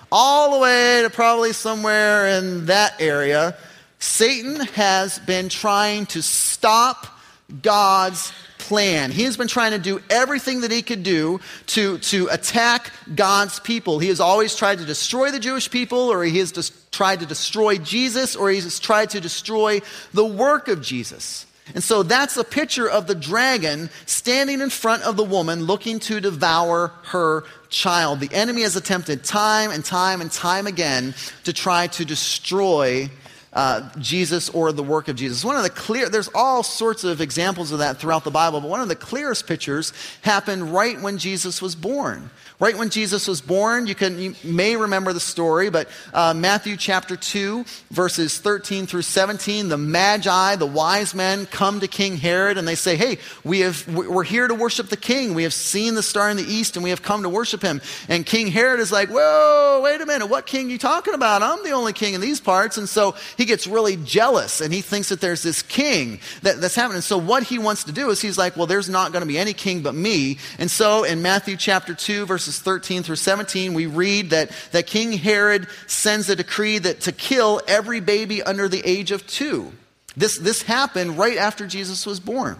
all 0.09 0.53
the 0.53 0.59
way 0.59 1.01
to 1.01 1.09
probably 1.09 1.51
somewhere 1.51 2.25
in 2.39 2.67
that 2.67 3.01
area. 3.01 3.57
Satan 3.99 4.61
has 4.67 5.19
been 5.19 5.49
trying 5.49 6.05
to 6.05 6.21
stop 6.21 7.19
God's 7.61 8.31
plan. 8.59 9.11
He 9.11 9.23
has 9.23 9.35
been 9.35 9.49
trying 9.49 9.71
to 9.71 9.77
do 9.77 10.01
everything 10.09 10.61
that 10.61 10.71
he 10.71 10.81
could 10.81 11.03
do 11.03 11.41
to, 11.65 11.97
to 11.97 12.27
attack 12.27 12.93
God's 13.13 13.59
people. 13.59 13.99
He 13.99 14.07
has 14.07 14.21
always 14.21 14.55
tried 14.55 14.77
to 14.77 14.85
destroy 14.85 15.29
the 15.29 15.39
Jewish 15.39 15.69
people, 15.69 15.99
or 15.99 16.23
he 16.23 16.39
has 16.39 16.53
just 16.53 16.93
tried 16.93 17.19
to 17.19 17.25
destroy 17.25 17.77
Jesus, 17.77 18.37
or 18.37 18.49
he 18.49 18.61
has 18.61 18.79
tried 18.79 19.09
to 19.09 19.19
destroy 19.19 19.81
the 20.13 20.23
work 20.23 20.69
of 20.69 20.81
Jesus. 20.81 21.45
And 21.73 21.83
so 21.83 22.03
that's 22.03 22.35
a 22.35 22.43
picture 22.43 22.89
of 22.89 23.07
the 23.07 23.15
dragon 23.15 23.89
standing 24.05 24.59
in 24.59 24.69
front 24.69 25.03
of 25.03 25.15
the 25.15 25.23
woman 25.23 25.63
looking 25.63 25.99
to 26.01 26.19
devour 26.19 26.91
her 27.03 27.45
child. 27.69 28.19
The 28.19 28.33
enemy 28.33 28.63
has 28.63 28.75
attempted 28.75 29.23
time 29.23 29.71
and 29.71 29.83
time 29.83 30.19
and 30.19 30.31
time 30.31 30.67
again 30.67 31.15
to 31.45 31.53
try 31.53 31.87
to 31.87 32.05
destroy 32.05 33.09
uh, 33.53 33.89
Jesus 33.99 34.49
or 34.49 34.71
the 34.71 34.83
work 34.83 35.07
of 35.07 35.15
Jesus. 35.15 35.45
One 35.45 35.55
of 35.55 35.63
the 35.63 35.69
clear, 35.69 36.09
there's 36.09 36.29
all 36.33 36.63
sorts 36.63 37.03
of 37.03 37.21
examples 37.21 37.71
of 37.71 37.79
that 37.79 37.97
throughout 37.97 38.23
the 38.23 38.31
Bible, 38.31 38.61
but 38.61 38.69
one 38.69 38.81
of 38.81 38.87
the 38.87 38.95
clearest 38.95 39.47
pictures 39.47 39.93
happened 40.21 40.73
right 40.73 40.99
when 40.99 41.17
Jesus 41.17 41.61
was 41.61 41.75
born. 41.75 42.29
Right 42.59 42.77
when 42.77 42.89
Jesus 42.89 43.27
was 43.27 43.41
born, 43.41 43.87
you, 43.87 43.95
can, 43.95 44.17
you 44.19 44.35
may 44.43 44.75
remember 44.77 45.11
the 45.11 45.19
story, 45.19 45.69
but 45.69 45.89
uh, 46.13 46.33
Matthew 46.33 46.77
chapter 46.77 47.17
2, 47.17 47.65
verses 47.91 48.37
13 48.37 48.85
through 48.85 49.01
17, 49.01 49.69
the 49.69 49.77
Magi, 49.77 50.55
the 50.55 50.65
wise 50.65 51.13
men, 51.13 51.45
come 51.45 51.81
to 51.81 51.87
King 51.87 52.15
Herod 52.15 52.57
and 52.57 52.67
they 52.67 52.75
say, 52.75 52.95
Hey, 52.95 53.17
we 53.43 53.61
have, 53.61 53.85
we're 53.93 54.23
here 54.23 54.47
to 54.47 54.55
worship 54.55 54.87
the 54.87 54.97
king. 54.97 55.33
We 55.33 55.43
have 55.43 55.53
seen 55.53 55.95
the 55.95 56.03
star 56.03 56.29
in 56.29 56.37
the 56.37 56.43
east 56.43 56.77
and 56.77 56.83
we 56.83 56.91
have 56.91 57.01
come 57.01 57.23
to 57.23 57.29
worship 57.29 57.61
him. 57.61 57.81
And 58.07 58.25
King 58.25 58.47
Herod 58.47 58.79
is 58.79 58.91
like, 58.91 59.09
Whoa, 59.09 59.81
wait 59.83 59.99
a 59.99 60.05
minute. 60.05 60.27
What 60.27 60.45
king 60.45 60.67
are 60.67 60.69
you 60.69 60.77
talking 60.77 61.15
about? 61.15 61.41
I'm 61.41 61.63
the 61.63 61.71
only 61.71 61.91
king 61.91 62.13
in 62.13 62.21
these 62.21 62.39
parts. 62.39 62.77
And 62.77 62.87
so 62.87 63.15
he 63.35 63.42
gets 63.45 63.65
really 63.65 63.97
jealous 63.97 64.61
and 64.61 64.73
he 64.73 64.81
thinks 64.81 65.09
that 65.09 65.21
there's 65.21 65.41
this 65.41 65.63
king 65.63 66.19
that, 66.43 66.61
that's 66.61 66.75
happening. 66.75 67.01
So 67.01 67.17
what 67.17 67.43
he 67.43 67.57
wants 67.57 67.85
to 67.85 67.91
do 67.91 68.09
is 68.09 68.21
he's 68.21 68.37
like, 68.37 68.55
Well, 68.55 68.67
there's 68.67 68.89
not 68.89 69.11
going 69.11 69.21
to 69.21 69.27
be 69.27 69.39
any 69.39 69.53
king 69.53 69.81
but 69.81 69.95
me. 69.95 70.37
And 70.59 70.69
so 70.69 71.03
in 71.03 71.21
Matthew 71.21 71.57
chapter 71.57 71.93
2, 71.95 72.25
verses 72.25 72.43
verses 72.43 72.59
13 72.61 73.03
through 73.03 73.15
17, 73.15 73.73
we 73.73 73.85
read 73.85 74.31
that, 74.31 74.51
that 74.71 74.85
King 74.85 75.13
Herod 75.13 75.67
sends 75.87 76.29
a 76.29 76.35
decree 76.35 76.77
that 76.79 77.01
to 77.01 77.11
kill 77.11 77.61
every 77.67 77.99
baby 77.99 78.43
under 78.43 78.67
the 78.67 78.81
age 78.85 79.11
of 79.11 79.25
two. 79.27 79.71
This, 80.15 80.37
this 80.37 80.61
happened 80.63 81.17
right 81.17 81.37
after 81.37 81.65
Jesus 81.65 82.05
was 82.05 82.19
born. 82.19 82.57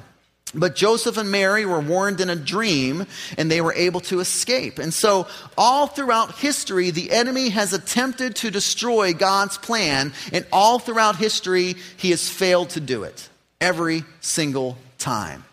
But 0.55 0.75
Joseph 0.75 1.17
and 1.17 1.31
Mary 1.31 1.65
were 1.65 1.79
warned 1.79 2.21
in 2.21 2.29
a 2.29 2.35
dream 2.35 3.07
and 3.37 3.49
they 3.49 3.61
were 3.61 3.73
able 3.73 4.01
to 4.01 4.19
escape. 4.19 4.77
And 4.77 4.93
so, 4.93 5.27
all 5.57 5.87
throughout 5.87 6.35
history, 6.35 6.91
the 6.91 7.11
enemy 7.11 7.49
has 7.49 7.73
attempted 7.73 8.35
to 8.37 8.51
destroy 8.51 9.13
God's 9.13 9.57
plan, 9.57 10.13
and 10.31 10.45
all 10.51 10.79
throughout 10.79 11.15
history, 11.15 11.75
he 11.97 12.11
has 12.11 12.29
failed 12.29 12.71
to 12.71 12.79
do 12.79 13.03
it 13.03 13.29
every 13.59 14.03
single 14.21 14.77
time. 14.97 15.43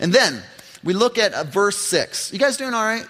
And 0.00 0.12
then 0.12 0.42
we 0.84 0.94
look 0.94 1.18
at 1.18 1.34
uh, 1.34 1.44
verse 1.44 1.76
6. 1.78 2.32
You 2.32 2.38
guys 2.38 2.56
doing 2.56 2.74
all 2.74 2.84
right? 2.84 3.06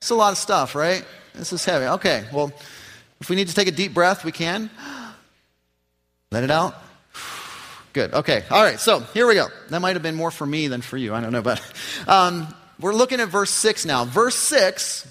It's 0.00 0.10
a 0.10 0.14
lot 0.14 0.32
of 0.32 0.38
stuff, 0.38 0.74
right? 0.74 1.04
This 1.34 1.52
is 1.52 1.64
heavy. 1.64 1.86
Okay, 1.86 2.24
well, 2.32 2.52
if 3.20 3.28
we 3.28 3.36
need 3.36 3.48
to 3.48 3.54
take 3.54 3.68
a 3.68 3.72
deep 3.72 3.92
breath, 3.92 4.24
we 4.24 4.32
can. 4.32 4.70
Let 6.30 6.44
it 6.44 6.50
out. 6.50 6.74
Good. 7.92 8.14
Okay. 8.14 8.44
All 8.50 8.62
right. 8.62 8.78
So 8.78 9.00
here 9.00 9.26
we 9.26 9.34
go. 9.34 9.48
That 9.70 9.80
might 9.80 9.96
have 9.96 10.02
been 10.02 10.14
more 10.14 10.30
for 10.30 10.46
me 10.46 10.68
than 10.68 10.80
for 10.80 10.96
you. 10.96 11.12
I 11.12 11.20
don't 11.20 11.32
know. 11.32 11.42
But 11.42 11.60
um, 12.06 12.54
we're 12.78 12.94
looking 12.94 13.20
at 13.20 13.28
verse 13.28 13.50
6 13.50 13.84
now. 13.84 14.04
Verse 14.04 14.36
6, 14.36 15.06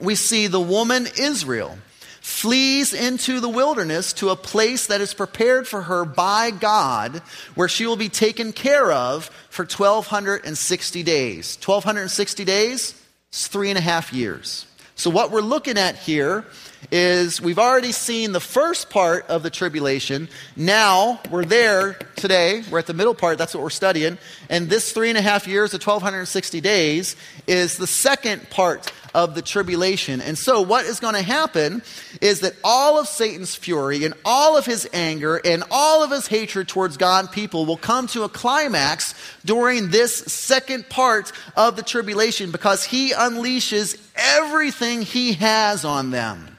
we 0.00 0.14
see 0.14 0.46
the 0.46 0.60
woman 0.60 1.06
Israel 1.18 1.78
flees 2.20 2.92
into 2.92 3.40
the 3.40 3.48
wilderness 3.48 4.12
to 4.12 4.28
a 4.28 4.36
place 4.36 4.86
that 4.86 5.00
is 5.00 5.12
prepared 5.12 5.66
for 5.66 5.82
her 5.82 6.04
by 6.04 6.52
God, 6.52 7.20
where 7.56 7.68
she 7.68 7.84
will 7.84 7.96
be 7.96 8.08
taken 8.08 8.52
care 8.52 8.92
of 8.92 9.24
for 9.50 9.64
1,260 9.64 11.02
days. 11.02 11.58
1,260 11.64 12.44
days 12.44 12.94
is 13.32 13.46
three 13.48 13.70
and 13.70 13.78
a 13.78 13.82
half 13.82 14.12
years. 14.12 14.66
So, 14.94 15.10
what 15.10 15.32
we're 15.32 15.40
looking 15.40 15.78
at 15.78 15.96
here 15.96 16.44
is 16.90 17.40
we've 17.40 17.58
already 17.58 17.92
seen 17.92 18.32
the 18.32 18.40
first 18.40 18.90
part 18.90 19.26
of 19.28 19.42
the 19.42 19.50
tribulation. 19.50 20.28
Now 20.56 21.20
we're 21.30 21.44
there 21.44 21.94
today. 22.16 22.62
We're 22.70 22.80
at 22.80 22.86
the 22.86 22.94
middle 22.94 23.14
part. 23.14 23.38
That's 23.38 23.54
what 23.54 23.62
we're 23.62 23.70
studying. 23.70 24.18
And 24.48 24.68
this 24.68 24.92
three 24.92 25.08
and 25.08 25.18
a 25.18 25.22
half 25.22 25.46
years, 25.46 25.70
the 25.70 25.76
1,260 25.76 26.60
days, 26.60 27.16
is 27.46 27.76
the 27.76 27.86
second 27.86 28.50
part 28.50 28.92
of 29.14 29.34
the 29.34 29.42
tribulation. 29.42 30.20
And 30.20 30.38
so, 30.38 30.62
what 30.62 30.86
is 30.86 31.00
going 31.00 31.14
to 31.14 31.22
happen 31.22 31.82
is 32.20 32.40
that 32.40 32.54
all 32.64 32.98
of 32.98 33.06
Satan's 33.08 33.54
fury 33.54 34.04
and 34.04 34.14
all 34.24 34.56
of 34.56 34.66
his 34.66 34.88
anger 34.92 35.40
and 35.44 35.64
all 35.70 36.02
of 36.02 36.10
his 36.10 36.26
hatred 36.26 36.68
towards 36.68 36.96
God 36.96 37.24
and 37.26 37.32
people 37.32 37.66
will 37.66 37.76
come 37.76 38.06
to 38.08 38.24
a 38.24 38.28
climax 38.28 39.14
during 39.44 39.90
this 39.90 40.14
second 40.14 40.88
part 40.88 41.32
of 41.56 41.76
the 41.76 41.82
tribulation 41.82 42.50
because 42.50 42.84
he 42.84 43.12
unleashes 43.12 44.00
everything 44.16 45.02
he 45.02 45.34
has 45.34 45.84
on 45.84 46.10
them. 46.10 46.51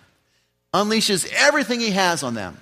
Unleashes 0.73 1.31
everything 1.35 1.79
he 1.79 1.91
has 1.91 2.23
on 2.23 2.33
them. 2.33 2.57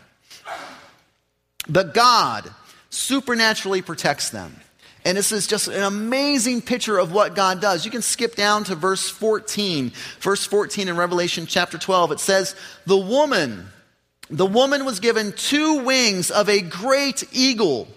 But 1.70 1.94
God 1.94 2.50
supernaturally 2.90 3.82
protects 3.82 4.30
them. 4.30 4.56
And 5.04 5.18
this 5.18 5.32
is 5.32 5.48
just 5.48 5.68
an 5.68 5.84
amazing 5.84 6.62
picture 6.62 7.00
of 7.00 7.12
what 7.12 7.34
God 7.34 7.60
does. 7.60 7.86
You 7.86 7.92
can 7.92 8.04
skip 8.04 8.36
down 8.36 8.66
to 8.66 8.76
verse 8.76 9.10
14. 9.10 9.92
Verse 10.20 10.46
14 10.46 10.90
in 10.90 10.98
Revelation 10.98 11.48
chapter 11.48 11.78
12. 11.78 12.12
It 12.12 12.20
says, 12.20 12.56
The 12.86 12.98
woman, 12.98 13.68
the 14.30 14.46
woman 14.46 14.86
was 14.86 15.00
given 15.00 15.32
two 15.32 15.84
wings 15.84 16.30
of 16.30 16.50
a 16.50 16.62
great 16.62 17.24
eagle 17.32 17.88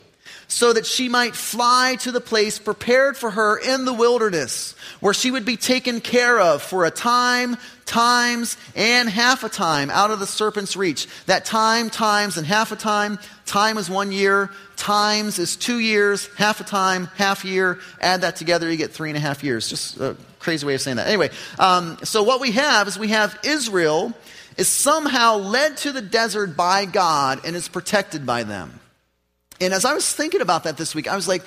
so 0.49 0.73
that 0.73 0.87
she 0.87 1.09
might 1.09 1.35
fly 1.35 1.97
to 2.01 2.13
the 2.13 2.21
place 2.21 2.59
prepared 2.59 3.17
for 3.17 3.31
her 3.31 3.59
in 3.59 3.85
the 3.85 3.93
wilderness, 3.93 4.75
where 5.01 5.15
she 5.15 5.31
would 5.31 5.45
be 5.45 5.57
taken 5.57 6.01
care 6.01 6.41
of 6.41 6.63
for 6.63 6.85
a 6.85 6.91
time, 6.91 7.57
times, 7.87 8.57
and 8.77 9.09
half 9.09 9.45
a 9.45 9.49
time 9.49 9.91
out 9.91 10.11
of 10.11 10.21
the 10.21 10.27
serpent's 10.27 10.77
reach. 10.77 11.07
That 11.27 11.45
time, 11.45 11.91
times, 11.91 12.37
and 12.37 12.47
half 12.47 12.73
a 12.73 12.77
time, 12.77 13.19
time 13.47 13.79
is 13.79 13.91
one 13.91 14.13
year, 14.13 14.51
times 14.77 15.39
is 15.39 15.57
two 15.57 15.79
years, 15.79 16.29
half 16.37 16.61
a 16.61 16.65
time, 16.65 17.07
half 17.17 17.45
year. 17.45 17.79
Add 18.01 18.23
that 18.23 18.37
together, 18.37 18.71
you 18.71 18.77
get 18.77 18.91
three 18.93 19.11
and 19.11 19.17
a 19.17 19.21
half 19.21 19.43
years. 19.45 19.69
Just 19.69 19.99
a 19.99 20.17
crazy 20.39 20.67
way 20.67 20.75
of 20.75 20.81
saying 20.81 20.99
that. 20.99 21.09
Anyway, 21.09 21.31
um, 21.59 21.99
so 22.03 22.23
what 22.23 22.41
we 22.41 22.53
have 22.53 22.89
is 22.89 22.99
we 22.99 23.09
have 23.09 23.39
Israel 23.45 24.13
is 24.57 24.69
somehow 24.69 25.37
led 25.37 25.77
to 25.79 25.93
the 25.93 26.03
desert 26.03 26.57
by 26.57 26.85
God 26.85 27.41
and 27.45 27.57
is 27.57 27.69
protected 27.69 28.25
by 28.25 28.45
them. 28.45 28.81
And 29.65 29.75
as 29.75 29.85
I 29.85 29.95
was 29.95 30.11
thinking 30.13 30.41
about 30.41 30.65
that 30.65 30.77
this 30.77 30.95
week, 30.95 31.09
I 31.09 31.17
was 31.17 31.29
like, 31.29 31.43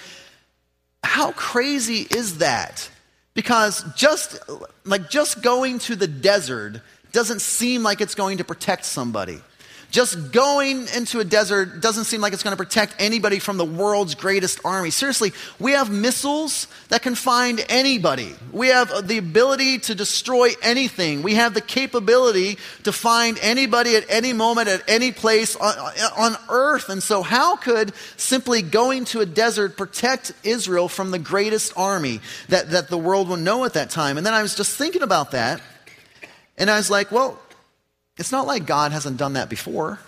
how 1.04 1.32
crazy 1.32 2.08
is 2.10 2.40
that? 2.40 2.90
Because 3.34 3.84
just 3.96 4.40
like 4.86 5.10
just 5.10 5.42
going 5.42 5.80
to 5.80 5.96
the 5.96 6.08
desert 6.08 6.82
doesn't 7.12 7.42
seem 7.42 7.84
like 7.84 8.02
it's 8.02 8.16
going 8.16 8.40
to 8.40 8.44
protect 8.44 8.86
somebody. 8.86 9.40
Just 9.90 10.34
going 10.34 10.86
into 10.96 11.22
a 11.22 11.24
desert 11.24 11.80
doesn't 11.80 12.04
seem 12.04 12.20
like 12.20 12.34
it's 12.34 12.44
going 12.44 12.56
to 12.56 12.62
protect 12.62 12.96
anybody 13.00 13.40
from 13.40 13.58
the 13.58 13.64
world's 13.64 14.16
greatest 14.16 14.60
army. 14.66 14.90
Seriously, 14.90 15.32
we 15.60 15.72
have 15.72 15.90
missiles 15.90 16.68
that 16.90 17.02
can 17.02 17.16
find 17.16 17.66
anybody. 17.70 18.36
We 18.52 18.68
have 18.68 19.08
the 19.08 19.18
ability 19.18 19.80
to 19.80 19.96
destroy 19.96 20.50
anything. 20.62 21.24
We 21.24 21.36
have 21.36 21.54
the 21.54 21.62
capability 21.62 22.58
to 22.84 22.92
find 22.92 23.40
anybody 23.42 23.96
at 23.96 24.04
any 24.10 24.34
moment, 24.34 24.68
at 24.68 24.84
any 24.90 25.14
place 25.14 25.56
on, 25.56 25.74
on 26.18 26.38
earth. 26.50 26.90
And 26.90 27.02
so, 27.02 27.22
how 27.24 27.56
could 27.56 27.94
simply 28.18 28.62
going 28.62 29.06
to 29.06 29.22
a 29.22 29.26
desert 29.26 29.78
protect 29.78 30.34
Israel 30.44 30.90
from 30.90 31.12
the 31.12 31.20
greatest 31.20 31.72
army 31.78 32.20
that, 32.50 32.72
that 32.72 32.90
the 32.90 32.98
world 32.98 33.30
will 33.30 33.38
know 33.38 33.64
at 33.64 33.74
that 33.74 33.90
time? 33.90 34.18
And 34.18 34.26
then 34.26 34.34
I 34.34 34.42
was 34.42 34.54
just 34.54 34.78
thinking 34.78 35.02
about 35.02 35.32
that, 35.32 35.62
and 36.58 36.70
I 36.70 36.76
was 36.76 36.92
like, 36.92 37.10
well, 37.10 37.40
it's 38.18 38.32
not 38.32 38.48
like 38.48 38.66
God 38.66 38.92
hasn't 38.92 39.18
done 39.18 39.34
that 39.34 39.50
before. 39.50 40.00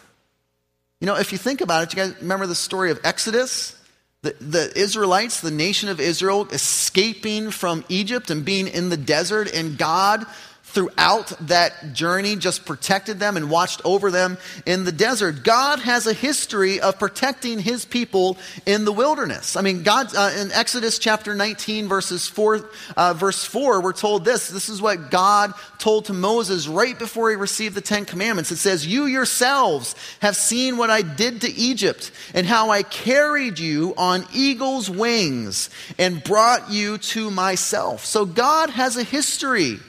You 0.99 1.05
know, 1.05 1.15
if 1.15 1.31
you 1.31 1.37
think 1.37 1.61
about 1.61 1.83
it, 1.83 1.93
you 1.93 2.03
guys 2.03 2.15
remember 2.21 2.47
the 2.47 2.55
story 2.55 2.91
of 2.91 2.99
Exodus? 3.03 3.75
The, 4.21 4.35
the 4.41 4.77
Israelites, 4.77 5.39
the 5.39 5.51
nation 5.51 5.87
of 5.87 6.01
Israel, 6.01 6.47
escaping 6.51 7.51
from 7.51 7.85
Egypt 7.87 8.29
and 8.29 8.43
being 8.43 8.67
in 8.67 8.89
the 8.89 8.97
desert, 8.97 9.53
and 9.53 9.77
God 9.77 10.25
throughout 10.69 11.33
that 11.47 11.93
journey 11.93 12.35
just 12.35 12.63
protected 12.63 13.19
them 13.19 13.37
and 13.37 13.49
watched 13.49 13.81
over 13.83 14.11
them 14.11 14.37
in 14.67 14.83
the 14.83 14.91
desert. 14.91 15.43
God 15.43 15.79
has 15.79 16.05
a 16.05 16.13
history 16.13 16.79
of 16.79 16.99
protecting 16.99 17.59
his 17.59 17.85
people 17.85 18.37
in 18.67 18.85
the 18.85 18.91
wilderness. 18.91 19.55
I 19.55 19.61
mean, 19.61 19.81
God, 19.81 20.15
uh, 20.15 20.31
in 20.37 20.51
Exodus 20.51 20.99
chapter 20.99 21.33
19, 21.33 21.87
verses 21.87 22.27
4, 22.27 22.69
uh, 22.95 23.13
verse 23.15 23.43
4, 23.43 23.81
we're 23.81 23.93
told 23.93 24.25
this. 24.25 24.49
This 24.49 24.69
is 24.69 24.79
what 24.79 25.09
God 25.09 25.53
told 25.79 26.05
to 26.05 26.13
Moses 26.13 26.67
right 26.67 26.97
before 26.97 27.31
he 27.31 27.35
received 27.35 27.73
the 27.73 27.81
Ten 27.81 28.05
Commandments. 28.05 28.51
It 28.51 28.57
says, 28.57 28.85
You 28.85 29.05
yourselves 29.05 29.95
have 30.21 30.35
seen 30.35 30.77
what 30.77 30.91
I 30.91 31.01
did 31.01 31.41
to 31.41 31.51
Egypt 31.51 32.11
and 32.35 32.45
how 32.45 32.69
I 32.69 32.83
carried 32.83 33.57
you 33.57 33.95
on 33.97 34.25
eagle's 34.33 34.87
wings 34.87 35.71
and 35.97 36.23
brought 36.23 36.69
you 36.69 36.99
to 36.99 37.31
myself. 37.31 38.05
So 38.05 38.25
God 38.25 38.69
has 38.69 38.97
a 38.97 39.03
history 39.03 39.79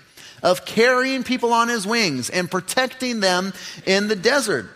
of 0.42 0.64
carrying 0.64 1.24
people 1.24 1.52
on 1.52 1.68
his 1.68 1.86
wings 1.86 2.30
and 2.30 2.50
protecting 2.50 3.20
them 3.20 3.52
in 3.86 4.08
the 4.08 4.16
desert. 4.16 4.68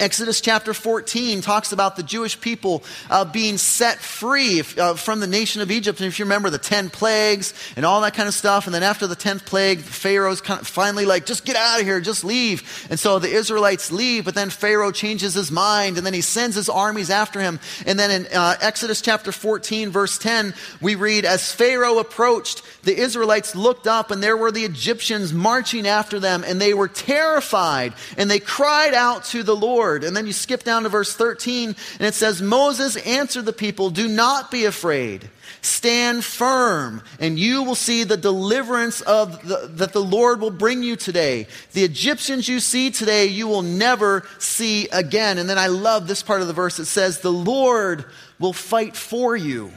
Exodus 0.00 0.40
chapter 0.40 0.72
14 0.72 1.42
talks 1.42 1.72
about 1.72 1.94
the 1.94 2.02
Jewish 2.02 2.40
people 2.40 2.82
uh, 3.10 3.26
being 3.26 3.58
set 3.58 3.98
free 3.98 4.62
uh, 4.78 4.94
from 4.94 5.20
the 5.20 5.26
nation 5.26 5.60
of 5.60 5.70
Egypt. 5.70 6.00
And 6.00 6.08
if 6.08 6.18
you 6.18 6.24
remember 6.24 6.48
the 6.48 6.56
10 6.56 6.88
plagues 6.88 7.52
and 7.76 7.84
all 7.84 8.00
that 8.00 8.14
kind 8.14 8.26
of 8.26 8.32
stuff, 8.32 8.64
and 8.64 8.74
then 8.74 8.82
after 8.82 9.06
the 9.06 9.14
10th 9.14 9.44
plague, 9.44 9.80
Pharaoh's 9.80 10.40
kind 10.40 10.58
of 10.58 10.66
finally 10.66 11.04
like, 11.04 11.26
just 11.26 11.44
get 11.44 11.54
out 11.54 11.80
of 11.80 11.86
here, 11.86 12.00
just 12.00 12.24
leave. 12.24 12.86
And 12.88 12.98
so 12.98 13.18
the 13.18 13.28
Israelites 13.28 13.92
leave, 13.92 14.24
but 14.24 14.34
then 14.34 14.48
Pharaoh 14.48 14.90
changes 14.90 15.34
his 15.34 15.50
mind, 15.50 15.98
and 15.98 16.06
then 16.06 16.14
he 16.14 16.22
sends 16.22 16.56
his 16.56 16.70
armies 16.70 17.10
after 17.10 17.38
him. 17.38 17.60
And 17.84 17.98
then 17.98 18.10
in 18.10 18.26
uh, 18.32 18.56
Exodus 18.62 19.02
chapter 19.02 19.32
14, 19.32 19.90
verse 19.90 20.16
10, 20.16 20.54
we 20.80 20.94
read, 20.94 21.26
As 21.26 21.52
Pharaoh 21.52 21.98
approached, 21.98 22.62
the 22.84 22.96
Israelites 22.96 23.54
looked 23.54 23.86
up, 23.86 24.10
and 24.10 24.22
there 24.22 24.36
were 24.38 24.50
the 24.50 24.64
Egyptians 24.64 25.34
marching 25.34 25.86
after 25.86 26.18
them, 26.18 26.42
and 26.46 26.58
they 26.58 26.72
were 26.72 26.88
terrified, 26.88 27.92
and 28.16 28.30
they 28.30 28.40
cried 28.40 28.94
out 28.94 29.24
to 29.26 29.42
the 29.42 29.54
Lord. 29.54 29.89
And 29.96 30.16
then 30.16 30.26
you 30.26 30.32
skip 30.32 30.62
down 30.62 30.84
to 30.84 30.88
verse 30.88 31.14
13, 31.14 31.68
and 31.98 32.06
it 32.06 32.14
says, 32.14 32.40
Moses 32.40 32.96
answered 32.96 33.44
the 33.44 33.52
people, 33.52 33.90
Do 33.90 34.08
not 34.08 34.50
be 34.50 34.64
afraid. 34.64 35.28
Stand 35.62 36.24
firm, 36.24 37.02
and 37.18 37.38
you 37.38 37.62
will 37.62 37.74
see 37.74 38.04
the 38.04 38.16
deliverance 38.16 39.00
of 39.02 39.46
the, 39.46 39.68
that 39.74 39.92
the 39.92 40.02
Lord 40.02 40.40
will 40.40 40.50
bring 40.50 40.82
you 40.82 40.96
today. 40.96 41.46
The 41.72 41.84
Egyptians 41.84 42.48
you 42.48 42.60
see 42.60 42.90
today, 42.90 43.26
you 43.26 43.46
will 43.46 43.62
never 43.62 44.26
see 44.38 44.88
again. 44.88 45.38
And 45.38 45.50
then 45.50 45.58
I 45.58 45.66
love 45.66 46.06
this 46.06 46.22
part 46.22 46.40
of 46.40 46.46
the 46.46 46.52
verse. 46.54 46.78
It 46.78 46.86
says, 46.86 47.20
The 47.20 47.32
Lord 47.32 48.06
will 48.38 48.52
fight 48.52 48.96
for 48.96 49.36
you. 49.36 49.70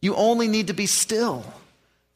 You 0.00 0.14
only 0.16 0.48
need 0.48 0.68
to 0.68 0.74
be 0.74 0.86
still. 0.86 1.44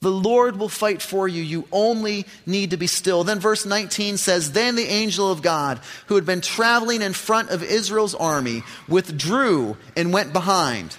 The 0.03 0.11
Lord 0.11 0.59
will 0.59 0.69
fight 0.69 1.01
for 1.01 1.29
you. 1.29 1.43
You 1.43 1.67
only 1.71 2.27
need 2.45 2.71
to 2.71 2.77
be 2.77 2.89
still. 2.89 3.23
Then 3.23 3.39
verse 3.39 3.65
19 3.65 4.17
says, 4.17 4.51
Then 4.51 4.75
the 4.75 4.89
angel 4.89 5.31
of 5.31 5.43
God, 5.43 5.81
who 6.07 6.17
had 6.17 6.27
been 6.27 6.41
traveling 6.41 7.03
in 7.03 7.13
front 7.13 7.51
of 7.51 7.63
Israel's 7.63 8.17
army, 8.17 8.65
withdrew 8.89 9.77
and 9.97 10.13
went 10.13 10.33
behind. 10.33 10.97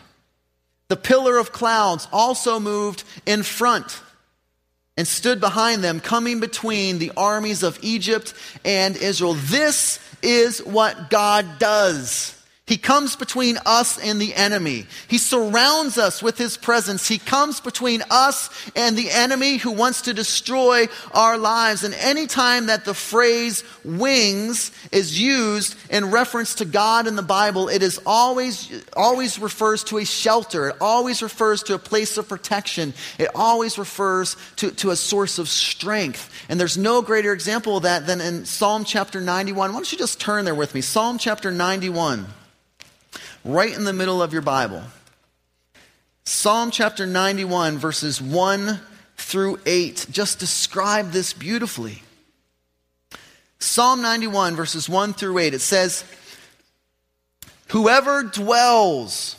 The 0.88 0.96
pillar 0.96 1.38
of 1.38 1.52
clouds 1.52 2.08
also 2.14 2.62
moved 2.62 3.04
in 3.26 3.44
front 3.44 4.02
and 4.96 5.06
stood 5.06 5.42
behind 5.42 5.84
them, 5.84 6.00
coming 6.00 6.40
between 6.40 6.98
the 6.98 7.12
armies 7.18 7.62
of 7.62 7.78
Egypt 7.82 8.34
and 8.64 8.96
Israel. 8.96 9.34
This 9.34 10.00
is 10.22 10.60
what 10.60 11.10
God 11.10 11.60
does. 11.60 12.42
He 12.66 12.78
comes 12.78 13.18
between 13.18 13.58
us 13.66 13.98
and 13.98 14.22
the 14.22 14.34
enemy. 14.34 14.86
He 15.10 15.18
surrounds 15.18 15.98
us 15.98 16.24
with 16.24 16.38
his 16.38 16.56
presence. 16.56 17.10
He 17.10 17.18
comes 17.18 17.60
between 17.60 18.02
us 18.10 18.50
and 18.74 18.96
the 18.96 19.12
enemy 19.12 19.58
who 19.58 19.72
wants 19.72 20.04
to 20.04 20.14
destroy 20.14 20.88
our 21.14 21.38
lives. 21.38 21.84
And 21.84 21.94
anytime 21.96 22.68
that 22.68 22.86
the 22.86 22.94
phrase 22.94 23.66
wings 23.84 24.72
is 24.94 25.20
used 25.20 25.76
in 25.90 26.10
reference 26.10 26.56
to 26.56 26.66
God 26.66 27.06
in 27.06 27.18
the 27.18 27.22
Bible, 27.22 27.68
it 27.68 27.84
is 27.84 28.00
always, 28.06 28.86
always 28.96 29.40
refers 29.40 29.84
to 29.86 29.98
a 29.98 30.06
shelter. 30.06 30.70
It 30.70 30.78
always 30.80 31.22
refers 31.22 31.64
to 31.64 31.74
a 31.74 31.80
place 31.80 32.18
of 32.18 32.30
protection. 32.30 32.94
It 33.18 33.28
always 33.36 33.78
refers 33.78 34.38
to, 34.56 34.72
to 34.72 34.92
a 34.92 34.96
source 34.96 35.38
of 35.38 35.50
strength. 35.50 36.30
And 36.48 36.58
there's 36.62 36.78
no 36.78 37.02
greater 37.02 37.34
example 37.34 37.76
of 37.76 37.84
that 37.84 38.08
than 38.08 38.22
in 38.22 38.46
Psalm 38.46 38.86
chapter 38.86 39.20
91. 39.20 39.70
Why 39.70 39.76
don't 39.76 39.92
you 39.92 39.98
just 39.98 40.22
turn 40.22 40.46
there 40.46 40.56
with 40.56 40.74
me? 40.74 40.80
Psalm 40.80 41.18
chapter 41.18 41.52
91 41.52 42.26
right 43.46 43.76
in 43.76 43.84
the 43.84 43.94
middle 43.94 44.22
of 44.22 44.34
your 44.34 44.42
Bible. 44.42 44.84
Psalm 46.26 46.72
chapter 46.72 47.06
91, 47.06 47.78
verses 47.78 48.22
1 48.22 48.80
through 49.18 49.60
8, 49.66 50.08
just 50.10 50.40
describe 50.40 51.12
this 51.12 51.34
beautifully. 51.34 52.02
Psalm 53.60 54.02
91, 54.02 54.56
verses 54.56 54.88
1 54.88 55.14
through 55.14 55.38
8, 55.38 55.54
it 55.54 55.60
says, 55.60 56.06
Whoever 57.70 58.24
dwells, 58.24 59.36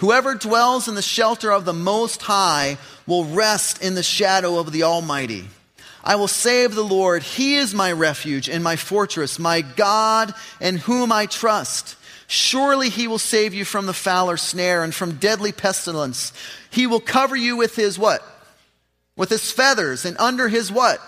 whoever 0.00 0.34
dwells 0.34 0.88
in 0.88 0.94
the 0.94 1.02
shelter 1.02 1.52
of 1.52 1.64
the 1.64 1.72
Most 1.72 2.22
High 2.22 2.78
will 3.06 3.24
rest 3.24 3.82
in 3.82 3.94
the 3.94 4.02
shadow 4.02 4.58
of 4.58 4.72
the 4.72 4.84
Almighty. 4.84 5.48
I 6.04 6.16
will 6.16 6.28
say 6.28 6.64
of 6.64 6.74
the 6.74 6.84
Lord, 6.84 7.22
He 7.22 7.56
is 7.56 7.74
my 7.74 7.92
refuge 7.92 8.48
and 8.48 8.62
my 8.62 8.76
fortress, 8.76 9.38
my 9.38 9.62
God 9.62 10.32
in 10.60 10.76
whom 10.76 11.10
I 11.10 11.26
trust. 11.26 11.96
Surely 12.30 12.90
he 12.90 13.08
will 13.08 13.18
save 13.18 13.54
you 13.54 13.64
from 13.64 13.86
the 13.86 13.94
fowler 13.94 14.36
snare 14.36 14.84
and 14.84 14.94
from 14.94 15.16
deadly 15.16 15.50
pestilence. 15.50 16.32
He 16.70 16.86
will 16.86 17.00
cover 17.00 17.34
you 17.34 17.56
with 17.56 17.74
his 17.74 17.98
what? 17.98 18.22
With 19.16 19.30
his 19.30 19.50
feathers 19.50 20.04
and 20.04 20.14
under 20.18 20.46
his 20.46 20.70
what? 20.70 21.00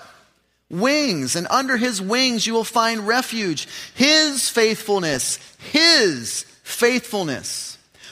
Wings. 0.70 1.36
And 1.36 1.46
under 1.50 1.76
his 1.76 2.00
wings 2.00 2.46
you 2.46 2.54
will 2.54 2.64
find 2.64 3.06
refuge. 3.06 3.68
His 3.94 4.48
faithfulness. 4.48 5.38
His 5.58 6.46
faithfulness 6.62 7.69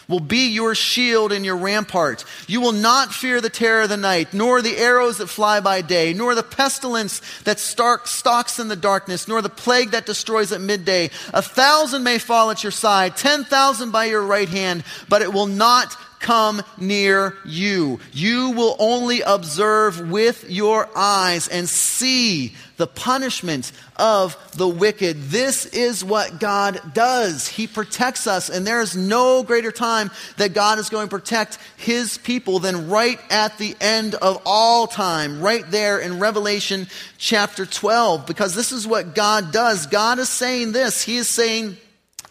will 0.08 0.20
be 0.20 0.48
your 0.48 0.74
shield 0.74 1.32
and 1.32 1.44
your 1.44 1.56
rampart. 1.56 2.24
You 2.46 2.62
will 2.62 2.72
not 2.72 3.12
fear 3.12 3.40
the 3.40 3.50
terror 3.50 3.82
of 3.82 3.90
the 3.90 3.96
night, 3.98 4.32
nor 4.32 4.62
the 4.62 4.78
arrows 4.78 5.18
that 5.18 5.26
fly 5.26 5.60
by 5.60 5.82
day, 5.82 6.14
nor 6.14 6.34
the 6.34 6.42
pestilence 6.42 7.20
that 7.44 7.60
stark, 7.60 8.06
stalks 8.06 8.58
in 8.58 8.68
the 8.68 8.76
darkness, 8.76 9.28
nor 9.28 9.42
the 9.42 9.50
plague 9.50 9.90
that 9.90 10.06
destroys 10.06 10.50
at 10.50 10.62
midday. 10.62 11.10
A 11.34 11.42
thousand 11.42 12.04
may 12.04 12.18
fall 12.18 12.50
at 12.50 12.62
your 12.62 12.72
side, 12.72 13.16
ten 13.16 13.44
thousand 13.44 13.90
by 13.90 14.06
your 14.06 14.22
right 14.22 14.48
hand, 14.48 14.82
but 15.10 15.20
it 15.20 15.32
will 15.32 15.46
not 15.46 15.94
come 16.20 16.62
near 16.78 17.36
you. 17.44 18.00
You 18.12 18.50
will 18.50 18.76
only 18.78 19.20
observe 19.20 20.10
with 20.10 20.48
your 20.48 20.88
eyes 20.96 21.48
and 21.48 21.68
see 21.68 22.54
the 22.78 22.86
punishment 22.86 23.72
of 23.96 24.36
the 24.56 24.66
wicked. 24.66 25.24
This 25.24 25.66
is 25.66 26.02
what 26.02 26.40
God 26.40 26.80
does. 26.94 27.46
He 27.46 27.66
protects 27.66 28.26
us, 28.26 28.48
and 28.48 28.66
there 28.66 28.80
is 28.80 28.96
no 28.96 29.42
greater 29.42 29.70
time 29.70 30.10
that 30.38 30.54
God 30.54 30.78
is 30.78 30.88
going 30.88 31.08
to 31.08 31.10
protect 31.10 31.58
his 31.76 32.16
people 32.18 32.60
than 32.60 32.88
right 32.88 33.20
at 33.30 33.58
the 33.58 33.76
end 33.80 34.14
of 34.14 34.40
all 34.46 34.86
time, 34.86 35.40
right 35.42 35.68
there 35.70 35.98
in 35.98 36.18
Revelation 36.18 36.86
chapter 37.18 37.66
12, 37.66 38.26
because 38.26 38.54
this 38.54 38.72
is 38.72 38.86
what 38.86 39.14
God 39.14 39.52
does. 39.52 39.86
God 39.86 40.18
is 40.18 40.28
saying 40.28 40.72
this 40.72 41.02
He 41.02 41.18
is 41.18 41.28
saying, 41.28 41.76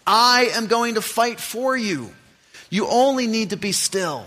I 0.07 0.49
am 0.53 0.67
going 0.67 0.95
to 0.95 1.01
fight 1.01 1.39
for 1.39 1.75
you. 1.75 2.09
You 2.69 2.87
only 2.87 3.27
need 3.27 3.51
to 3.51 3.57
be 3.57 3.73
still. 3.73 4.25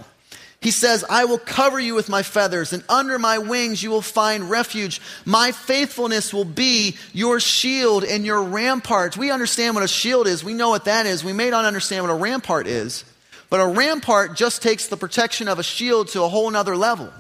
He 0.61 0.71
says, 0.73 1.07
I 1.09 1.25
will 1.25 1.39
cover 1.39 1.81
you 1.81 1.95
with 1.95 2.11
my 2.11 2.23
feathers, 2.23 2.75
and 2.75 2.85
under 2.87 3.19
my 3.19 3.39
wings 3.39 3.83
you 3.83 3.89
will 3.89 4.03
find 4.03 4.51
refuge. 4.51 5.01
My 5.25 5.53
faithfulness 5.53 6.35
will 6.35 6.45
be 6.45 6.97
your 7.15 7.41
shield 7.41 8.05
and 8.05 8.27
your 8.27 8.43
rampart. 8.43 9.17
We 9.17 9.31
understand 9.31 9.75
what 9.75 9.85
a 9.85 9.89
shield 9.89 10.27
is. 10.27 10.45
We 10.45 10.53
know 10.53 10.69
what 10.69 10.85
that 10.85 11.07
is. 11.07 11.25
We 11.25 11.33
may 11.33 11.49
not 11.49 11.65
understand 11.65 12.05
what 12.05 12.13
a 12.13 12.19
rampart 12.19 12.67
is, 12.67 13.07
but 13.49 13.61
a 13.61 13.67
rampart 13.67 14.37
just 14.37 14.61
takes 14.61 14.89
the 14.89 14.99
protection 14.99 15.49
of 15.49 15.59
a 15.59 15.63
shield 15.63 16.09
to 16.09 16.25
a 16.25 16.29
whole 16.29 16.51
nother 16.51 16.77
level. 16.77 17.11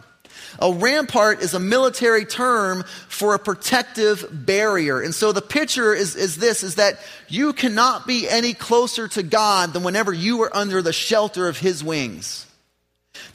A 0.59 0.74
rampart 0.74 1.41
is 1.41 1.55
a 1.55 1.61
military 1.61 2.26
term 2.26 2.84
for 3.09 3.34
a 3.34 3.38
protective 3.38 4.26
barrier. 4.30 5.01
And 5.01 5.14
so 5.14 5.32
the 5.32 5.41
picture 5.41 5.95
is, 5.95 6.14
is 6.14 6.36
this, 6.36 6.62
is 6.62 6.74
that 6.74 6.99
you 7.28 7.55
cannot 7.55 8.07
be 8.07 8.28
any 8.28 8.53
closer 8.53 9.09
to 9.09 9.22
God 9.22 9.72
than 9.72 9.82
whenever 9.82 10.12
you 10.12 10.43
are 10.43 10.55
under 10.55 10.82
the 10.82 10.93
shelter 10.93 11.49
of 11.49 11.59
his 11.59 11.82
wings 11.82 12.47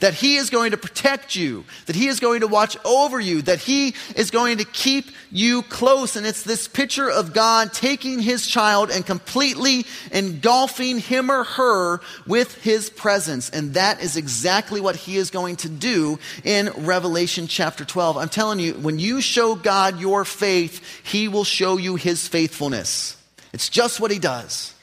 that 0.00 0.14
He 0.14 0.36
is 0.36 0.50
going 0.50 0.72
to 0.72 0.76
protect 0.76 1.36
you, 1.36 1.64
that 1.86 1.96
He 1.96 2.08
is 2.08 2.20
going 2.20 2.40
to 2.40 2.46
watch 2.46 2.76
over 2.84 3.20
you, 3.20 3.42
that 3.42 3.60
He 3.60 3.94
is 4.14 4.30
going 4.30 4.58
to 4.58 4.64
keep 4.64 5.06
you 5.30 5.62
close. 5.62 6.16
And 6.16 6.26
it's 6.26 6.42
this 6.42 6.68
picture 6.68 7.10
of 7.10 7.32
God 7.32 7.72
taking 7.72 8.20
His 8.20 8.46
child 8.46 8.90
and 8.90 9.04
completely 9.04 9.84
engulfing 10.12 10.98
him 10.98 11.30
or 11.30 11.44
her 11.44 12.00
with 12.26 12.62
His 12.62 12.90
presence. 12.90 13.50
And 13.50 13.74
that 13.74 14.02
is 14.02 14.16
exactly 14.16 14.80
what 14.80 14.96
He 14.96 15.16
is 15.16 15.30
going 15.30 15.56
to 15.56 15.68
do 15.68 16.18
in 16.44 16.70
Revelation 16.78 17.46
chapter 17.46 17.84
12. 17.84 18.16
I'm 18.16 18.28
telling 18.28 18.60
you, 18.60 18.74
when 18.74 18.98
you 18.98 19.20
show 19.20 19.54
God 19.54 20.00
your 20.00 20.24
faith, 20.24 21.02
He 21.04 21.28
will 21.28 21.44
show 21.44 21.76
you 21.76 21.96
His 21.96 22.26
faithfulness. 22.26 23.16
It's 23.52 23.68
just 23.68 24.00
what 24.00 24.10
He 24.10 24.18
does. 24.18 24.75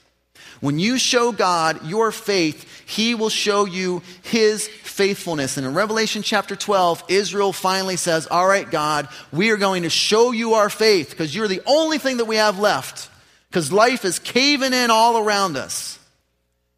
When 0.63 0.79
you 0.79 0.97
show 0.97 1.33
God 1.33 1.85
your 1.85 2.13
faith, 2.13 2.85
He 2.87 3.15
will 3.15 3.27
show 3.27 3.65
you 3.65 4.01
His 4.21 4.65
faithfulness. 4.65 5.57
And 5.57 5.67
in 5.67 5.73
Revelation 5.73 6.21
chapter 6.21 6.55
12, 6.55 7.03
Israel 7.09 7.51
finally 7.51 7.97
says, 7.97 8.27
All 8.27 8.47
right, 8.47 8.71
God, 8.71 9.09
we 9.33 9.49
are 9.49 9.57
going 9.57 9.83
to 9.83 9.89
show 9.89 10.31
you 10.31 10.53
our 10.53 10.69
faith 10.69 11.09
because 11.09 11.35
you're 11.35 11.49
the 11.49 11.63
only 11.65 11.97
thing 11.97 12.15
that 12.15 12.27
we 12.27 12.37
have 12.37 12.59
left 12.59 13.09
because 13.49 13.73
life 13.73 14.05
is 14.05 14.19
caving 14.19 14.71
in 14.71 14.89
all 14.89 15.17
around 15.17 15.57
us. 15.57 15.99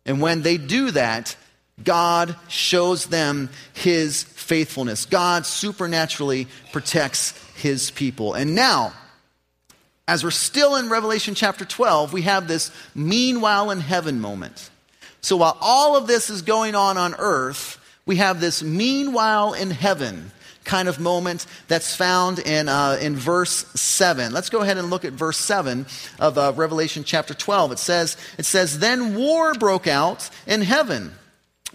And 0.04 0.20
when 0.20 0.42
they 0.42 0.58
do 0.58 0.90
that, 0.90 1.36
God 1.84 2.36
shows 2.48 3.06
them 3.06 3.52
his 3.76 4.24
faithfulness. 4.24 5.06
God 5.06 5.46
supernaturally 5.46 6.48
protects 6.72 7.40
his 7.54 7.92
people. 7.92 8.34
And 8.34 8.56
now, 8.56 8.94
as 10.08 10.24
we're 10.24 10.32
still 10.32 10.76
in 10.76 10.90
Revelation 10.90 11.36
chapter 11.36 11.66
12, 11.66 12.14
we 12.14 12.24
have 12.24 12.48
this 12.48 12.72
meanwhile 12.94 13.72
in 13.72 13.80
heaven 13.80 14.20
moment. 14.20 14.70
So 15.22 15.38
while 15.38 15.58
all 15.60 15.98
of 15.98 16.06
this 16.06 16.30
is 16.30 16.44
going 16.44 16.76
on 16.76 16.98
on 16.98 17.16
earth, 17.18 17.80
we 18.06 18.18
have 18.18 18.40
this 18.40 18.62
meanwhile 18.62 19.54
in 19.54 19.72
heaven 19.72 20.32
kind 20.64 20.88
of 20.88 21.00
moment 21.00 21.46
that's 21.68 21.96
found 21.96 22.40
in, 22.40 22.68
uh, 22.68 22.98
in 23.02 23.16
verse 23.16 23.66
7. 23.80 24.34
Let's 24.34 24.50
go 24.50 24.62
ahead 24.62 24.78
and 24.78 24.90
look 24.90 25.06
at 25.06 25.14
verse 25.14 25.38
7 25.38 25.86
of 26.20 26.38
uh, 26.38 26.54
Revelation 26.56 27.04
chapter 27.04 27.34
12. 27.34 27.74
It 27.74 27.80
says, 27.80 28.18
it 28.38 28.46
says, 28.46 28.80
Then 28.80 29.16
war 29.16 29.54
broke 29.54 29.88
out 29.88 30.30
in 30.46 30.62
heaven. 30.62 31.14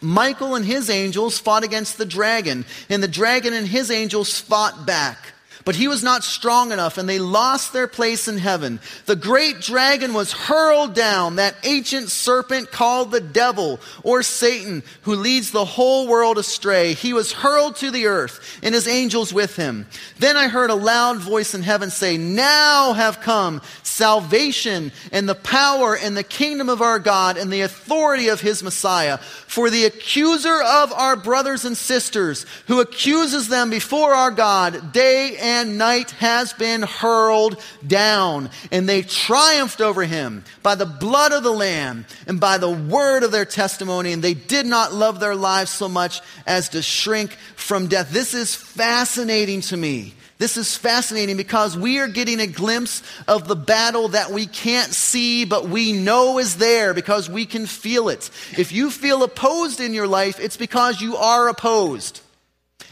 Michael 0.00 0.54
and 0.54 0.64
his 0.64 0.88
angels 0.90 1.38
fought 1.38 1.64
against 1.64 1.98
the 1.98 2.06
dragon, 2.06 2.64
and 2.88 3.02
the 3.02 3.08
dragon 3.08 3.52
and 3.52 3.66
his 3.66 3.90
angels 3.90 4.38
fought 4.40 4.86
back. 4.86 5.34
But 5.64 5.76
he 5.76 5.88
was 5.88 6.02
not 6.02 6.24
strong 6.24 6.72
enough, 6.72 6.96
and 6.96 7.08
they 7.08 7.18
lost 7.18 7.72
their 7.72 7.86
place 7.86 8.28
in 8.28 8.38
heaven. 8.38 8.80
The 9.06 9.16
great 9.16 9.60
dragon 9.60 10.14
was 10.14 10.32
hurled 10.32 10.94
down, 10.94 11.36
that 11.36 11.56
ancient 11.64 12.08
serpent 12.08 12.70
called 12.70 13.10
the 13.10 13.20
devil 13.20 13.80
or 14.02 14.22
Satan, 14.22 14.82
who 15.02 15.14
leads 15.14 15.50
the 15.50 15.64
whole 15.64 16.08
world 16.08 16.38
astray. 16.38 16.94
He 16.94 17.12
was 17.12 17.32
hurled 17.32 17.76
to 17.76 17.90
the 17.90 18.06
earth, 18.06 18.58
and 18.62 18.74
his 18.74 18.88
angels 18.88 19.34
with 19.34 19.56
him. 19.56 19.86
Then 20.18 20.36
I 20.36 20.48
heard 20.48 20.70
a 20.70 20.74
loud 20.74 21.18
voice 21.18 21.54
in 21.54 21.62
heaven 21.62 21.90
say, 21.90 22.16
Now 22.16 22.94
have 22.94 23.20
come 23.20 23.60
salvation 23.82 24.92
and 25.12 25.28
the 25.28 25.34
power 25.34 25.94
and 25.94 26.16
the 26.16 26.22
kingdom 26.22 26.70
of 26.70 26.80
our 26.80 26.98
God 26.98 27.36
and 27.36 27.52
the 27.52 27.60
authority 27.60 28.28
of 28.28 28.40
his 28.40 28.62
Messiah. 28.62 29.18
For 29.18 29.68
the 29.68 29.84
accuser 29.84 30.62
of 30.62 30.92
our 30.92 31.16
brothers 31.16 31.66
and 31.66 31.76
sisters, 31.76 32.46
who 32.66 32.80
accuses 32.80 33.48
them 33.48 33.68
before 33.68 34.14
our 34.14 34.30
God 34.30 34.92
day 34.92 35.36
and 35.38 35.59
and 35.60 35.78
night 35.78 36.10
has 36.12 36.52
been 36.52 36.82
hurled 36.82 37.60
down. 37.86 38.50
And 38.70 38.88
they 38.88 39.02
triumphed 39.02 39.80
over 39.80 40.04
him 40.04 40.44
by 40.62 40.74
the 40.74 40.86
blood 40.86 41.32
of 41.32 41.42
the 41.42 41.52
Lamb 41.52 42.06
and 42.26 42.40
by 42.40 42.58
the 42.58 42.70
word 42.70 43.22
of 43.22 43.32
their 43.32 43.44
testimony. 43.44 44.12
And 44.12 44.22
they 44.22 44.34
did 44.34 44.66
not 44.66 44.92
love 44.92 45.20
their 45.20 45.36
lives 45.36 45.70
so 45.70 45.88
much 45.88 46.20
as 46.46 46.70
to 46.70 46.82
shrink 46.82 47.32
from 47.56 47.86
death. 47.86 48.10
This 48.10 48.34
is 48.34 48.54
fascinating 48.54 49.60
to 49.62 49.76
me. 49.76 50.14
This 50.40 50.56
is 50.56 50.74
fascinating 50.74 51.36
because 51.36 51.76
we 51.76 51.98
are 51.98 52.08
getting 52.08 52.40
a 52.40 52.46
glimpse 52.46 53.02
of 53.28 53.46
the 53.46 53.54
battle 53.54 54.08
that 54.08 54.30
we 54.30 54.46
can't 54.46 54.90
see, 54.90 55.44
but 55.44 55.68
we 55.68 55.92
know 55.92 56.38
is 56.38 56.56
there 56.56 56.94
because 56.94 57.28
we 57.28 57.44
can 57.44 57.66
feel 57.66 58.08
it. 58.08 58.30
If 58.56 58.72
you 58.72 58.90
feel 58.90 59.22
opposed 59.22 59.80
in 59.80 59.92
your 59.92 60.06
life, 60.06 60.40
it's 60.40 60.56
because 60.56 61.02
you 61.02 61.16
are 61.16 61.50
opposed. 61.50 62.22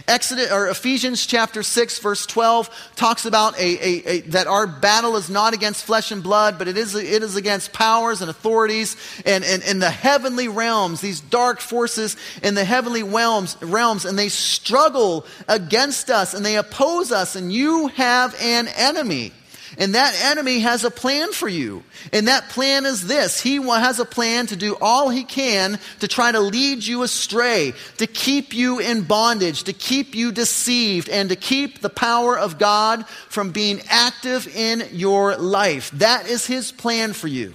Exodus 0.09 0.51
or 0.51 0.69
Ephesians 0.69 1.27
chapter 1.27 1.63
6 1.63 1.99
verse 1.99 2.25
12 2.27 2.71
talks 2.97 3.27
about 3.27 3.59
a, 3.59 3.61
a, 3.61 4.09
a, 4.09 4.21
that 4.23 4.47
our 4.47 4.67
battle 4.67 5.17
is 5.17 5.29
not 5.29 5.53
against 5.53 5.85
flesh 5.85 6.11
and 6.11 6.23
blood, 6.23 6.59
but 6.59 6.67
it 6.67 6.79
is, 6.79 6.95
it 6.95 7.23
is 7.23 7.37
against 7.37 7.73
powers 7.73 8.23
and 8.23 8.31
authorities 8.31 8.97
and, 9.27 9.45
and 9.45 9.83
the 9.83 9.91
heavenly 9.91 10.49
realms, 10.49 11.03
these 11.03 11.21
dark 11.21 11.61
forces 11.61 12.17
in 12.43 12.55
the 12.55 12.65
heavenly 12.65 13.03
realms, 13.03 13.57
realms, 13.61 14.07
and 14.07 14.19
they 14.19 14.31
struggle 14.31 15.27
against 15.47 16.11
us 16.11 16.33
and 16.33 16.45
they 16.45 16.57
oppose 16.57 17.13
us, 17.13 17.37
and 17.37 17.53
you 17.53 17.89
have 17.89 18.35
an 18.41 18.69
enemy. 18.69 19.33
And 19.79 19.95
that 19.95 20.21
enemy 20.25 20.59
has 20.61 20.83
a 20.83 20.91
plan 20.91 21.33
for 21.33 21.49
you. 21.49 21.85
And 22.13 22.27
that 22.27 22.49
plan 22.49 22.85
is 22.85 23.07
this 23.07 23.41
He 23.41 23.57
has 23.57 24.01
a 24.01 24.05
plan 24.05 24.47
to 24.49 24.57
do 24.57 24.77
all 24.81 25.09
he 25.09 25.23
can 25.23 25.79
to 26.01 26.09
try 26.09 26.33
to 26.33 26.41
lead 26.41 26.85
you 26.85 27.05
astray, 27.05 27.73
to 27.99 28.07
keep 28.07 28.53
you 28.53 28.81
in 28.81 29.03
bondage, 29.03 29.63
to 29.65 29.73
keep 29.73 30.17
you 30.17 30.33
deceived, 30.33 31.09
and 31.09 31.31
to 31.31 31.37
keep 31.37 31.81
the 31.81 31.89
power 31.89 32.37
of 32.37 32.59
God 32.59 33.07
from 33.29 33.53
being 33.53 33.81
active 33.89 34.49
in 34.49 34.89
your 34.93 35.37
life. 35.37 35.93
That 35.93 36.27
is 36.27 36.45
his 36.45 36.73
plan 36.73 37.13
for 37.13 37.29
you. 37.29 37.55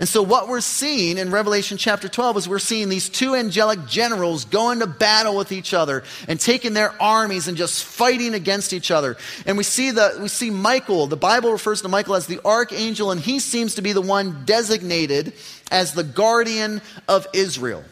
And 0.00 0.08
so, 0.08 0.22
what 0.22 0.46
we're 0.46 0.60
seeing 0.60 1.18
in 1.18 1.32
Revelation 1.32 1.76
chapter 1.76 2.08
12 2.08 2.36
is 2.36 2.48
we're 2.48 2.60
seeing 2.60 2.88
these 2.88 3.08
two 3.08 3.34
angelic 3.34 3.84
generals 3.86 4.44
going 4.44 4.78
to 4.78 4.86
battle 4.86 5.36
with 5.36 5.50
each 5.50 5.74
other 5.74 6.04
and 6.28 6.38
taking 6.38 6.72
their 6.72 6.90
armies 7.02 7.48
and 7.48 7.56
just 7.56 7.82
fighting 7.82 8.32
against 8.32 8.72
each 8.72 8.92
other. 8.92 9.16
And 9.44 9.58
we 9.58 9.64
see, 9.64 9.90
the, 9.90 10.16
we 10.22 10.28
see 10.28 10.50
Michael, 10.50 11.08
the 11.08 11.16
Bible 11.16 11.50
refers 11.50 11.82
to 11.82 11.88
Michael 11.88 12.14
as 12.14 12.28
the 12.28 12.40
archangel, 12.44 13.10
and 13.10 13.20
he 13.20 13.40
seems 13.40 13.74
to 13.74 13.82
be 13.82 13.92
the 13.92 14.00
one 14.00 14.44
designated 14.44 15.32
as 15.68 15.94
the 15.94 16.04
guardian 16.04 16.80
of 17.08 17.26
Israel. 17.32 17.82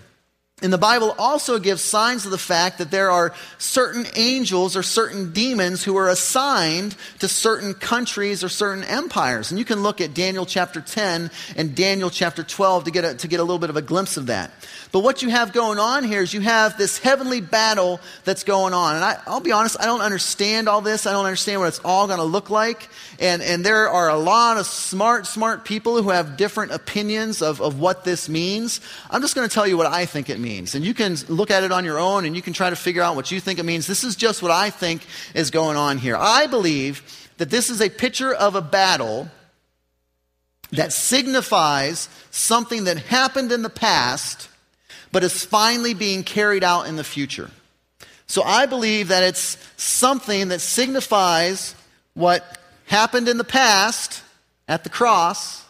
And 0.62 0.72
the 0.72 0.78
Bible 0.78 1.14
also 1.18 1.58
gives 1.58 1.82
signs 1.82 2.24
of 2.24 2.30
the 2.30 2.38
fact 2.38 2.78
that 2.78 2.90
there 2.90 3.10
are 3.10 3.34
certain 3.58 4.06
angels 4.16 4.74
or 4.74 4.82
certain 4.82 5.34
demons 5.34 5.84
who 5.84 5.98
are 5.98 6.08
assigned 6.08 6.96
to 7.18 7.28
certain 7.28 7.74
countries 7.74 8.42
or 8.42 8.48
certain 8.48 8.82
empires. 8.82 9.50
And 9.50 9.58
you 9.58 9.66
can 9.66 9.82
look 9.82 10.00
at 10.00 10.14
Daniel 10.14 10.46
chapter 10.46 10.80
10 10.80 11.30
and 11.56 11.74
Daniel 11.74 12.08
chapter 12.08 12.42
12 12.42 12.84
to 12.84 12.90
get 12.90 13.04
a, 13.04 13.14
to 13.16 13.28
get 13.28 13.38
a 13.38 13.42
little 13.42 13.58
bit 13.58 13.68
of 13.68 13.76
a 13.76 13.82
glimpse 13.82 14.16
of 14.16 14.28
that. 14.28 14.50
But 14.92 15.00
what 15.00 15.20
you 15.20 15.28
have 15.28 15.52
going 15.52 15.78
on 15.78 16.04
here 16.04 16.22
is 16.22 16.32
you 16.32 16.40
have 16.40 16.78
this 16.78 16.96
heavenly 17.00 17.42
battle 17.42 18.00
that's 18.24 18.42
going 18.42 18.72
on. 18.72 18.96
And 18.96 19.04
I, 19.04 19.18
will 19.26 19.40
be 19.40 19.52
honest, 19.52 19.76
I 19.78 19.84
don't 19.84 20.00
understand 20.00 20.70
all 20.70 20.80
this. 20.80 21.06
I 21.06 21.12
don't 21.12 21.26
understand 21.26 21.60
what 21.60 21.68
it's 21.68 21.80
all 21.80 22.06
going 22.06 22.18
to 22.18 22.24
look 22.24 22.48
like. 22.48 22.88
And, 23.20 23.42
and 23.42 23.62
there 23.62 23.90
are 23.90 24.08
a 24.08 24.16
lot 24.16 24.56
of 24.56 24.64
smart, 24.64 25.26
smart 25.26 25.66
people 25.66 26.02
who 26.02 26.08
have 26.08 26.38
different 26.38 26.72
opinions 26.72 27.42
of, 27.42 27.60
of 27.60 27.78
what 27.78 28.04
this 28.04 28.30
means. 28.30 28.80
I'm 29.10 29.20
just 29.20 29.34
going 29.34 29.46
to 29.46 29.54
tell 29.54 29.66
you 29.66 29.76
what 29.76 29.86
I 29.86 30.06
think 30.06 30.30
it 30.30 30.38
means. 30.38 30.45
And 30.74 30.84
you 30.84 30.94
can 30.94 31.16
look 31.28 31.50
at 31.50 31.64
it 31.64 31.72
on 31.72 31.84
your 31.84 31.98
own 31.98 32.24
and 32.24 32.36
you 32.36 32.42
can 32.42 32.52
try 32.52 32.70
to 32.70 32.76
figure 32.76 33.02
out 33.02 33.16
what 33.16 33.30
you 33.30 33.40
think 33.40 33.58
it 33.58 33.64
means. 33.64 33.86
This 33.86 34.04
is 34.04 34.16
just 34.16 34.42
what 34.42 34.50
I 34.50 34.70
think 34.70 35.06
is 35.34 35.50
going 35.50 35.76
on 35.76 35.98
here. 35.98 36.16
I 36.16 36.46
believe 36.46 37.28
that 37.38 37.50
this 37.50 37.70
is 37.70 37.80
a 37.80 37.88
picture 37.88 38.32
of 38.32 38.54
a 38.54 38.62
battle 38.62 39.28
that 40.70 40.92
signifies 40.92 42.08
something 42.30 42.84
that 42.84 42.98
happened 42.98 43.52
in 43.52 43.62
the 43.62 43.70
past 43.70 44.48
but 45.12 45.24
is 45.24 45.44
finally 45.44 45.94
being 45.94 46.22
carried 46.22 46.64
out 46.64 46.86
in 46.86 46.96
the 46.96 47.04
future. 47.04 47.50
So 48.26 48.42
I 48.42 48.66
believe 48.66 49.08
that 49.08 49.22
it's 49.22 49.56
something 49.76 50.48
that 50.48 50.60
signifies 50.60 51.74
what 52.14 52.58
happened 52.86 53.28
in 53.28 53.38
the 53.38 53.44
past 53.44 54.22
at 54.68 54.84
the 54.84 54.90
cross 54.90 55.64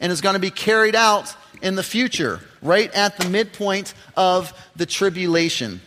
and 0.00 0.12
is 0.12 0.20
going 0.20 0.34
to 0.34 0.40
be 0.40 0.50
carried 0.50 0.94
out 0.94 1.34
in 1.62 1.74
the 1.74 1.82
future, 1.82 2.40
right 2.62 2.92
at 2.94 3.18
the 3.18 3.28
midpoint 3.28 3.94
of 4.16 4.52
the 4.76 4.86
tribulation. 4.86 5.80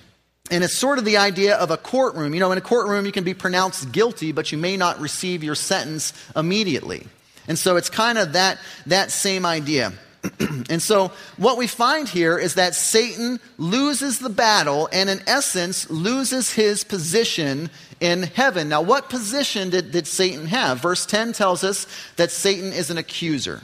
And 0.52 0.64
it's 0.64 0.78
sort 0.78 1.00
of 1.00 1.06
the 1.06 1.18
idea 1.18 1.56
of 1.56 1.72
a 1.72 1.78
courtroom. 1.78 2.34
You 2.34 2.40
know, 2.40 2.52
in 2.52 2.58
a 2.58 2.62
courtroom, 2.62 3.06
you 3.06 3.12
can 3.12 3.24
be 3.24 3.34
pronounced 3.34 3.92
guilty, 3.92 4.32
but 4.32 4.52
you 4.52 4.58
may 4.58 4.78
not 4.78 5.00
receive 5.00 5.44
your 5.44 5.56
sentence 5.56 6.14
immediately. 6.36 7.08
And 7.48 7.58
so 7.58 7.78
it's 7.78 7.90
kind 7.90 8.18
of 8.18 8.34
that, 8.34 8.60
that 8.86 9.12
same 9.12 9.46
idea. 9.46 9.94
and 10.70 10.82
so, 10.82 11.12
what 11.38 11.58
we 11.58 11.68
find 11.68 12.10
here 12.10 12.38
is 12.38 12.56
that 12.56 12.74
Satan 12.74 13.40
loses 13.58 14.20
the 14.20 14.30
battle 14.30 14.90
and, 14.92 15.10
in 15.10 15.22
essence, 15.28 15.90
loses 15.90 16.52
his 16.52 16.84
position 16.84 17.70
in 18.00 18.24
heaven. 18.24 18.70
Now, 18.70 18.82
what 18.82 19.10
position 19.10 19.70
did, 19.70 19.92
did 19.92 20.08
Satan 20.08 20.48
have? 20.48 20.82
Verse 20.82 21.06
10 21.06 21.34
tells 21.34 21.64
us 21.64 21.88
that 22.16 22.32
Satan 22.32 22.74
is 22.74 22.90
an 22.90 22.98
accuser, 22.98 23.62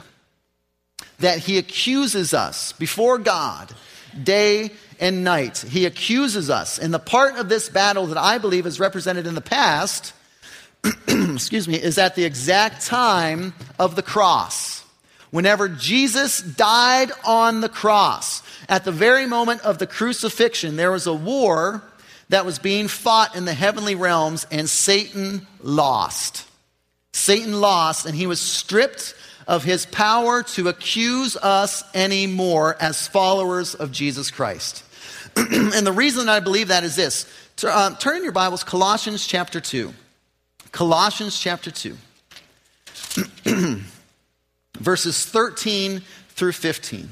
that 1.22 1.38
he 1.38 1.58
accuses 1.58 2.34
us 2.34 2.72
before 2.72 3.18
God 3.18 3.72
day 4.22 4.70
and 5.00 5.24
night. 5.24 5.58
He 5.58 5.86
accuses 5.86 6.50
us. 6.50 6.78
And 6.78 6.92
the 6.92 6.98
part 6.98 7.36
of 7.36 7.48
this 7.48 7.68
battle 7.68 8.06
that 8.08 8.18
I 8.18 8.38
believe 8.38 8.66
is 8.66 8.78
represented 8.78 9.26
in 9.26 9.34
the 9.34 9.40
past, 9.40 10.12
excuse 11.08 11.66
me, 11.66 11.76
is 11.76 11.98
at 11.98 12.14
the 12.14 12.24
exact 12.24 12.84
time 12.86 13.54
of 13.78 13.96
the 13.96 14.02
cross. 14.02 14.84
Whenever 15.30 15.68
Jesus 15.68 16.42
died 16.42 17.10
on 17.24 17.62
the 17.62 17.68
cross, 17.68 18.42
at 18.68 18.84
the 18.84 18.92
very 18.92 19.26
moment 19.26 19.62
of 19.62 19.78
the 19.78 19.86
crucifixion, 19.86 20.76
there 20.76 20.92
was 20.92 21.06
a 21.06 21.14
war 21.14 21.82
that 22.28 22.44
was 22.44 22.58
being 22.58 22.86
fought 22.86 23.34
in 23.34 23.44
the 23.44 23.54
heavenly 23.54 23.94
realms, 23.94 24.46
and 24.50 24.68
Satan 24.68 25.46
lost. 25.60 26.46
Satan 27.12 27.60
lost, 27.60 28.06
and 28.06 28.14
he 28.14 28.26
was 28.26 28.40
stripped 28.40 29.14
of 29.46 29.64
his 29.64 29.86
power 29.86 30.42
to 30.42 30.68
accuse 30.68 31.36
us 31.36 31.84
anymore 31.94 32.76
as 32.80 33.08
followers 33.08 33.74
of 33.74 33.92
Jesus 33.92 34.30
Christ. 34.30 34.84
and 35.36 35.86
the 35.86 35.92
reason 35.92 36.28
I 36.28 36.40
believe 36.40 36.68
that 36.68 36.84
is 36.84 36.96
this 36.96 37.26
uh, 37.64 37.94
turn 37.96 38.16
in 38.16 38.22
your 38.22 38.32
Bibles, 38.32 38.64
Colossians 38.64 39.26
chapter 39.26 39.60
2. 39.60 39.92
Colossians 40.72 41.38
chapter 41.38 41.70
2. 41.70 41.96
verses 44.82 45.24
13 45.24 46.02
through 46.30 46.52
15. 46.52 47.08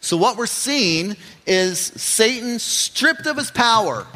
So, 0.00 0.16
what 0.16 0.36
we're 0.36 0.46
seeing 0.46 1.16
is 1.46 1.78
Satan 1.78 2.58
stripped 2.58 3.26
of 3.26 3.36
his 3.36 3.50
power, 3.50 4.06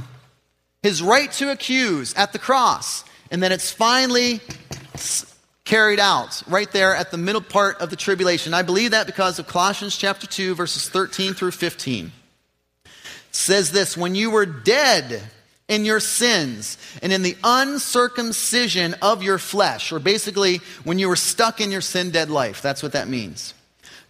his 0.83 1.03
right 1.03 1.31
to 1.33 1.51
accuse 1.51 2.15
at 2.15 2.33
the 2.33 2.39
cross, 2.39 3.05
and 3.31 3.43
then 3.43 3.53
it's 3.53 3.71
finally 3.71 4.41
carried 5.67 6.01
out 6.01 6.43
right 6.49 6.71
there 6.73 6.97
at 6.97 7.11
the 7.11 7.19
middle 7.19 7.43
part 7.43 7.77
of 7.83 7.91
the 7.91 7.97
tribulation. 7.97 8.55
I 8.55 8.63
believe 8.63 8.93
that 8.93 9.07
because 9.07 9.39
of 9.39 9.47
Colossians 9.47 9.99
chapter 9.99 10.27
2, 10.27 10.55
verses 10.55 10.89
13 10.89 11.35
through 11.35 11.51
15. 11.51 12.13
It 12.87 12.91
says 13.33 13.73
this 13.73 13.95
When 13.95 14.15
you 14.15 14.31
were 14.31 14.47
dead, 14.47 15.23
in 15.69 15.85
your 15.85 16.01
sins 16.01 16.79
and 17.03 17.13
in 17.13 17.23
the 17.23 17.37
uncircumcision 17.43 18.95
of 19.03 19.23
your 19.23 19.39
flesh, 19.39 19.93
or 19.93 19.99
basically 19.99 20.61
when 20.85 20.99
you 20.99 21.09
were 21.09 21.17
stuck 21.17 21.61
in 21.61 21.73
your 21.73 21.81
sin 21.81 22.11
dead 22.11 22.31
life. 22.31 22.63
That's 22.63 22.83
what 22.83 22.93
that 22.93 23.09
means. 23.09 23.55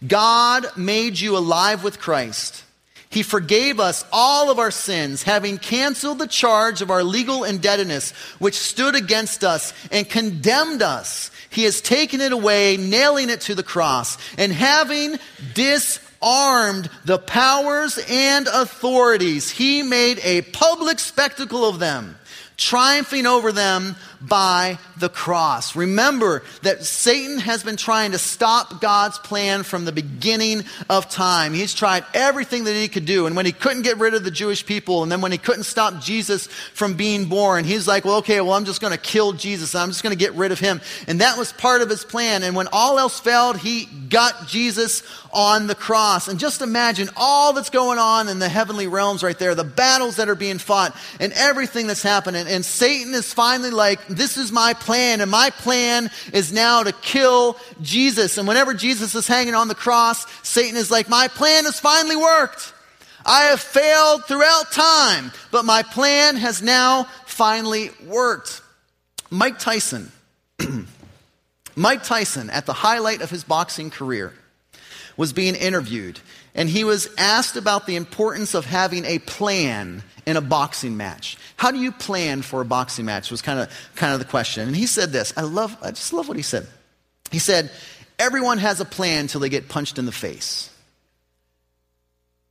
God 0.05 0.67
made 0.77 1.19
you 1.19 1.37
alive 1.37 1.83
with 1.83 1.99
Christ. 1.99 2.63
He 3.09 3.23
forgave 3.23 3.79
us 3.79 4.05
all 4.11 4.51
of 4.51 4.59
our 4.59 4.69
sins, 4.69 5.23
having 5.23 5.57
canceled 5.57 6.19
the 6.19 6.27
charge 6.27 6.81
of 6.81 6.91
our 6.91 7.03
legal 7.03 7.45
indebtedness, 7.45 8.11
which 8.37 8.55
stood 8.55 8.95
against 8.95 9.43
us 9.43 9.73
and 9.91 10.07
condemned 10.07 10.81
us. 10.81 11.31
He 11.57 11.63
has 11.63 11.81
taken 11.81 12.21
it 12.21 12.31
away, 12.33 12.77
nailing 12.77 13.31
it 13.31 13.41
to 13.41 13.55
the 13.55 13.63
cross, 13.63 14.19
and 14.37 14.53
having 14.53 15.17
disarmed 15.55 16.87
the 17.03 17.17
powers 17.17 17.97
and 18.07 18.45
authorities. 18.45 19.49
He 19.49 19.81
made 19.81 20.19
a 20.21 20.43
public 20.43 20.99
spectacle 20.99 21.67
of 21.67 21.79
them, 21.79 22.16
triumphing 22.57 23.27
over 23.27 23.51
them 23.51 23.95
by 24.19 24.79
the 24.97 25.09
cross. 25.09 25.75
Remember 25.75 26.43
that 26.63 26.83
Satan 26.83 27.37
has 27.37 27.63
been 27.63 27.77
trying 27.77 28.13
to 28.13 28.17
stop 28.17 28.81
God's 28.81 29.19
plan 29.19 29.61
from 29.61 29.85
the 29.85 29.91
beginning 29.91 30.63
of 30.89 31.07
time. 31.07 31.53
He's 31.53 31.75
tried 31.75 32.03
everything 32.15 32.63
that 32.63 32.73
he 32.73 32.87
could 32.87 33.05
do. 33.05 33.27
And 33.27 33.35
when 33.35 33.45
he 33.45 33.51
couldn't 33.51 33.83
get 33.83 33.99
rid 33.99 34.15
of 34.15 34.23
the 34.23 34.31
Jewish 34.31 34.65
people, 34.65 35.03
and 35.03 35.11
then 35.11 35.21
when 35.21 35.31
he 35.31 35.37
couldn't 35.37 35.63
stop 35.63 36.01
Jesus 36.01 36.47
from 36.47 36.95
being 36.95 37.25
born, 37.25 37.63
he's 37.63 37.87
like, 37.87 38.05
well, 38.05 38.17
okay, 38.17 38.41
well, 38.41 38.53
I'm 38.53 38.65
just 38.65 38.81
going 38.81 38.93
to 38.93 38.99
kill 38.99 39.33
Jesus. 39.33 39.75
I'm 39.75 39.89
just 39.89 40.01
going 40.01 40.17
to 40.17 40.19
get 40.19 40.33
rid 40.33 40.51
of 40.51 40.59
him. 40.59 40.81
And 41.07 41.21
that 41.21 41.37
was 41.37 41.53
part 41.53 41.81
of 41.83 41.89
his 41.89 42.03
plan. 42.03 42.41
And 42.41 42.55
when 42.55 42.67
all 42.73 42.97
else 42.97 43.19
failed, 43.19 43.57
he 43.57 43.85
got 43.85 44.47
Jesus 44.47 45.03
on 45.37 45.67
the 45.67 45.75
cross. 45.75 46.27
And 46.27 46.39
just 46.39 46.63
imagine 46.63 47.11
all 47.15 47.53
that's 47.53 47.69
going 47.69 47.99
on 47.99 48.27
in 48.27 48.39
the 48.39 48.49
heavenly 48.49 48.87
realms 48.87 49.21
right 49.21 49.37
there, 49.37 49.53
the 49.53 49.63
battles 49.63 50.15
that 50.15 50.29
are 50.29 50.35
being 50.35 50.57
fought, 50.57 50.95
and 51.19 51.31
everything 51.33 51.85
that's 51.85 52.01
happening. 52.01 52.47
And 52.47 52.65
Satan 52.65 53.13
is 53.13 53.31
finally 53.31 53.69
like, 53.69 54.05
this 54.07 54.35
is 54.35 54.51
my 54.51 54.73
plan, 54.73 55.21
and 55.21 55.29
my 55.29 55.51
plan 55.51 56.09
is 56.33 56.51
now 56.51 56.81
to 56.81 56.91
kill 56.91 57.55
Jesus. 57.83 58.39
And 58.39 58.47
whenever 58.47 58.73
Jesus 58.73 59.13
is 59.13 59.27
hanging 59.27 59.53
on 59.53 59.67
the 59.67 59.75
cross, 59.75 60.25
Satan 60.41 60.75
is 60.75 60.89
like, 60.89 61.07
my 61.07 61.27
plan 61.27 61.65
has 61.65 61.79
finally 61.79 62.15
worked. 62.15 62.73
I 63.23 63.43
have 63.43 63.59
failed 63.59 64.25
throughout 64.25 64.71
time, 64.71 65.31
but 65.51 65.65
my 65.65 65.83
plan 65.83 66.35
has 66.37 66.63
now 66.63 67.03
finally 67.27 67.91
worked. 68.07 68.61
Mike 69.29 69.59
Tyson, 69.59 70.11
Mike 71.75 72.03
Tyson, 72.03 72.49
at 72.49 72.65
the 72.65 72.73
highlight 72.73 73.21
of 73.21 73.29
his 73.29 73.43
boxing 73.43 73.91
career, 73.91 74.33
was 75.17 75.33
being 75.33 75.55
interviewed, 75.55 76.19
and 76.55 76.69
he 76.69 76.83
was 76.83 77.09
asked 77.17 77.57
about 77.57 77.87
the 77.87 77.95
importance 77.95 78.53
of 78.53 78.65
having 78.65 79.03
a 79.05 79.19
plan 79.19 80.03
in 80.25 80.37
a 80.37 80.41
boxing 80.41 80.95
match. 80.95 81.37
How 81.57 81.71
do 81.71 81.79
you 81.79 81.91
plan 81.91 82.43
for 82.43 82.61
a 82.61 82.65
boxing 82.65 83.05
match? 83.05 83.31
Was 83.31 83.41
kind 83.41 83.59
of 83.59 83.91
kind 83.95 84.13
of 84.13 84.19
the 84.19 84.25
question. 84.25 84.67
And 84.67 84.75
he 84.75 84.85
said 84.85 85.11
this. 85.11 85.33
I 85.35 85.41
love 85.41 85.75
I 85.81 85.89
just 85.89 86.13
love 86.13 86.27
what 86.27 86.37
he 86.37 86.43
said. 86.43 86.67
He 87.31 87.39
said, 87.39 87.71
"Everyone 88.19 88.59
has 88.59 88.79
a 88.79 88.85
plan 88.85 89.21
until 89.21 89.41
they 89.41 89.49
get 89.49 89.67
punched 89.67 89.97
in 89.97 90.05
the 90.05 90.11
face." 90.11 90.69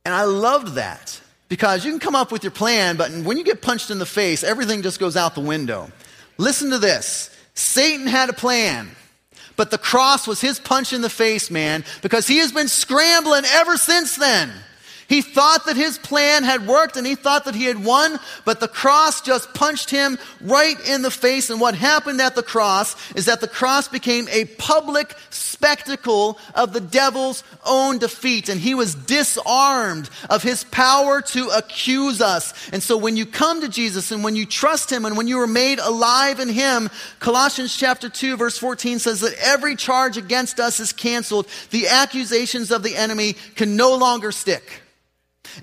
And 0.03 0.13
I 0.13 0.23
loved 0.23 0.75
that 0.75 1.19
because 1.49 1.85
you 1.85 1.91
can 1.91 1.99
come 1.99 2.15
up 2.15 2.31
with 2.31 2.43
your 2.43 2.51
plan, 2.51 2.97
but 2.97 3.11
when 3.11 3.37
you 3.37 3.43
get 3.43 3.61
punched 3.61 3.91
in 3.91 3.99
the 3.99 4.05
face, 4.05 4.43
everything 4.43 4.81
just 4.81 4.99
goes 4.99 5.17
out 5.17 5.35
the 5.35 5.41
window. 5.41 5.91
Listen 6.37 6.69
to 6.71 6.77
this. 6.77 7.29
Satan 7.53 8.07
had 8.07 8.29
a 8.29 8.33
plan. 8.33 8.89
But 9.57 9.71
the 9.71 9.77
cross 9.77 10.27
was 10.27 10.39
his 10.39 10.59
punch 10.59 10.93
in 10.93 11.01
the 11.01 11.09
face, 11.09 11.51
man, 11.51 11.83
because 12.01 12.27
he 12.27 12.37
has 12.37 12.53
been 12.53 12.69
scrambling 12.69 13.43
ever 13.45 13.75
since 13.75 14.15
then. 14.15 14.51
He 15.07 15.21
thought 15.21 15.65
that 15.65 15.77
his 15.77 15.97
plan 15.97 16.43
had 16.43 16.67
worked 16.67 16.97
and 16.97 17.07
he 17.07 17.15
thought 17.15 17.45
that 17.45 17.55
he 17.55 17.63
had 17.63 17.83
won, 17.83 18.19
but 18.43 18.59
the 18.59 18.67
cross 18.67 19.21
just 19.21 19.53
punched 19.53 19.89
him 19.89 20.17
right 20.41 20.77
in 20.85 21.01
the 21.01 21.11
face. 21.11 21.49
And 21.49 21.61
what 21.61 21.75
happened 21.75 22.19
at 22.19 22.35
the 22.35 22.43
cross 22.43 22.95
is 23.13 23.25
that 23.25 23.39
the 23.39 23.47
cross 23.47 23.87
became 23.87 24.27
a 24.27 24.45
public 24.45 25.15
spectacle 25.29 26.37
of 26.53 26.73
the 26.73 26.81
devil's 26.81 27.45
own 27.65 27.99
defeat. 27.99 28.49
And 28.49 28.59
he 28.59 28.75
was 28.75 28.95
disarmed 28.95 30.09
of 30.29 30.43
his 30.43 30.65
power 30.65 31.21
to 31.21 31.49
accuse 31.55 32.19
us. 32.19 32.53
And 32.73 32.83
so 32.83 32.97
when 32.97 33.15
you 33.15 33.25
come 33.25 33.61
to 33.61 33.69
Jesus 33.69 34.11
and 34.11 34.25
when 34.25 34.35
you 34.35 34.45
trust 34.45 34.91
him 34.91 35.05
and 35.05 35.15
when 35.15 35.27
you 35.27 35.39
are 35.39 35.47
made 35.47 35.79
alive 35.79 36.41
in 36.41 36.49
him, 36.49 36.89
Colossians 37.19 37.75
chapter 37.75 38.09
2 38.09 38.35
verse 38.35 38.57
14 38.57 38.99
says 38.99 39.21
that 39.21 39.35
every 39.41 39.77
charge 39.77 40.17
against 40.17 40.59
us 40.59 40.81
is 40.81 40.91
canceled. 40.91 41.47
The 41.69 41.87
accusations 41.87 42.71
of 42.71 42.83
the 42.83 42.97
enemy 42.97 43.37
can 43.55 43.77
no 43.77 43.95
longer 43.95 44.33
stick. 44.33 44.81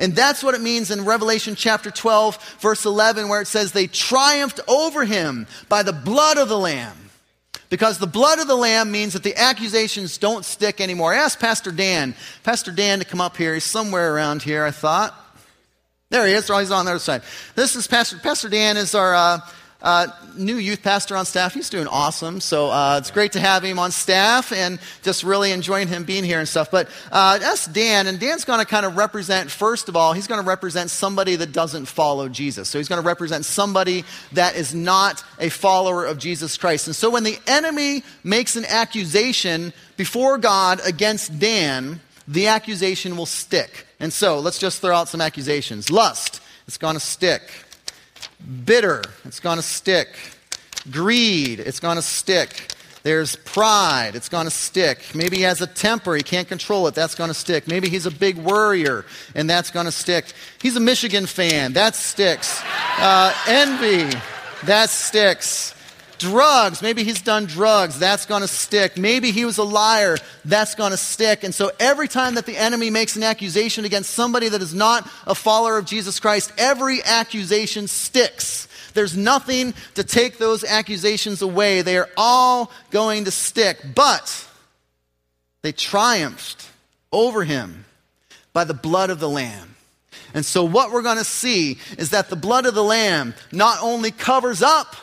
And 0.00 0.14
that's 0.14 0.42
what 0.42 0.54
it 0.54 0.60
means 0.60 0.90
in 0.90 1.04
Revelation 1.04 1.54
chapter 1.54 1.90
12, 1.90 2.58
verse 2.60 2.84
11, 2.84 3.28
where 3.28 3.40
it 3.40 3.46
says, 3.46 3.72
They 3.72 3.86
triumphed 3.86 4.60
over 4.68 5.04
him 5.04 5.46
by 5.68 5.82
the 5.82 5.92
blood 5.92 6.38
of 6.38 6.48
the 6.48 6.58
Lamb. 6.58 6.96
Because 7.70 7.98
the 7.98 8.06
blood 8.06 8.38
of 8.38 8.46
the 8.46 8.54
Lamb 8.54 8.92
means 8.92 9.14
that 9.14 9.22
the 9.22 9.36
accusations 9.36 10.18
don't 10.18 10.44
stick 10.44 10.80
anymore. 10.80 11.12
I 11.12 11.18
asked 11.18 11.40
Pastor 11.40 11.72
Dan, 11.72 12.14
Pastor 12.42 12.70
Dan 12.70 12.98
to 13.00 13.04
come 13.04 13.20
up 13.20 13.36
here. 13.36 13.54
He's 13.54 13.64
somewhere 13.64 14.14
around 14.14 14.42
here, 14.42 14.64
I 14.64 14.70
thought. 14.70 15.14
There 16.10 16.26
he 16.26 16.34
is. 16.34 16.46
He's 16.46 16.70
on 16.70 16.84
the 16.84 16.92
other 16.92 17.00
side. 17.00 17.22
This 17.56 17.74
is 17.74 17.88
Pastor, 17.88 18.18
Pastor 18.18 18.48
Dan 18.48 18.76
is 18.76 18.94
our, 18.94 19.14
uh, 19.14 19.40
uh, 19.84 20.08
new 20.34 20.56
youth 20.56 20.82
pastor 20.82 21.14
on 21.14 21.26
staff. 21.26 21.52
He's 21.52 21.68
doing 21.68 21.86
awesome. 21.86 22.40
So 22.40 22.70
uh, 22.70 22.96
it's 22.98 23.10
great 23.10 23.32
to 23.32 23.40
have 23.40 23.62
him 23.62 23.78
on 23.78 23.92
staff 23.92 24.50
and 24.50 24.80
just 25.02 25.22
really 25.22 25.52
enjoying 25.52 25.88
him 25.88 26.04
being 26.04 26.24
here 26.24 26.38
and 26.38 26.48
stuff. 26.48 26.70
But 26.70 26.88
uh, 27.12 27.38
that's 27.38 27.66
Dan, 27.66 28.06
and 28.06 28.18
Dan's 28.18 28.44
going 28.44 28.60
to 28.60 28.64
kind 28.64 28.86
of 28.86 28.96
represent, 28.96 29.50
first 29.50 29.90
of 29.90 29.94
all, 29.94 30.14
he's 30.14 30.26
going 30.26 30.40
to 30.40 30.46
represent 30.46 30.90
somebody 30.90 31.36
that 31.36 31.52
doesn't 31.52 31.84
follow 31.84 32.28
Jesus. 32.30 32.68
So 32.68 32.78
he's 32.78 32.88
going 32.88 33.00
to 33.00 33.06
represent 33.06 33.44
somebody 33.44 34.04
that 34.32 34.56
is 34.56 34.74
not 34.74 35.22
a 35.38 35.50
follower 35.50 36.06
of 36.06 36.18
Jesus 36.18 36.56
Christ. 36.56 36.86
And 36.86 36.96
so 36.96 37.10
when 37.10 37.22
the 37.22 37.38
enemy 37.46 38.02
makes 38.24 38.56
an 38.56 38.64
accusation 38.64 39.74
before 39.98 40.38
God 40.38 40.80
against 40.84 41.38
Dan, 41.38 42.00
the 42.26 42.46
accusation 42.46 43.18
will 43.18 43.26
stick. 43.26 43.86
And 44.00 44.10
so 44.12 44.40
let's 44.40 44.58
just 44.58 44.80
throw 44.80 44.96
out 44.96 45.08
some 45.08 45.20
accusations. 45.20 45.90
Lust, 45.90 46.40
it's 46.66 46.78
going 46.78 46.94
to 46.94 47.00
stick. 47.00 47.42
Bitter, 48.64 49.02
it's 49.24 49.40
going 49.40 49.56
to 49.56 49.62
stick. 49.62 50.08
Greed, 50.90 51.60
it's 51.60 51.80
going 51.80 51.96
to 51.96 52.02
stick. 52.02 52.72
There's 53.04 53.36
pride, 53.36 54.12
it's 54.14 54.30
going 54.30 54.46
to 54.46 54.50
stick. 54.50 55.14
Maybe 55.14 55.36
he 55.36 55.42
has 55.42 55.60
a 55.60 55.66
temper, 55.66 56.14
he 56.14 56.22
can't 56.22 56.48
control 56.48 56.86
it, 56.86 56.94
that's 56.94 57.14
going 57.14 57.28
to 57.28 57.34
stick. 57.34 57.68
Maybe 57.68 57.90
he's 57.90 58.06
a 58.06 58.10
big 58.10 58.38
worrier, 58.38 59.04
and 59.34 59.48
that's 59.48 59.70
going 59.70 59.84
to 59.84 59.92
stick. 59.92 60.32
He's 60.60 60.76
a 60.76 60.80
Michigan 60.80 61.26
fan, 61.26 61.74
that 61.74 61.96
sticks. 61.96 62.62
Uh, 62.98 63.34
envy, 63.46 64.18
that 64.64 64.88
sticks. 64.88 65.73
Drugs, 66.24 66.80
maybe 66.80 67.04
he's 67.04 67.20
done 67.20 67.44
drugs, 67.44 67.98
that's 67.98 68.24
going 68.24 68.40
to 68.40 68.48
stick. 68.48 68.96
Maybe 68.96 69.30
he 69.30 69.44
was 69.44 69.58
a 69.58 69.62
liar, 69.62 70.16
that's 70.46 70.74
going 70.74 70.92
to 70.92 70.96
stick. 70.96 71.44
And 71.44 71.54
so 71.54 71.70
every 71.78 72.08
time 72.08 72.36
that 72.36 72.46
the 72.46 72.56
enemy 72.56 72.88
makes 72.88 73.14
an 73.14 73.22
accusation 73.22 73.84
against 73.84 74.08
somebody 74.08 74.48
that 74.48 74.62
is 74.62 74.72
not 74.72 75.06
a 75.26 75.34
follower 75.34 75.76
of 75.76 75.84
Jesus 75.84 76.18
Christ, 76.20 76.50
every 76.56 77.02
accusation 77.04 77.88
sticks. 77.88 78.68
There's 78.94 79.14
nothing 79.14 79.74
to 79.96 80.02
take 80.02 80.38
those 80.38 80.64
accusations 80.64 81.42
away. 81.42 81.82
They 81.82 81.98
are 81.98 82.08
all 82.16 82.72
going 82.90 83.26
to 83.26 83.30
stick. 83.30 83.78
But 83.94 84.48
they 85.60 85.72
triumphed 85.72 86.70
over 87.12 87.44
him 87.44 87.84
by 88.54 88.64
the 88.64 88.72
blood 88.72 89.10
of 89.10 89.20
the 89.20 89.28
Lamb. 89.28 89.76
And 90.32 90.46
so, 90.46 90.64
what 90.64 90.90
we're 90.90 91.02
going 91.02 91.18
to 91.18 91.24
see 91.24 91.78
is 91.98 92.10
that 92.10 92.30
the 92.30 92.36
blood 92.36 92.64
of 92.64 92.74
the 92.74 92.82
Lamb 92.82 93.34
not 93.52 93.78
only 93.82 94.10
covers 94.10 94.62
up 94.62 94.96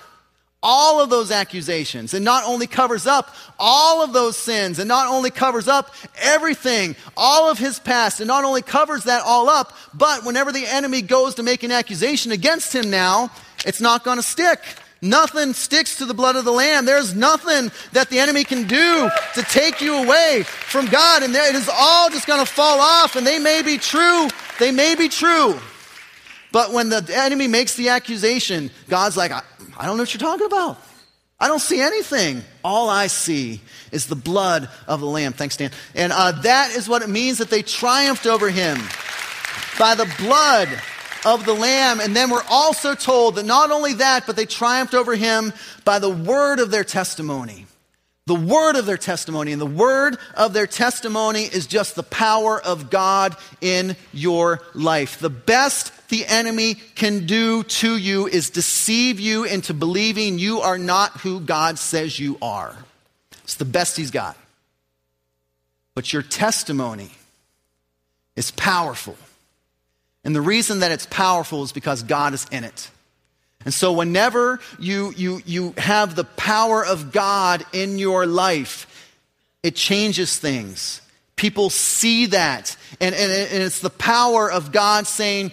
all 0.64 1.01
of 1.01 1.09
those 1.09 1.32
accusations 1.32 2.14
and 2.14 2.24
not 2.24 2.43
only 2.45 2.68
covers 2.68 3.07
up 3.07 3.34
all 3.57 4.03
of 4.03 4.14
those 4.14 4.38
sins 4.38 4.78
and 4.78 4.88
not 4.88 5.07
only 5.07 5.32
covers 5.32 5.68
up 5.68 5.93
everything, 6.22 6.95
all 7.18 7.49
of 7.49 7.57
his 7.57 7.80
past, 7.80 8.20
and 8.20 8.28
not 8.28 8.43
only 8.43 8.62
covers 8.62 9.05
that 9.05 9.24
all 9.24 9.49
up, 9.49 9.74
but 9.93 10.24
whenever 10.24 10.51
the 10.51 10.66
enemy 10.66 11.01
goes 11.01 11.36
to 11.36 11.43
make 11.43 11.64
an 11.64 11.72
accusation 11.72 12.32
against 12.32 12.76
him 12.76 12.91
now, 12.91 13.32
it's 13.66 13.82
not 13.82 14.03
going 14.03 14.18
to 14.18 14.24
stick. 14.24 14.59
Nothing 15.01 15.53
sticks 15.53 15.97
to 15.97 16.05
the 16.05 16.14
blood 16.14 16.36
of 16.36 16.45
the 16.45 16.51
Lamb. 16.51 16.86
There's 16.86 17.16
nothing 17.16 17.72
that 17.93 18.09
the 18.09 18.20
enemy 18.20 18.43
can 18.43 18.68
do 18.68 19.09
to 19.34 19.41
take 19.41 19.82
you 19.82 19.95
away 19.95 20.43
from 20.45 20.86
God. 20.86 21.24
And 21.24 21.36
it 21.36 21.55
is 21.55 21.68
all 21.74 22.12
just 22.12 22.28
going 22.28 22.39
to 22.39 22.51
fall 22.51 22.80
off. 22.80 23.16
And 23.16 23.26
they 23.26 23.39
may 23.39 23.64
be 23.64 23.80
true. 23.80 24.28
They 24.59 24.72
may 24.72 24.93
be 24.93 25.09
true. 25.09 25.59
But 26.52 26.74
when 26.74 26.89
the 26.89 27.06
enemy 27.14 27.47
makes 27.47 27.76
the 27.76 27.89
accusation, 27.89 28.72
God's 28.89 29.16
like, 29.16 29.32
I 29.32 29.41
don't 29.86 29.97
know 29.97 30.04
what 30.04 30.14
you're 30.14 30.20
talking 30.20 30.45
about. 30.45 30.78
I 31.39 31.47
don't 31.47 31.60
see 31.60 31.82
anything. 31.82 32.43
All 32.64 32.88
I 32.88 33.08
see 33.08 33.62
is 33.91 34.06
the 34.06 34.16
blood 34.16 34.70
of 34.88 34.99
the 34.99 35.08
Lamb. 35.08 35.34
Thanks, 35.34 35.58
Dan. 35.58 35.72
And 35.95 36.12
uh, 36.14 36.34
that 36.43 36.76
is 36.76 36.88
what 36.88 37.02
it 37.02 37.10
means 37.10 37.39
that 37.39 37.49
they 37.49 37.64
triumphed 37.64 38.28
over 38.28 38.49
him 38.49 38.78
by 39.80 39.95
the 39.95 40.14
blood 40.20 40.70
of 41.26 41.45
the 41.45 41.54
Lamb. 41.54 41.99
And 41.99 42.16
then 42.16 42.30
we're 42.30 42.43
also 42.49 42.93
told 42.93 43.36
that 43.36 43.45
not 43.45 43.72
only 43.72 43.93
that, 43.93 44.28
but 44.28 44.36
they 44.36 44.45
triumphed 44.45 44.93
over 44.93 45.16
him 45.16 45.52
by 45.84 45.97
the 45.97 46.10
word 46.10 46.60
of 46.60 46.70
their 46.70 46.84
testimony. 46.84 47.66
The 48.28 48.36
word 48.36 48.76
of 48.76 48.86
their 48.86 48.97
testimony. 48.97 49.51
And 49.51 49.61
the 49.61 49.65
word 49.65 50.17
of 50.36 50.53
their 50.53 50.67
testimony 50.67 51.43
is 51.43 51.65
just 51.65 51.95
the 51.95 52.03
power 52.03 52.61
of 52.61 52.89
God 52.89 53.36
in 53.61 53.95
your 54.13 54.61
life. 54.74 55.19
The 55.19 55.30
best 55.30 55.91
the 56.09 56.26
enemy 56.28 56.76
can 56.76 57.26
do 57.26 57.63
to 57.63 57.97
you 57.97 58.28
is 58.28 58.49
deceive 58.49 59.19
you 59.19 59.45
into 59.45 59.74
believing 59.74 60.38
you 60.38 60.59
are 60.59 60.78
not 60.78 61.22
who 61.22 61.39
God 61.39 61.80
says 61.80 62.19
you 62.19 62.38
are. 62.41 62.76
It's 63.43 63.55
the 63.55 63.65
best 63.65 63.97
he's 63.97 64.11
got. 64.11 64.38
But 65.95 66.13
your 66.13 66.22
testimony 66.22 67.11
is 68.36 68.51
powerful. 68.51 69.17
And 70.24 70.36
the 70.36 70.41
reason 70.41 70.80
that 70.80 70.91
it's 70.91 71.07
powerful 71.07 71.63
is 71.63 71.72
because 71.72 72.03
God 72.03 72.34
is 72.34 72.45
in 72.51 72.63
it. 72.63 72.89
And 73.66 73.74
so, 73.74 73.93
whenever 73.93 74.59
you, 74.80 75.14
you, 75.16 75.41
you 75.45 75.74
have 75.78 76.16
the 76.16 76.24
power 76.24 76.86
of 76.86 77.12
God 77.12 77.66
in 77.74 77.99
your 77.99 78.26
life, 78.26 78.88
it 79.64 79.76
changes 79.76 80.38
things. 80.38 81.01
People 81.36 81.70
see 81.70 82.28
that. 82.28 82.76
And, 82.99 83.16
and, 83.16 83.32
and 83.32 83.64
it's 83.64 83.80
the 83.80 83.89
power 83.89 84.51
of 84.51 84.72
God 84.72 85.07
saying, 85.07 85.51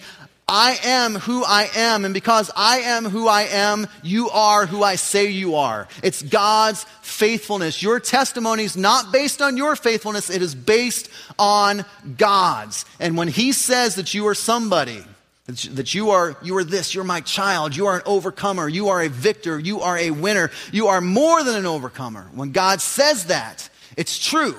I 0.49 0.79
am 0.83 1.13
who 1.13 1.43
I 1.43 1.69
am, 1.75 2.05
and 2.05 2.13
because 2.13 2.49
I 2.55 2.79
am 2.79 3.05
who 3.05 3.27
I 3.27 3.43
am, 3.43 3.87
you 4.01 4.31
are 4.31 4.65
who 4.65 4.83
I 4.83 4.95
say 4.95 5.29
you 5.29 5.55
are. 5.55 5.87
It's 6.01 6.23
God's 6.23 6.85
faithfulness. 7.03 7.83
Your 7.83 7.99
testimony 7.99 8.63
is 8.63 8.75
not 8.75 9.11
based 9.11 9.43
on 9.43 9.57
your 9.57 9.75
faithfulness, 9.75 10.31
it 10.31 10.41
is 10.41 10.55
based 10.55 11.09
on 11.37 11.85
God's. 12.17 12.83
And 12.99 13.15
when 13.15 13.27
He 13.27 13.51
says 13.51 13.95
that 13.95 14.15
you 14.15 14.27
are 14.27 14.33
somebody, 14.33 15.03
that 15.49 15.93
you 15.93 16.11
are, 16.11 16.37
you 16.41 16.55
are 16.57 16.63
this, 16.63 16.93
you're 16.93 17.03
my 17.03 17.21
child, 17.21 17.75
you 17.75 17.87
are 17.87 17.97
an 17.97 18.03
overcomer, 18.05 18.67
you 18.67 18.89
are 18.89 19.01
a 19.01 19.09
victor, 19.09 19.59
you 19.59 19.81
are 19.81 19.97
a 19.97 20.11
winner, 20.11 20.51
you 20.71 20.87
are 20.87 21.01
more 21.01 21.43
than 21.43 21.55
an 21.55 21.65
overcomer. 21.65 22.29
When 22.33 22.51
God 22.51 22.81
says 22.81 23.25
that, 23.25 23.69
it's 23.97 24.17
true 24.17 24.55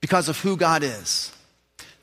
because 0.00 0.28
of 0.28 0.38
who 0.40 0.56
God 0.56 0.82
is. 0.82 1.32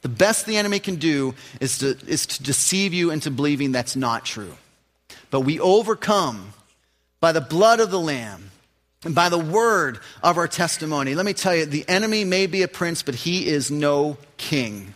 The 0.02 0.10
best 0.10 0.46
the 0.46 0.58
enemy 0.58 0.80
can 0.80 0.98
do 0.98 1.34
is 1.60 1.80
to, 1.80 1.98
is 2.08 2.26
to 2.28 2.44
deceive 2.44 2.94
you 2.94 3.12
into 3.12 3.32
believing 3.32 3.72
that's 3.72 3.96
not 3.96 4.26
true. 4.26 4.56
But 5.32 5.42
we 5.42 5.60
overcome 5.60 6.54
by 7.20 7.32
the 7.32 7.42
blood 7.42 7.80
of 7.80 7.90
the 7.90 8.00
Lamb 8.00 8.52
and 9.04 9.16
by 9.16 9.30
the 9.30 9.38
word 9.38 10.00
of 10.24 10.38
our 10.38 10.48
testimony. 10.48 11.16
Let 11.16 11.26
me 11.26 11.34
tell 11.34 11.56
you, 11.56 11.66
the 11.66 11.88
enemy 11.88 12.24
may 12.24 12.48
be 12.48 12.64
a 12.64 12.68
prince, 12.68 13.04
but 13.04 13.16
he 13.16 13.48
is 13.48 13.70
no 13.72 14.18
king. 14.38 14.95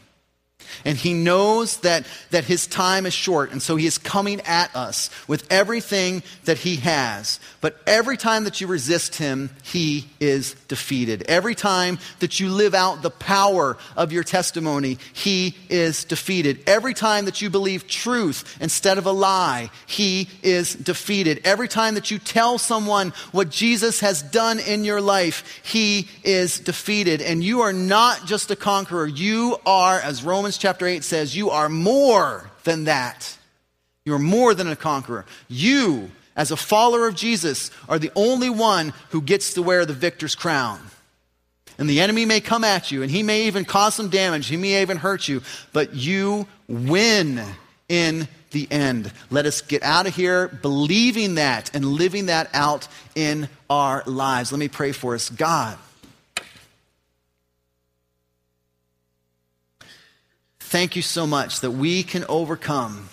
And 0.85 0.97
he 0.97 1.13
knows 1.13 1.77
that, 1.77 2.05
that 2.31 2.45
his 2.45 2.67
time 2.67 3.05
is 3.05 3.13
short, 3.13 3.51
and 3.51 3.61
so 3.61 3.75
he 3.75 3.85
is 3.85 3.97
coming 3.97 4.41
at 4.41 4.75
us 4.75 5.09
with 5.27 5.45
everything 5.51 6.23
that 6.45 6.59
he 6.59 6.77
has. 6.77 7.39
But 7.61 7.77
every 7.85 8.17
time 8.17 8.43
that 8.45 8.61
you 8.61 8.67
resist 8.67 9.15
him, 9.15 9.49
he 9.63 10.07
is 10.19 10.53
defeated. 10.67 11.23
Every 11.23 11.55
time 11.55 11.99
that 12.19 12.39
you 12.39 12.49
live 12.49 12.73
out 12.73 13.01
the 13.01 13.09
power 13.09 13.77
of 13.97 14.11
your 14.11 14.23
testimony, 14.23 14.97
he 15.13 15.55
is 15.69 16.03
defeated. 16.03 16.61
Every 16.67 16.93
time 16.93 17.25
that 17.25 17.41
you 17.41 17.49
believe 17.49 17.87
truth 17.87 18.57
instead 18.61 18.97
of 18.97 19.05
a 19.05 19.11
lie, 19.11 19.69
he 19.87 20.29
is 20.43 20.75
defeated. 20.75 21.41
Every 21.43 21.67
time 21.67 21.95
that 21.95 22.11
you 22.11 22.19
tell 22.19 22.57
someone 22.57 23.13
what 23.31 23.49
Jesus 23.49 23.99
has 24.01 24.21
done 24.21 24.59
in 24.59 24.83
your 24.83 25.01
life, 25.01 25.61
he 25.63 26.07
is 26.23 26.59
defeated. 26.59 27.21
And 27.21 27.43
you 27.43 27.61
are 27.61 27.73
not 27.73 28.25
just 28.25 28.51
a 28.51 28.55
conqueror, 28.55 29.07
you 29.07 29.57
are, 29.65 29.99
as 29.99 30.23
Romans 30.23 30.57
chapter 30.59 30.85
8 30.85 31.03
says, 31.03 31.35
you 31.35 31.49
are 31.49 31.69
more 31.69 32.49
than 32.63 32.83
that. 32.83 33.37
You 34.05 34.13
are 34.13 34.19
more 34.19 34.53
than 34.53 34.67
a 34.67 34.75
conqueror. 34.75 35.25
You, 35.47 36.11
as 36.35 36.51
a 36.51 36.57
follower 36.57 37.07
of 37.07 37.15
Jesus, 37.15 37.71
are 37.87 37.99
the 37.99 38.11
only 38.15 38.49
one 38.49 38.93
who 39.09 39.21
gets 39.21 39.53
to 39.55 39.61
wear 39.61 39.85
the 39.85 39.93
victor's 39.93 40.35
crown. 40.35 40.79
And 41.77 41.89
the 41.89 42.01
enemy 42.01 42.25
may 42.25 42.41
come 42.41 42.63
at 42.63 42.91
you, 42.91 43.01
and 43.03 43.09
he 43.09 43.23
may 43.23 43.47
even 43.47 43.65
cause 43.65 43.95
some 43.95 44.09
damage, 44.09 44.47
he 44.47 44.57
may 44.57 44.81
even 44.81 44.97
hurt 44.97 45.27
you, 45.27 45.41
but 45.71 45.95
you 45.95 46.45
win 46.67 47.41
in 47.87 48.27
the 48.51 48.67
end. 48.69 49.11
Let 49.29 49.45
us 49.45 49.61
get 49.61 49.83
out 49.83 50.07
of 50.07 50.15
here 50.15 50.47
believing 50.47 51.35
that 51.35 51.73
and 51.73 51.85
living 51.85 52.25
that 52.25 52.49
out 52.53 52.87
in 53.15 53.47
our 53.69 54.03
lives. 54.05 54.51
Let 54.51 54.59
me 54.59 54.67
pray 54.67 54.91
for 54.91 55.15
us. 55.15 55.29
God, 55.29 55.77
thank 60.69 60.95
you 60.95 61.01
so 61.01 61.25
much 61.25 61.61
that 61.61 61.71
we 61.71 62.03
can 62.03 62.23
overcome 62.29 63.09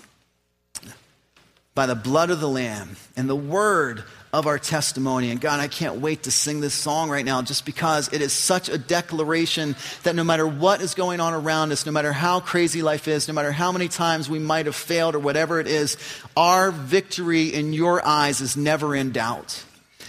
by 1.75 1.87
the 1.87 1.95
blood 1.95 2.29
of 2.29 2.39
the 2.39 2.49
Lamb 2.49 2.97
and 3.17 3.31
the 3.31 3.37
word 3.37 4.05
of 4.31 4.47
our 4.47 4.59
testimony. 4.59 5.31
And 5.31 5.41
God, 5.41 5.59
I 5.59 5.67
can't 5.67 5.97
wait 6.03 6.25
to 6.25 6.31
sing 6.31 6.61
this 6.61 6.75
song 6.75 7.09
right 7.09 7.25
now 7.25 7.41
just 7.41 7.65
because 7.65 8.13
it 8.13 8.21
is 8.21 8.35
such 8.35 8.69
a 8.69 8.77
declaration 8.77 9.75
that 10.03 10.15
no 10.15 10.23
matter 10.23 10.47
what 10.47 10.83
is 10.83 10.95
going 10.95 11.19
on 11.19 11.33
around 11.33 11.73
us, 11.73 11.87
no 11.87 11.93
matter 11.93 12.13
how 12.13 12.41
crazy 12.41 12.83
life 12.83 13.09
is, 13.09 13.27
no 13.27 13.33
matter 13.33 13.53
how 13.53 13.73
many 13.73 13.89
times 13.89 14.29
we 14.29 14.39
might 14.39 14.67
have 14.67 14.77
failed 14.77 15.15
or 15.15 15.19
whatever 15.19 15.59
it 15.59 15.67
is, 15.67 15.97
our 16.37 16.71
victory 16.71 17.55
in 17.55 17.73
your 17.73 18.05
eyes 18.07 18.43
is 18.43 18.55
never 18.55 18.95
in 18.95 19.13
doubt. 19.13 19.65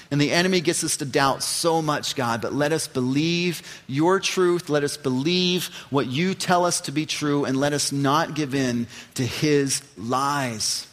And 0.09 0.21
the 0.21 0.31
enemy 0.31 0.61
gets 0.61 0.83
us 0.83 0.97
to 0.97 1.05
doubt 1.05 1.43
so 1.43 1.81
much, 1.81 2.15
God, 2.15 2.41
but 2.41 2.53
let 2.53 2.71
us 2.71 2.87
believe 2.87 3.61
your 3.87 4.19
truth. 4.19 4.69
Let 4.69 4.83
us 4.83 4.95
believe 4.95 5.67
what 5.89 6.07
you 6.07 6.33
tell 6.33 6.65
us 6.65 6.81
to 6.81 6.91
be 6.91 7.05
true, 7.05 7.45
and 7.45 7.59
let 7.59 7.73
us 7.73 7.91
not 7.91 8.33
give 8.33 8.55
in 8.55 8.87
to 9.15 9.23
his 9.23 9.81
lies. 9.97 10.87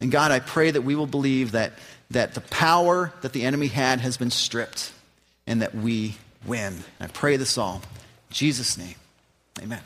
And 0.00 0.10
God, 0.10 0.32
I 0.32 0.40
pray 0.40 0.70
that 0.70 0.82
we 0.82 0.96
will 0.96 1.06
believe 1.06 1.52
that, 1.52 1.72
that 2.10 2.34
the 2.34 2.40
power 2.40 3.12
that 3.22 3.32
the 3.32 3.44
enemy 3.44 3.68
had 3.68 4.00
has 4.00 4.16
been 4.16 4.30
stripped 4.30 4.92
and 5.46 5.62
that 5.62 5.74
we 5.74 6.16
win. 6.44 6.84
I 7.00 7.06
pray 7.06 7.36
this 7.36 7.56
all. 7.56 7.76
In 8.30 8.34
Jesus' 8.34 8.76
name, 8.76 8.96
amen. 9.62 9.80